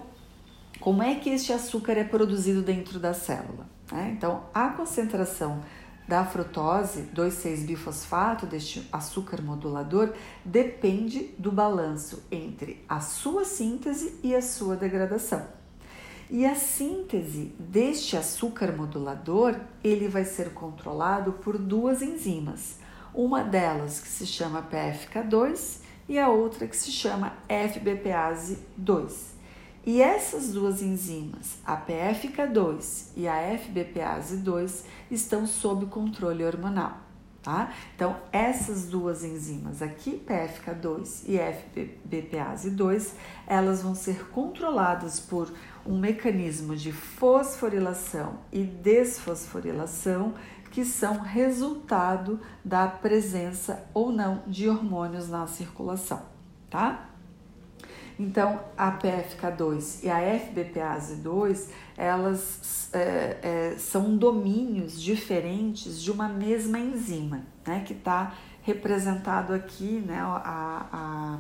como 0.80 1.03
é 1.03 1.15
que 1.15 1.30
este 1.30 1.51
açúcar 1.51 1.93
é 1.93 2.03
produzido 2.03 2.61
dentro 2.61 2.99
da 2.99 3.13
célula? 3.13 3.67
Né? 3.91 4.13
Então, 4.17 4.45
a 4.53 4.70
concentração 4.70 5.61
da 6.10 6.26
frutose 6.26 7.03
2,6-bifosfato, 7.16 8.47
deste 8.47 8.89
açúcar 8.91 9.43
modulador, 9.43 10.12
depende 10.43 11.36
do 11.38 11.51
balanço 11.51 12.24
entre 12.32 12.84
a 12.89 12.99
sua 12.99 13.45
síntese 13.45 14.20
e 14.24 14.36
a 14.36 14.41
sua 14.41 14.76
degradação. 14.76 15.45
E 16.28 16.47
a 16.47 16.55
síntese 16.55 17.53
deste 17.60 18.18
açúcar 18.18 18.76
modulador, 18.76 19.55
ele 19.84 20.07
vai 20.07 20.26
ser 20.26 20.51
controlado 20.51 21.34
por 21.34 21.60
duas 21.60 22.01
enzimas. 22.01 22.80
Uma 23.14 23.43
delas 23.43 23.99
que 23.99 24.07
se 24.07 24.26
chama 24.26 24.64
PFK2 24.64 25.82
e 26.07 26.18
a 26.18 26.28
outra 26.28 26.68
que 26.68 26.76
se 26.76 26.91
chama 26.91 27.34
FBPase 27.47 28.57
2. 28.76 29.29
E 29.90 30.04
essas 30.04 30.54
duas 30.54 30.84
enzimas, 30.84 31.58
a 31.66 31.76
PFK2 31.76 33.08
e 33.18 33.28
a 33.28 33.58
FBPase2, 33.58 34.84
estão 35.10 35.48
sob 35.48 35.88
controle 35.88 36.46
hormonal, 36.46 37.00
tá? 37.42 37.74
Então, 37.96 38.16
essas 38.32 38.86
duas 38.86 39.24
enzimas 39.24 39.82
aqui, 39.82 40.24
PFK2 40.28 41.24
e 41.26 41.40
FBPase2, 41.40 43.14
elas 43.48 43.82
vão 43.82 43.96
ser 43.96 44.30
controladas 44.30 45.20
por 45.20 45.52
um 45.84 45.98
mecanismo 45.98 46.76
de 46.76 46.92
fosforilação 46.92 48.42
e 48.52 48.62
desfosforilação 48.62 50.36
que 50.70 50.86
são 50.86 51.18
resultado 51.18 52.40
da 52.64 52.86
presença 52.86 53.90
ou 53.92 54.12
não 54.12 54.44
de 54.46 54.70
hormônios 54.70 55.28
na 55.28 55.48
circulação, 55.48 56.22
tá? 56.70 57.10
Então, 58.20 58.59
a 58.78 58.91
PFK2 58.91 60.03
e 60.03 60.09
a 60.09 60.20
FBPase2, 60.20 61.70
elas 61.95 62.89
é, 62.91 63.38
é, 63.41 63.76
são 63.78 64.17
domínios 64.17 65.01
diferentes 65.01 66.01
de 66.01 66.11
uma 66.11 66.28
mesma 66.28 66.78
enzima, 66.78 67.43
né, 67.65 67.82
que 67.88 67.93
está 67.93 68.36
representado 68.61 69.53
aqui, 69.53 70.03
né, 70.05 70.20
a, 70.20 70.86
a, 70.91 71.39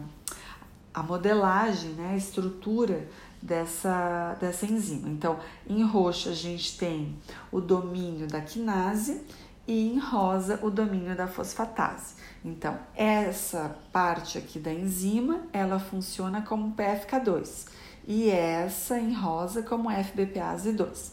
a 0.93 1.03
modelagem, 1.03 1.91
né, 1.91 2.11
a 2.13 2.15
estrutura 2.15 3.05
dessa, 3.41 4.37
dessa 4.39 4.65
enzima. 4.65 5.09
Então, 5.09 5.37
em 5.67 5.83
roxo 5.83 6.29
a 6.29 6.33
gente 6.33 6.77
tem 6.77 7.17
o 7.51 7.59
domínio 7.59 8.25
da 8.25 8.39
quinase 8.39 9.21
e 9.69 9.93
em 9.93 9.99
rosa 9.99 10.59
o 10.63 10.71
domínio 10.71 11.15
da 11.15 11.27
fosfatase. 11.27 12.15
Então, 12.43 12.79
essa 12.95 13.77
parte 13.93 14.35
aqui 14.35 14.57
da 14.57 14.73
enzima, 14.73 15.41
ela 15.53 15.79
funciona 15.79 16.41
como 16.41 16.75
PFK2 16.75 17.67
e 18.07 18.31
essa 18.31 18.99
em 18.99 19.13
rosa 19.13 19.61
como 19.61 19.91
FBPase 19.91 20.73
2. 20.73 21.11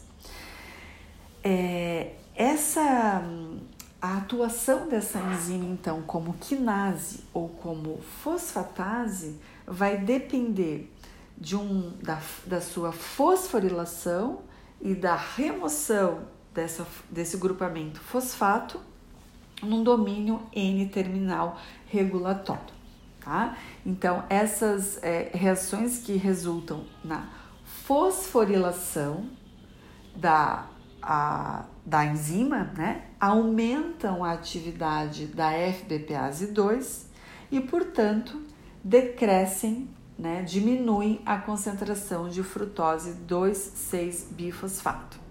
É, 1.43 2.13
essa 2.35 3.21
a 4.01 4.17
atuação 4.17 4.87
dessa 4.89 5.19
enzima, 5.19 5.65
então, 5.65 6.01
como 6.01 6.33
quinase 6.33 7.25
ou 7.31 7.49
como 7.49 7.99
fosfatase, 8.23 9.39
vai 9.67 9.99
depender 9.99 10.91
de 11.37 11.55
um, 11.55 11.93
da, 12.01 12.19
da 12.47 12.59
sua 12.59 12.91
fosforilação 12.91 14.41
e 14.81 14.95
da 14.95 15.15
remoção 15.15 16.36
dessa, 16.57 16.85
desse 17.07 17.37
grupamento 17.37 18.01
fosfato 18.01 18.81
num 19.61 19.83
domínio 19.83 20.41
N-terminal 20.51 21.59
regulatório. 21.85 22.75
Tá? 23.19 23.55
Então, 23.85 24.23
essas 24.27 24.97
é, 25.03 25.29
reações 25.33 25.99
que 25.99 26.17
resultam 26.17 26.85
na 27.03 27.29
fosforilação 27.63 29.29
da, 30.15 30.65
a, 30.99 31.65
da 31.85 32.05
enzima 32.05 32.71
né, 32.75 33.05
aumentam 33.19 34.23
a 34.23 34.31
atividade 34.31 35.27
da 35.27 35.51
FBPase 35.51 36.47
2 36.47 37.07
e, 37.51 37.61
portanto, 37.61 38.41
decrescem, 38.83 39.87
né, 40.17 40.41
diminuem 40.41 41.21
a 41.23 41.37
concentração 41.37 42.29
de 42.29 42.41
frutose 42.41 43.15
2,6-bifosfato. 43.27 45.26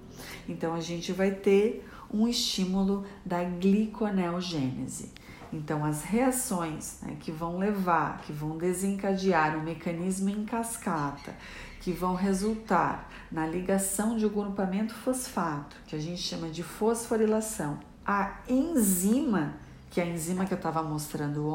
Então, 0.48 0.74
a 0.74 0.80
gente 0.80 1.12
vai 1.12 1.30
ter 1.30 1.86
um 2.12 2.28
estímulo 2.28 3.04
da 3.24 3.42
gliconeogênese. 3.42 5.12
Então, 5.52 5.84
as 5.84 6.02
reações 6.02 6.98
né, 7.02 7.16
que 7.20 7.30
vão 7.30 7.58
levar, 7.58 8.20
que 8.22 8.32
vão 8.32 8.58
desencadear 8.58 9.56
um 9.56 9.62
mecanismo 9.62 10.28
em 10.28 10.44
cascata, 10.44 11.34
que 11.80 11.92
vão 11.92 12.14
resultar 12.14 13.08
na 13.30 13.46
ligação 13.46 14.16
de 14.16 14.26
um 14.26 14.28
grupamento 14.28 14.94
fosfato, 14.94 15.76
que 15.86 15.94
a 15.94 16.00
gente 16.00 16.20
chama 16.20 16.48
de 16.48 16.62
fosforilação, 16.62 17.78
a 18.04 18.40
enzima, 18.48 19.54
que 19.90 20.00
é 20.00 20.04
a 20.04 20.06
enzima 20.06 20.44
que 20.44 20.52
eu 20.52 20.56
estava 20.56 20.82
mostrando 20.82 21.48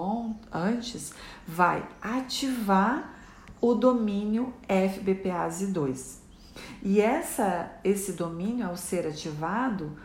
antes, 0.51 1.13
vai 1.47 1.87
ativar 2.01 3.13
o 3.59 3.73
domínio 3.75 4.53
FBPase 4.67 5.67
2. 5.67 6.20
E 6.81 6.99
essa, 6.99 7.71
esse 7.83 8.13
domínio, 8.13 8.67
ao 8.67 8.75
ser 8.75 9.07
ativado, 9.07 9.97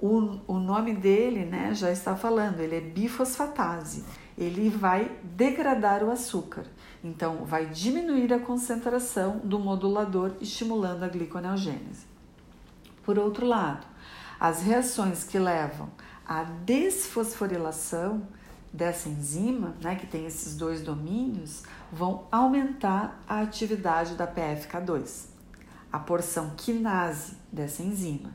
o, 0.00 0.38
o 0.46 0.58
nome 0.58 0.94
dele 0.94 1.44
né, 1.44 1.72
já 1.74 1.90
está 1.90 2.14
falando, 2.16 2.60
ele 2.60 2.76
é 2.76 2.80
bifosfatase. 2.80 4.04
Ele 4.36 4.68
vai 4.68 5.16
degradar 5.22 6.02
o 6.02 6.10
açúcar, 6.10 6.64
então 7.02 7.44
vai 7.44 7.66
diminuir 7.66 8.32
a 8.32 8.38
concentração 8.40 9.40
do 9.44 9.58
modulador, 9.58 10.32
estimulando 10.40 11.04
a 11.04 11.08
gliconeogênese. 11.08 12.06
Por 13.04 13.18
outro 13.18 13.46
lado, 13.46 13.86
as 14.40 14.62
reações 14.62 15.22
que 15.22 15.38
levam 15.38 15.88
à 16.26 16.42
desfosforilação 16.42 18.26
dessa 18.72 19.08
enzima, 19.08 19.74
né, 19.80 19.94
que 19.94 20.06
tem 20.06 20.26
esses 20.26 20.56
dois 20.56 20.80
domínios, 20.80 21.62
vão 21.92 22.26
aumentar 22.32 23.22
a 23.28 23.40
atividade 23.40 24.16
da 24.16 24.26
PFK2, 24.26 25.33
a 25.94 25.98
porção 26.00 26.50
quinase 26.56 27.36
dessa 27.52 27.80
enzima. 27.80 28.34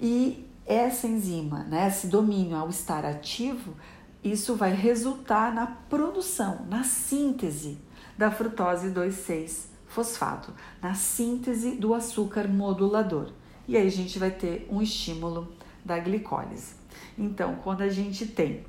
E 0.00 0.48
essa 0.64 1.08
enzima, 1.08 1.64
né, 1.64 1.88
esse 1.88 2.06
domínio 2.06 2.56
ao 2.56 2.68
estar 2.68 3.04
ativo, 3.04 3.74
isso 4.22 4.54
vai 4.54 4.72
resultar 4.72 5.52
na 5.52 5.66
produção, 5.66 6.64
na 6.68 6.84
síntese 6.84 7.78
da 8.16 8.30
frutose 8.30 8.90
2,6-fosfato, 8.90 10.52
na 10.80 10.94
síntese 10.94 11.72
do 11.72 11.94
açúcar 11.94 12.46
modulador. 12.46 13.32
E 13.66 13.76
aí 13.76 13.88
a 13.88 13.90
gente 13.90 14.16
vai 14.16 14.30
ter 14.30 14.68
um 14.70 14.80
estímulo 14.80 15.52
da 15.84 15.98
glicólise. 15.98 16.74
Então, 17.18 17.56
quando 17.56 17.82
a 17.82 17.88
gente 17.88 18.24
tem 18.24 18.64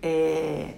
é, 0.00 0.76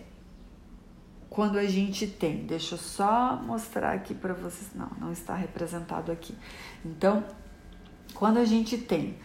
quando 1.29 1.59
a 1.59 1.67
gente 1.67 2.07
tem, 2.07 2.47
deixa 2.47 2.75
eu 2.75 2.79
só 2.79 3.37
mostrar 3.37 3.93
aqui 3.93 4.15
para 4.15 4.33
vocês, 4.35 4.71
não, 4.75 4.91
não 4.99 5.13
está 5.13 5.35
representado 5.35 6.11
aqui. 6.11 6.35
Então, 6.85 7.25
quando 8.15 8.39
a 8.39 8.45
gente 8.45 8.79
tem 8.79 9.19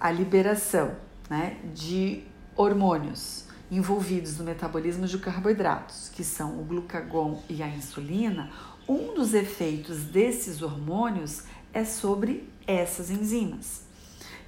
a 0.00 0.10
liberação 0.10 0.96
né, 1.28 1.58
de 1.74 2.24
hormônios 2.56 3.44
envolvidos 3.70 4.38
no 4.38 4.44
metabolismo 4.44 5.06
de 5.06 5.18
carboidratos, 5.18 6.08
que 6.08 6.24
são 6.24 6.58
o 6.58 6.64
glucagon 6.64 7.42
e 7.48 7.62
a 7.62 7.68
insulina, 7.68 8.50
um 8.88 9.14
dos 9.14 9.34
efeitos 9.34 10.04
desses 10.04 10.62
hormônios 10.62 11.42
é 11.74 11.84
sobre 11.84 12.48
essas 12.66 13.10
enzimas. 13.10 13.82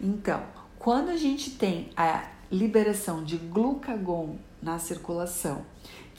Então, 0.01 0.43
quando 0.79 1.11
a 1.11 1.17
gente 1.17 1.51
tem 1.51 1.91
a 1.95 2.25
liberação 2.51 3.23
de 3.23 3.37
glucagon 3.37 4.39
na 4.63 4.79
circulação, 4.79 5.65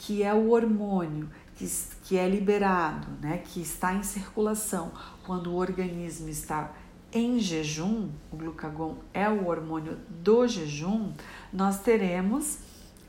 que 0.02 0.22
é 0.22 0.34
o 0.34 0.50
hormônio 0.50 1.28
que, 1.56 1.66
que 2.04 2.18
é 2.18 2.28
liberado, 2.28 3.06
né, 3.20 3.38
que 3.38 3.60
está 3.60 3.94
em 3.94 4.02
circulação 4.02 4.90
quando 5.24 5.52
o 5.52 5.56
organismo 5.56 6.28
está 6.28 6.72
em 7.12 7.38
jejum, 7.38 8.08
o 8.32 8.36
glucagon 8.36 8.96
é 9.14 9.28
o 9.28 9.46
hormônio 9.46 9.98
do 10.08 10.46
jejum, 10.48 11.12
nós 11.52 11.80
teremos 11.80 12.58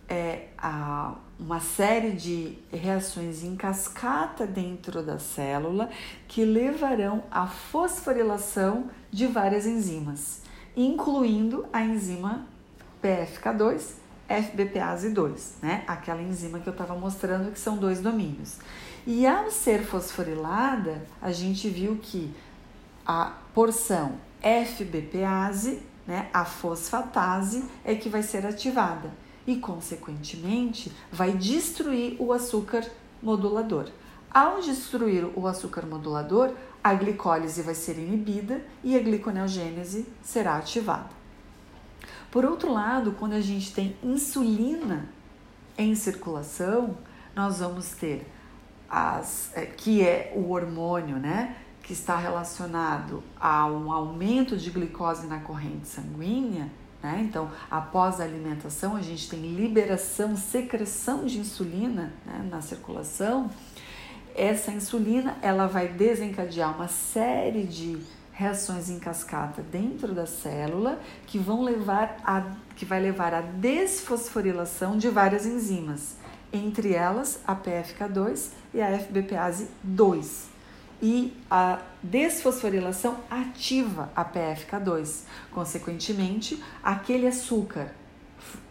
é, 0.08 0.50
a, 0.58 1.16
uma 1.40 1.60
série 1.60 2.12
de 2.12 2.60
reações 2.72 3.44
em 3.44 3.56
cascata 3.56 4.46
dentro 4.46 5.02
da 5.02 5.18
célula 5.18 5.90
que 6.28 6.46
levarão 6.46 7.24
à 7.32 7.48
fosforilação 7.48 8.90
de 9.10 9.26
várias 9.26 9.66
enzimas, 9.66 10.42
incluindo 10.76 11.66
a 11.74 11.82
enzima 11.82 12.46
PFK2, 13.02 14.03
FBPase 14.42 15.10
2, 15.10 15.56
né? 15.62 15.84
Aquela 15.88 16.22
enzima 16.22 16.60
que 16.60 16.68
eu 16.68 16.72
estava 16.72 16.96
mostrando 16.96 17.52
que 17.52 17.60
são 17.60 17.78
dois 17.78 18.00
domínios. 18.00 18.58
E 19.06 19.28
ao 19.28 19.52
ser 19.52 19.84
fosforilada, 19.84 21.06
a 21.22 21.32
gente 21.32 21.70
viu 21.70 21.98
que 22.02 22.34
a 23.06 23.34
porção 23.54 24.14
FBPase, 24.42 25.82
né, 26.08 26.30
a 26.34 26.46
fosfatase, 26.46 27.66
é 27.84 27.96
que 27.96 28.10
vai 28.10 28.24
ser 28.24 28.46
ativada 28.46 29.12
e, 29.46 29.58
consequentemente, 29.58 30.92
vai 31.12 31.34
destruir 31.34 32.16
o 32.20 32.32
açúcar 32.32 32.86
modulador. 33.22 33.90
Ao 34.34 34.62
destruir 34.62 35.26
o 35.36 35.48
açúcar 35.48 35.86
modulador, 35.86 36.54
a 36.84 36.94
glicólise 36.94 37.62
vai 37.62 37.76
ser 37.76 37.98
inibida 37.98 38.66
e 38.84 38.96
a 38.96 39.00
gliconeogênese 39.00 40.08
será 40.22 40.56
ativada. 40.56 41.23
Por 42.34 42.46
outro 42.46 42.74
lado, 42.74 43.12
quando 43.12 43.34
a 43.34 43.42
gente 43.42 43.72
tem 43.72 43.96
insulina 44.02 45.08
em 45.78 45.94
circulação, 45.94 46.98
nós 47.36 47.60
vamos 47.60 47.92
ter 47.92 48.28
as 48.90 49.52
é, 49.56 49.68
que 49.68 50.02
é 50.02 50.34
o 50.36 50.50
hormônio, 50.50 51.18
né, 51.18 51.56
que 51.84 51.94
está 51.94 52.18
relacionado 52.18 53.24
a 53.40 53.68
um 53.68 53.92
aumento 53.92 54.58
de 54.58 54.72
glicose 54.72 55.28
na 55.28 55.42
corrente 55.42 55.88
sanguínea, 55.88 56.72
né? 57.04 57.22
Então, 57.24 57.52
após 57.70 58.20
a 58.20 58.24
alimentação, 58.24 58.96
a 58.96 59.02
gente 59.04 59.30
tem 59.30 59.40
liberação, 59.40 60.36
secreção 60.36 61.26
de 61.26 61.38
insulina 61.38 62.14
né, 62.26 62.48
na 62.50 62.62
circulação. 62.62 63.52
Essa 64.34 64.72
insulina 64.72 65.38
ela 65.44 65.68
vai 65.68 65.88
desencadear 65.88 66.74
uma 66.76 66.88
série 66.88 67.64
de 67.64 68.02
reações 68.34 68.90
em 68.90 69.00
cascata 69.00 69.62
dentro 69.62 70.14
da 70.14 70.26
célula 70.26 71.00
que 71.28 71.38
vão 71.38 71.64
levar 71.64 72.18
a 72.26 72.44
que 72.76 72.84
vai 72.84 73.00
levar 73.00 73.34
à 73.34 73.42
desfosforilação 73.42 74.98
de 74.98 75.08
várias 75.08 75.46
enzimas, 75.46 76.16
entre 76.52 76.94
elas 76.94 77.40
a 77.46 77.56
PFK2 77.56 78.50
e 78.74 78.82
a 78.82 79.00
FBPase 79.00 79.70
2 79.84 80.54
e 81.02 81.34
a 81.52 81.80
desfosforilação 82.02 83.18
ativa 83.30 84.10
a 84.16 84.26
PFK2. 84.26 85.24
Consequentemente, 85.52 86.64
aquele 86.82 87.28
açúcar 87.28 87.94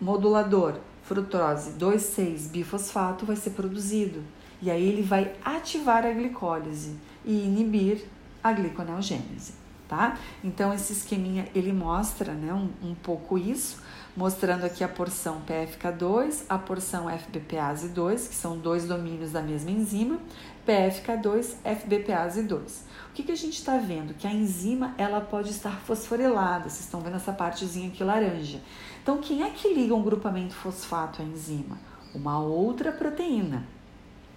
modulador 0.00 0.80
frutose 1.02 1.72
2,6 1.72 2.48
bifosfato 2.48 3.26
vai 3.26 3.36
ser 3.36 3.50
produzido 3.50 4.22
E 4.62 4.70
aí 4.70 4.88
ele 4.88 5.02
vai 5.02 5.34
ativar 5.44 6.06
a 6.06 6.12
glicólise 6.12 6.96
e 7.24 7.32
inibir 7.32 8.04
a 8.42 8.52
gliconeogênese, 8.52 9.54
tá? 9.88 10.18
Então 10.42 10.72
esse 10.72 10.92
esqueminha 10.92 11.48
ele 11.54 11.72
mostra, 11.72 12.32
né, 12.32 12.52
um, 12.52 12.70
um 12.90 12.94
pouco 12.94 13.38
isso, 13.38 13.82
mostrando 14.16 14.64
aqui 14.64 14.84
a 14.84 14.88
porção 14.88 15.42
PFK2, 15.46 16.44
a 16.48 16.58
porção 16.58 17.06
FBPase2, 17.06 18.28
que 18.28 18.34
são 18.34 18.58
dois 18.58 18.86
domínios 18.86 19.32
da 19.32 19.40
mesma 19.40 19.70
enzima, 19.70 20.18
PFK2, 20.66 21.54
FBPase2. 21.64 22.92
O 23.10 23.14
que, 23.14 23.22
que 23.22 23.32
a 23.32 23.36
gente 23.36 23.54
está 23.54 23.76
vendo? 23.78 24.14
Que 24.14 24.26
a 24.26 24.32
enzima 24.32 24.94
ela 24.96 25.20
pode 25.20 25.50
estar 25.50 25.80
fosforilada, 25.80 26.68
vocês 26.68 26.84
estão 26.84 27.00
vendo 27.00 27.16
essa 27.16 27.32
partezinha 27.32 27.88
aqui 27.88 28.04
laranja. 28.04 28.60
Então, 29.02 29.18
quem 29.18 29.42
é 29.42 29.50
que 29.50 29.72
liga 29.74 29.94
um 29.94 30.02
grupamento 30.02 30.54
fosfato 30.54 31.20
à 31.20 31.24
enzima? 31.24 31.78
Uma 32.14 32.38
outra 32.38 32.92
proteína. 32.92 33.64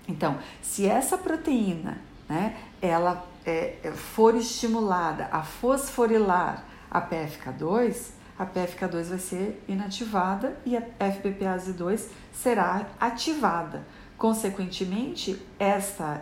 Então, 0.07 0.37
se 0.61 0.85
essa 0.85 1.17
proteína, 1.17 1.99
né, 2.27 2.57
ela 2.81 3.25
é, 3.45 3.77
é 3.83 3.91
for 3.91 4.35
estimulada 4.35 5.27
a 5.31 5.43
fosforilar 5.43 6.65
a 6.89 7.01
PFK2, 7.01 8.11
a 8.37 8.45
PFK2 8.45 9.03
vai 9.03 9.19
ser 9.19 9.63
inativada 9.67 10.57
e 10.65 10.75
a 10.75 10.81
FBPase2 10.99 12.07
será 12.33 12.87
ativada. 12.99 13.85
Consequentemente, 14.17 15.41
esta, 15.59 16.21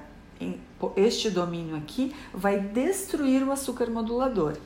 este 0.95 1.29
domínio 1.29 1.75
aqui 1.75 2.15
vai 2.33 2.59
destruir 2.59 3.43
o 3.43 3.51
açúcar 3.51 3.89
modulador. 3.89 4.57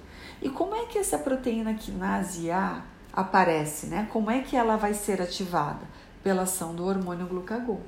E 0.42 0.50
como 0.50 0.76
é 0.76 0.86
que 0.86 0.98
essa 0.98 1.18
proteína 1.18 1.74
quinase 1.74 2.52
A 2.52 2.84
aparece, 3.12 3.88
né? 3.88 4.08
Como 4.12 4.30
é 4.30 4.42
que 4.42 4.56
ela 4.56 4.78
vai 4.78 4.94
ser 4.94 5.22
ativada? 5.22 5.86
Pela 6.24 6.44
ação 6.44 6.76
do 6.76 6.86
hormônio 6.86 7.26
glucagon. 7.26 7.82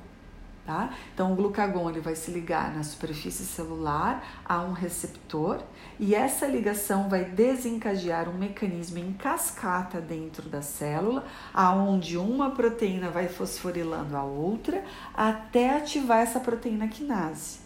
Tá? 0.70 0.90
Então, 1.12 1.32
o 1.32 1.34
glucagon 1.34 1.90
ele 1.90 1.98
vai 1.98 2.14
se 2.14 2.30
ligar 2.30 2.72
na 2.72 2.84
superfície 2.84 3.44
celular 3.44 4.24
a 4.44 4.62
um 4.62 4.70
receptor 4.70 5.64
e 5.98 6.14
essa 6.14 6.46
ligação 6.46 7.08
vai 7.08 7.24
desencadear 7.24 8.28
um 8.28 8.38
mecanismo 8.38 8.98
em 8.98 9.12
cascata 9.12 10.00
dentro 10.00 10.48
da 10.48 10.62
célula, 10.62 11.24
aonde 11.52 12.16
uma 12.16 12.52
proteína 12.52 13.10
vai 13.10 13.26
fosforilando 13.26 14.16
a 14.16 14.22
outra 14.22 14.84
até 15.12 15.76
ativar 15.76 16.20
essa 16.20 16.38
proteína 16.38 16.86
quinase. 16.86 17.58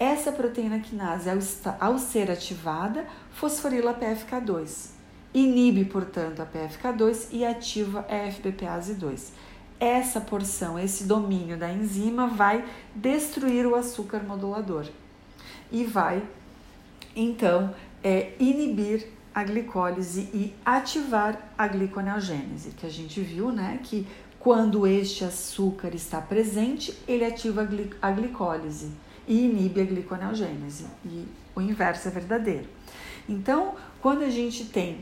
Essa 0.00 0.32
proteína 0.32 0.78
quinase, 0.78 1.28
ao, 1.28 1.36
ao 1.78 1.98
ser 1.98 2.30
ativada, 2.30 3.04
fosforila 3.32 3.90
a 3.90 3.94
PFK2, 3.94 4.92
inibe, 5.34 5.84
portanto, 5.84 6.40
a 6.40 6.46
PFK2 6.46 7.28
e 7.32 7.44
ativa 7.44 8.06
a 8.08 8.32
FBPase 8.32 8.94
2 8.94 9.44
essa 9.78 10.20
porção, 10.20 10.78
esse 10.78 11.04
domínio 11.04 11.56
da 11.56 11.70
enzima 11.70 12.26
vai 12.26 12.64
destruir 12.94 13.66
o 13.66 13.74
açúcar 13.74 14.22
modulador 14.22 14.86
e 15.70 15.84
vai 15.84 16.22
então 17.14 17.74
é, 18.02 18.32
inibir 18.38 19.08
a 19.34 19.44
glicólise 19.44 20.30
e 20.32 20.54
ativar 20.64 21.52
a 21.58 21.68
gliconeogênese, 21.68 22.70
que 22.70 22.86
a 22.86 22.90
gente 22.90 23.20
viu, 23.20 23.52
né, 23.52 23.78
que 23.82 24.06
quando 24.38 24.86
este 24.86 25.24
açúcar 25.24 25.94
está 25.94 26.20
presente, 26.20 26.96
ele 27.06 27.24
ativa 27.24 27.62
a, 27.62 27.64
gli 27.64 27.90
a 28.00 28.10
glicólise 28.10 28.92
e 29.28 29.44
inibe 29.44 29.80
a 29.80 29.84
gliconeogênese, 29.84 30.86
e 31.04 31.26
o 31.54 31.60
inverso 31.60 32.08
é 32.08 32.10
verdadeiro. 32.10 32.68
Então, 33.28 33.74
quando 34.00 34.22
a 34.22 34.30
gente 34.30 34.64
tem 34.66 35.00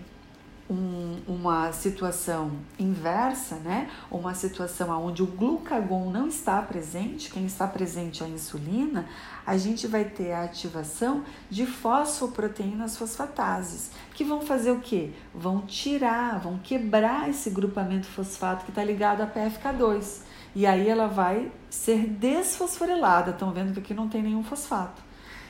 um, 0.69 1.21
uma 1.29 1.73
situação 1.73 2.53
inversa, 2.79 3.57
né? 3.57 3.91
Uma 4.11 4.35
situação 4.35 4.91
onde 5.05 5.23
o 5.23 5.27
glucagon 5.27 6.11
não 6.11 6.27
está 6.27 6.61
presente, 6.63 7.31
quem 7.31 7.45
está 7.45 7.67
presente 7.67 8.23
é 8.23 8.27
a 8.27 8.29
insulina, 8.29 9.07
a 9.47 9.57
gente 9.57 9.87
vai 9.87 10.05
ter 10.05 10.33
a 10.33 10.45
ativação 10.45 11.25
de 11.51 11.67
fosfoproteínas 11.67 12.97
fosfatases, 12.97 13.91
que 14.15 14.25
vão 14.25 14.41
fazer 14.41 14.71
o 14.71 14.81
quê? 14.81 15.11
Vão 15.35 15.61
tirar, 15.61 16.41
vão 16.41 16.59
quebrar 16.59 17.29
esse 17.29 17.51
grupamento 17.51 18.07
fosfato 18.07 18.65
que 18.65 18.71
está 18.71 18.83
ligado 18.83 19.21
à 19.21 19.27
PFK2. 19.27 20.23
E 20.55 20.67
aí 20.67 20.89
ela 20.89 21.09
vai 21.09 21.51
ser 21.69 22.07
desfosforilada. 22.07 23.33
Estão 23.33 23.53
vendo 23.53 23.73
que 23.73 23.81
aqui 23.81 23.93
não 23.93 24.09
tem 24.09 24.23
nenhum 24.23 24.45
fosfato. 24.45 25.03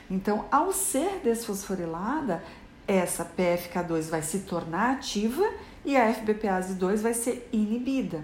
Então, 0.09 0.45
ao 0.51 0.71
ser 0.71 1.19
desfosforilada, 1.23 2.43
essa 2.87 3.25
PFK2 3.25 4.09
vai 4.09 4.21
se 4.21 4.39
tornar 4.39 4.91
ativa 4.91 5.43
e 5.83 5.95
a 5.95 6.13
FBPase 6.13 6.75
2 6.75 7.01
vai 7.01 7.13
ser 7.13 7.47
inibida. 7.51 8.23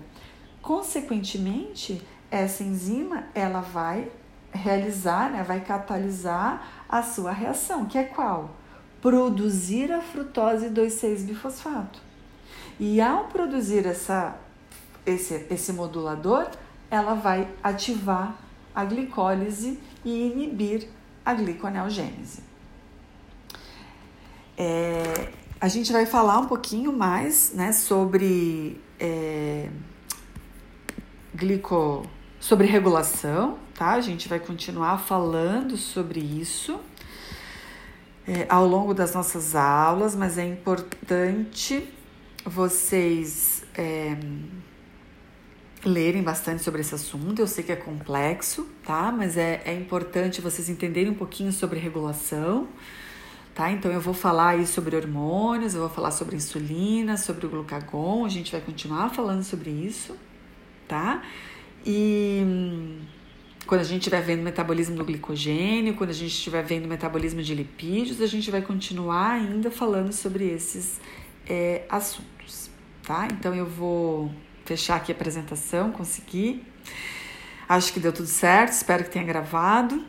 Consequentemente, 0.62 2.02
essa 2.30 2.64
enzima 2.64 3.26
ela 3.34 3.62
vai 3.62 4.12
realizar, 4.52 5.32
né, 5.32 5.44
vai 5.44 5.62
catalisar 5.62 6.86
a 6.88 7.02
sua 7.02 7.32
reação, 7.32 7.86
que 7.86 7.98
é 7.98 8.04
qual? 8.04 8.52
Produzir 9.02 9.92
a 9.92 10.02
frutose 10.02 10.70
2,6-bifosfato. 10.70 12.00
E 12.80 13.02
ao 13.02 13.26
produzir 13.26 13.86
essa, 13.86 14.36
esse, 15.06 15.46
esse 15.50 15.74
modulador, 15.74 16.50
ela 16.90 17.16
vai 17.16 17.48
ativar 17.64 18.36
a 18.76 18.84
glicólise 18.86 19.80
e 20.04 20.28
inibir 20.28 20.88
a 21.26 21.34
gliconeogênese. 21.34 22.51
É, 24.64 25.30
a 25.60 25.68
gente 25.68 25.92
vai 25.92 26.06
falar 26.06 26.38
um 26.38 26.46
pouquinho 26.46 26.94
mais 26.94 27.52
né, 27.52 27.72
sobre 27.72 28.80
é, 29.00 29.68
glico, 31.34 32.06
sobre 32.40 32.68
regulação, 32.68 33.58
tá? 33.74 33.94
A 33.94 34.02
gente 34.02 34.30
vai 34.30 34.40
continuar 34.40 35.00
falando 35.00 35.78
sobre 35.78 36.20
isso 36.20 36.80
é, 38.28 38.46
ao 38.48 38.68
longo 38.68 38.94
das 38.94 39.16
nossas 39.16 39.56
aulas, 39.56 40.16
mas 40.16 40.38
é 40.38 40.46
importante 40.46 41.92
vocês 42.46 43.64
é, 43.76 44.16
lerem 45.84 46.22
bastante 46.22 46.62
sobre 46.62 46.82
esse 46.82 46.94
assunto. 46.94 47.40
Eu 47.40 47.48
sei 47.48 47.64
que 47.64 47.72
é 47.72 47.76
complexo, 47.76 48.70
tá? 48.86 49.12
Mas 49.12 49.38
é, 49.38 49.64
é 49.66 49.74
importante 49.74 50.40
vocês 50.40 50.70
entenderem 50.70 51.12
um 51.12 51.16
pouquinho 51.16 51.52
sobre 51.52 51.80
regulação 51.80 52.68
tá? 53.54 53.72
Então 53.72 53.92
eu 53.92 54.02
vou 54.02 54.14
falar 54.14 54.50
aí 54.50 54.66
sobre 54.66 54.96
hormônios, 54.96 55.74
eu 55.74 55.82
vou 55.82 55.90
falar 55.90 56.12
sobre 56.12 56.36
insulina, 56.36 57.18
sobre 57.18 57.46
o 57.46 57.50
glucagon, 57.50 58.26
a 58.26 58.30
gente 58.30 58.52
vai 58.52 58.62
continuar 58.62 59.10
falando 59.10 59.44
sobre 59.44 59.70
isso, 59.70 60.16
tá? 60.88 61.22
E 61.86 62.42
hum, 62.46 63.00
quando 63.66 63.82
a 63.82 63.86
gente 63.86 64.02
estiver 64.02 64.22
vendo 64.22 64.42
o 64.42 64.44
metabolismo 64.44 64.96
do 64.96 65.06
glicogênio, 65.06 65.96
quando 65.96 66.10
a 66.12 66.14
gente 66.14 66.32
estiver 66.32 66.64
vendo 66.64 66.86
o 66.86 66.88
metabolismo 66.88 67.42
de 67.42 67.54
lipídios, 67.56 68.22
a 68.22 68.28
gente 68.28 68.50
vai 68.52 68.62
continuar 68.62 69.32
ainda 69.32 69.70
falando 69.72 70.12
sobre 70.12 70.46
esses 70.46 71.00
é, 71.48 71.84
assuntos, 71.90 72.70
tá? 73.04 73.28
Então 73.32 73.54
eu 73.54 73.66
vou 73.66 74.32
fechar 74.66 74.96
aqui 74.96 75.12
a 75.12 75.16
apresentação, 75.16 75.92
consegui. 75.92 76.64
Acho 77.68 77.94
que 77.94 78.00
deu 78.00 78.12
tudo 78.12 78.28
certo, 78.28 78.74
espero 78.74 79.04
que 79.04 79.10
tenha 79.10 79.26
gravado. 79.26 80.04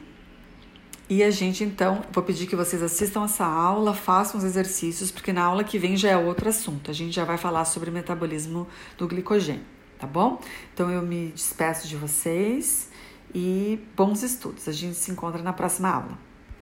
E 1.15 1.23
a 1.23 1.31
gente 1.31 1.63
então, 1.63 2.03
vou 2.11 2.25
pedir 2.25 2.47
que 2.47 2.57
vocês 2.57 2.83
assistam 2.83 3.27
essa 3.27 3.45
aula, 3.45 3.93
façam 3.93 4.39
os 4.39 4.45
exercícios, 4.47 5.11
porque 5.11 5.31
na 5.31 5.45
aula 5.45 5.63
que 5.63 5.79
vem 5.79 5.95
já 5.95 6.09
é 6.09 6.17
outro 6.17 6.49
assunto. 6.49 6.91
A 6.91 6.95
gente 6.95 7.15
já 7.15 7.23
vai 7.23 7.37
falar 7.37 7.67
sobre 7.67 7.91
o 7.91 7.93
metabolismo 7.93 8.67
do 8.97 9.07
glicogênio, 9.07 9.61
tá 9.99 10.07
bom? 10.07 10.41
Então 10.73 10.91
eu 10.91 11.03
me 11.03 11.31
despeço 11.33 11.87
de 11.87 11.99
vocês 11.99 12.89
e 13.35 13.79
bons 13.95 14.23
estudos. 14.23 14.67
A 14.67 14.73
gente 14.73 14.95
se 14.95 15.11
encontra 15.11 15.43
na 15.43 15.53
próxima 15.53 15.91
aula. 15.91 16.32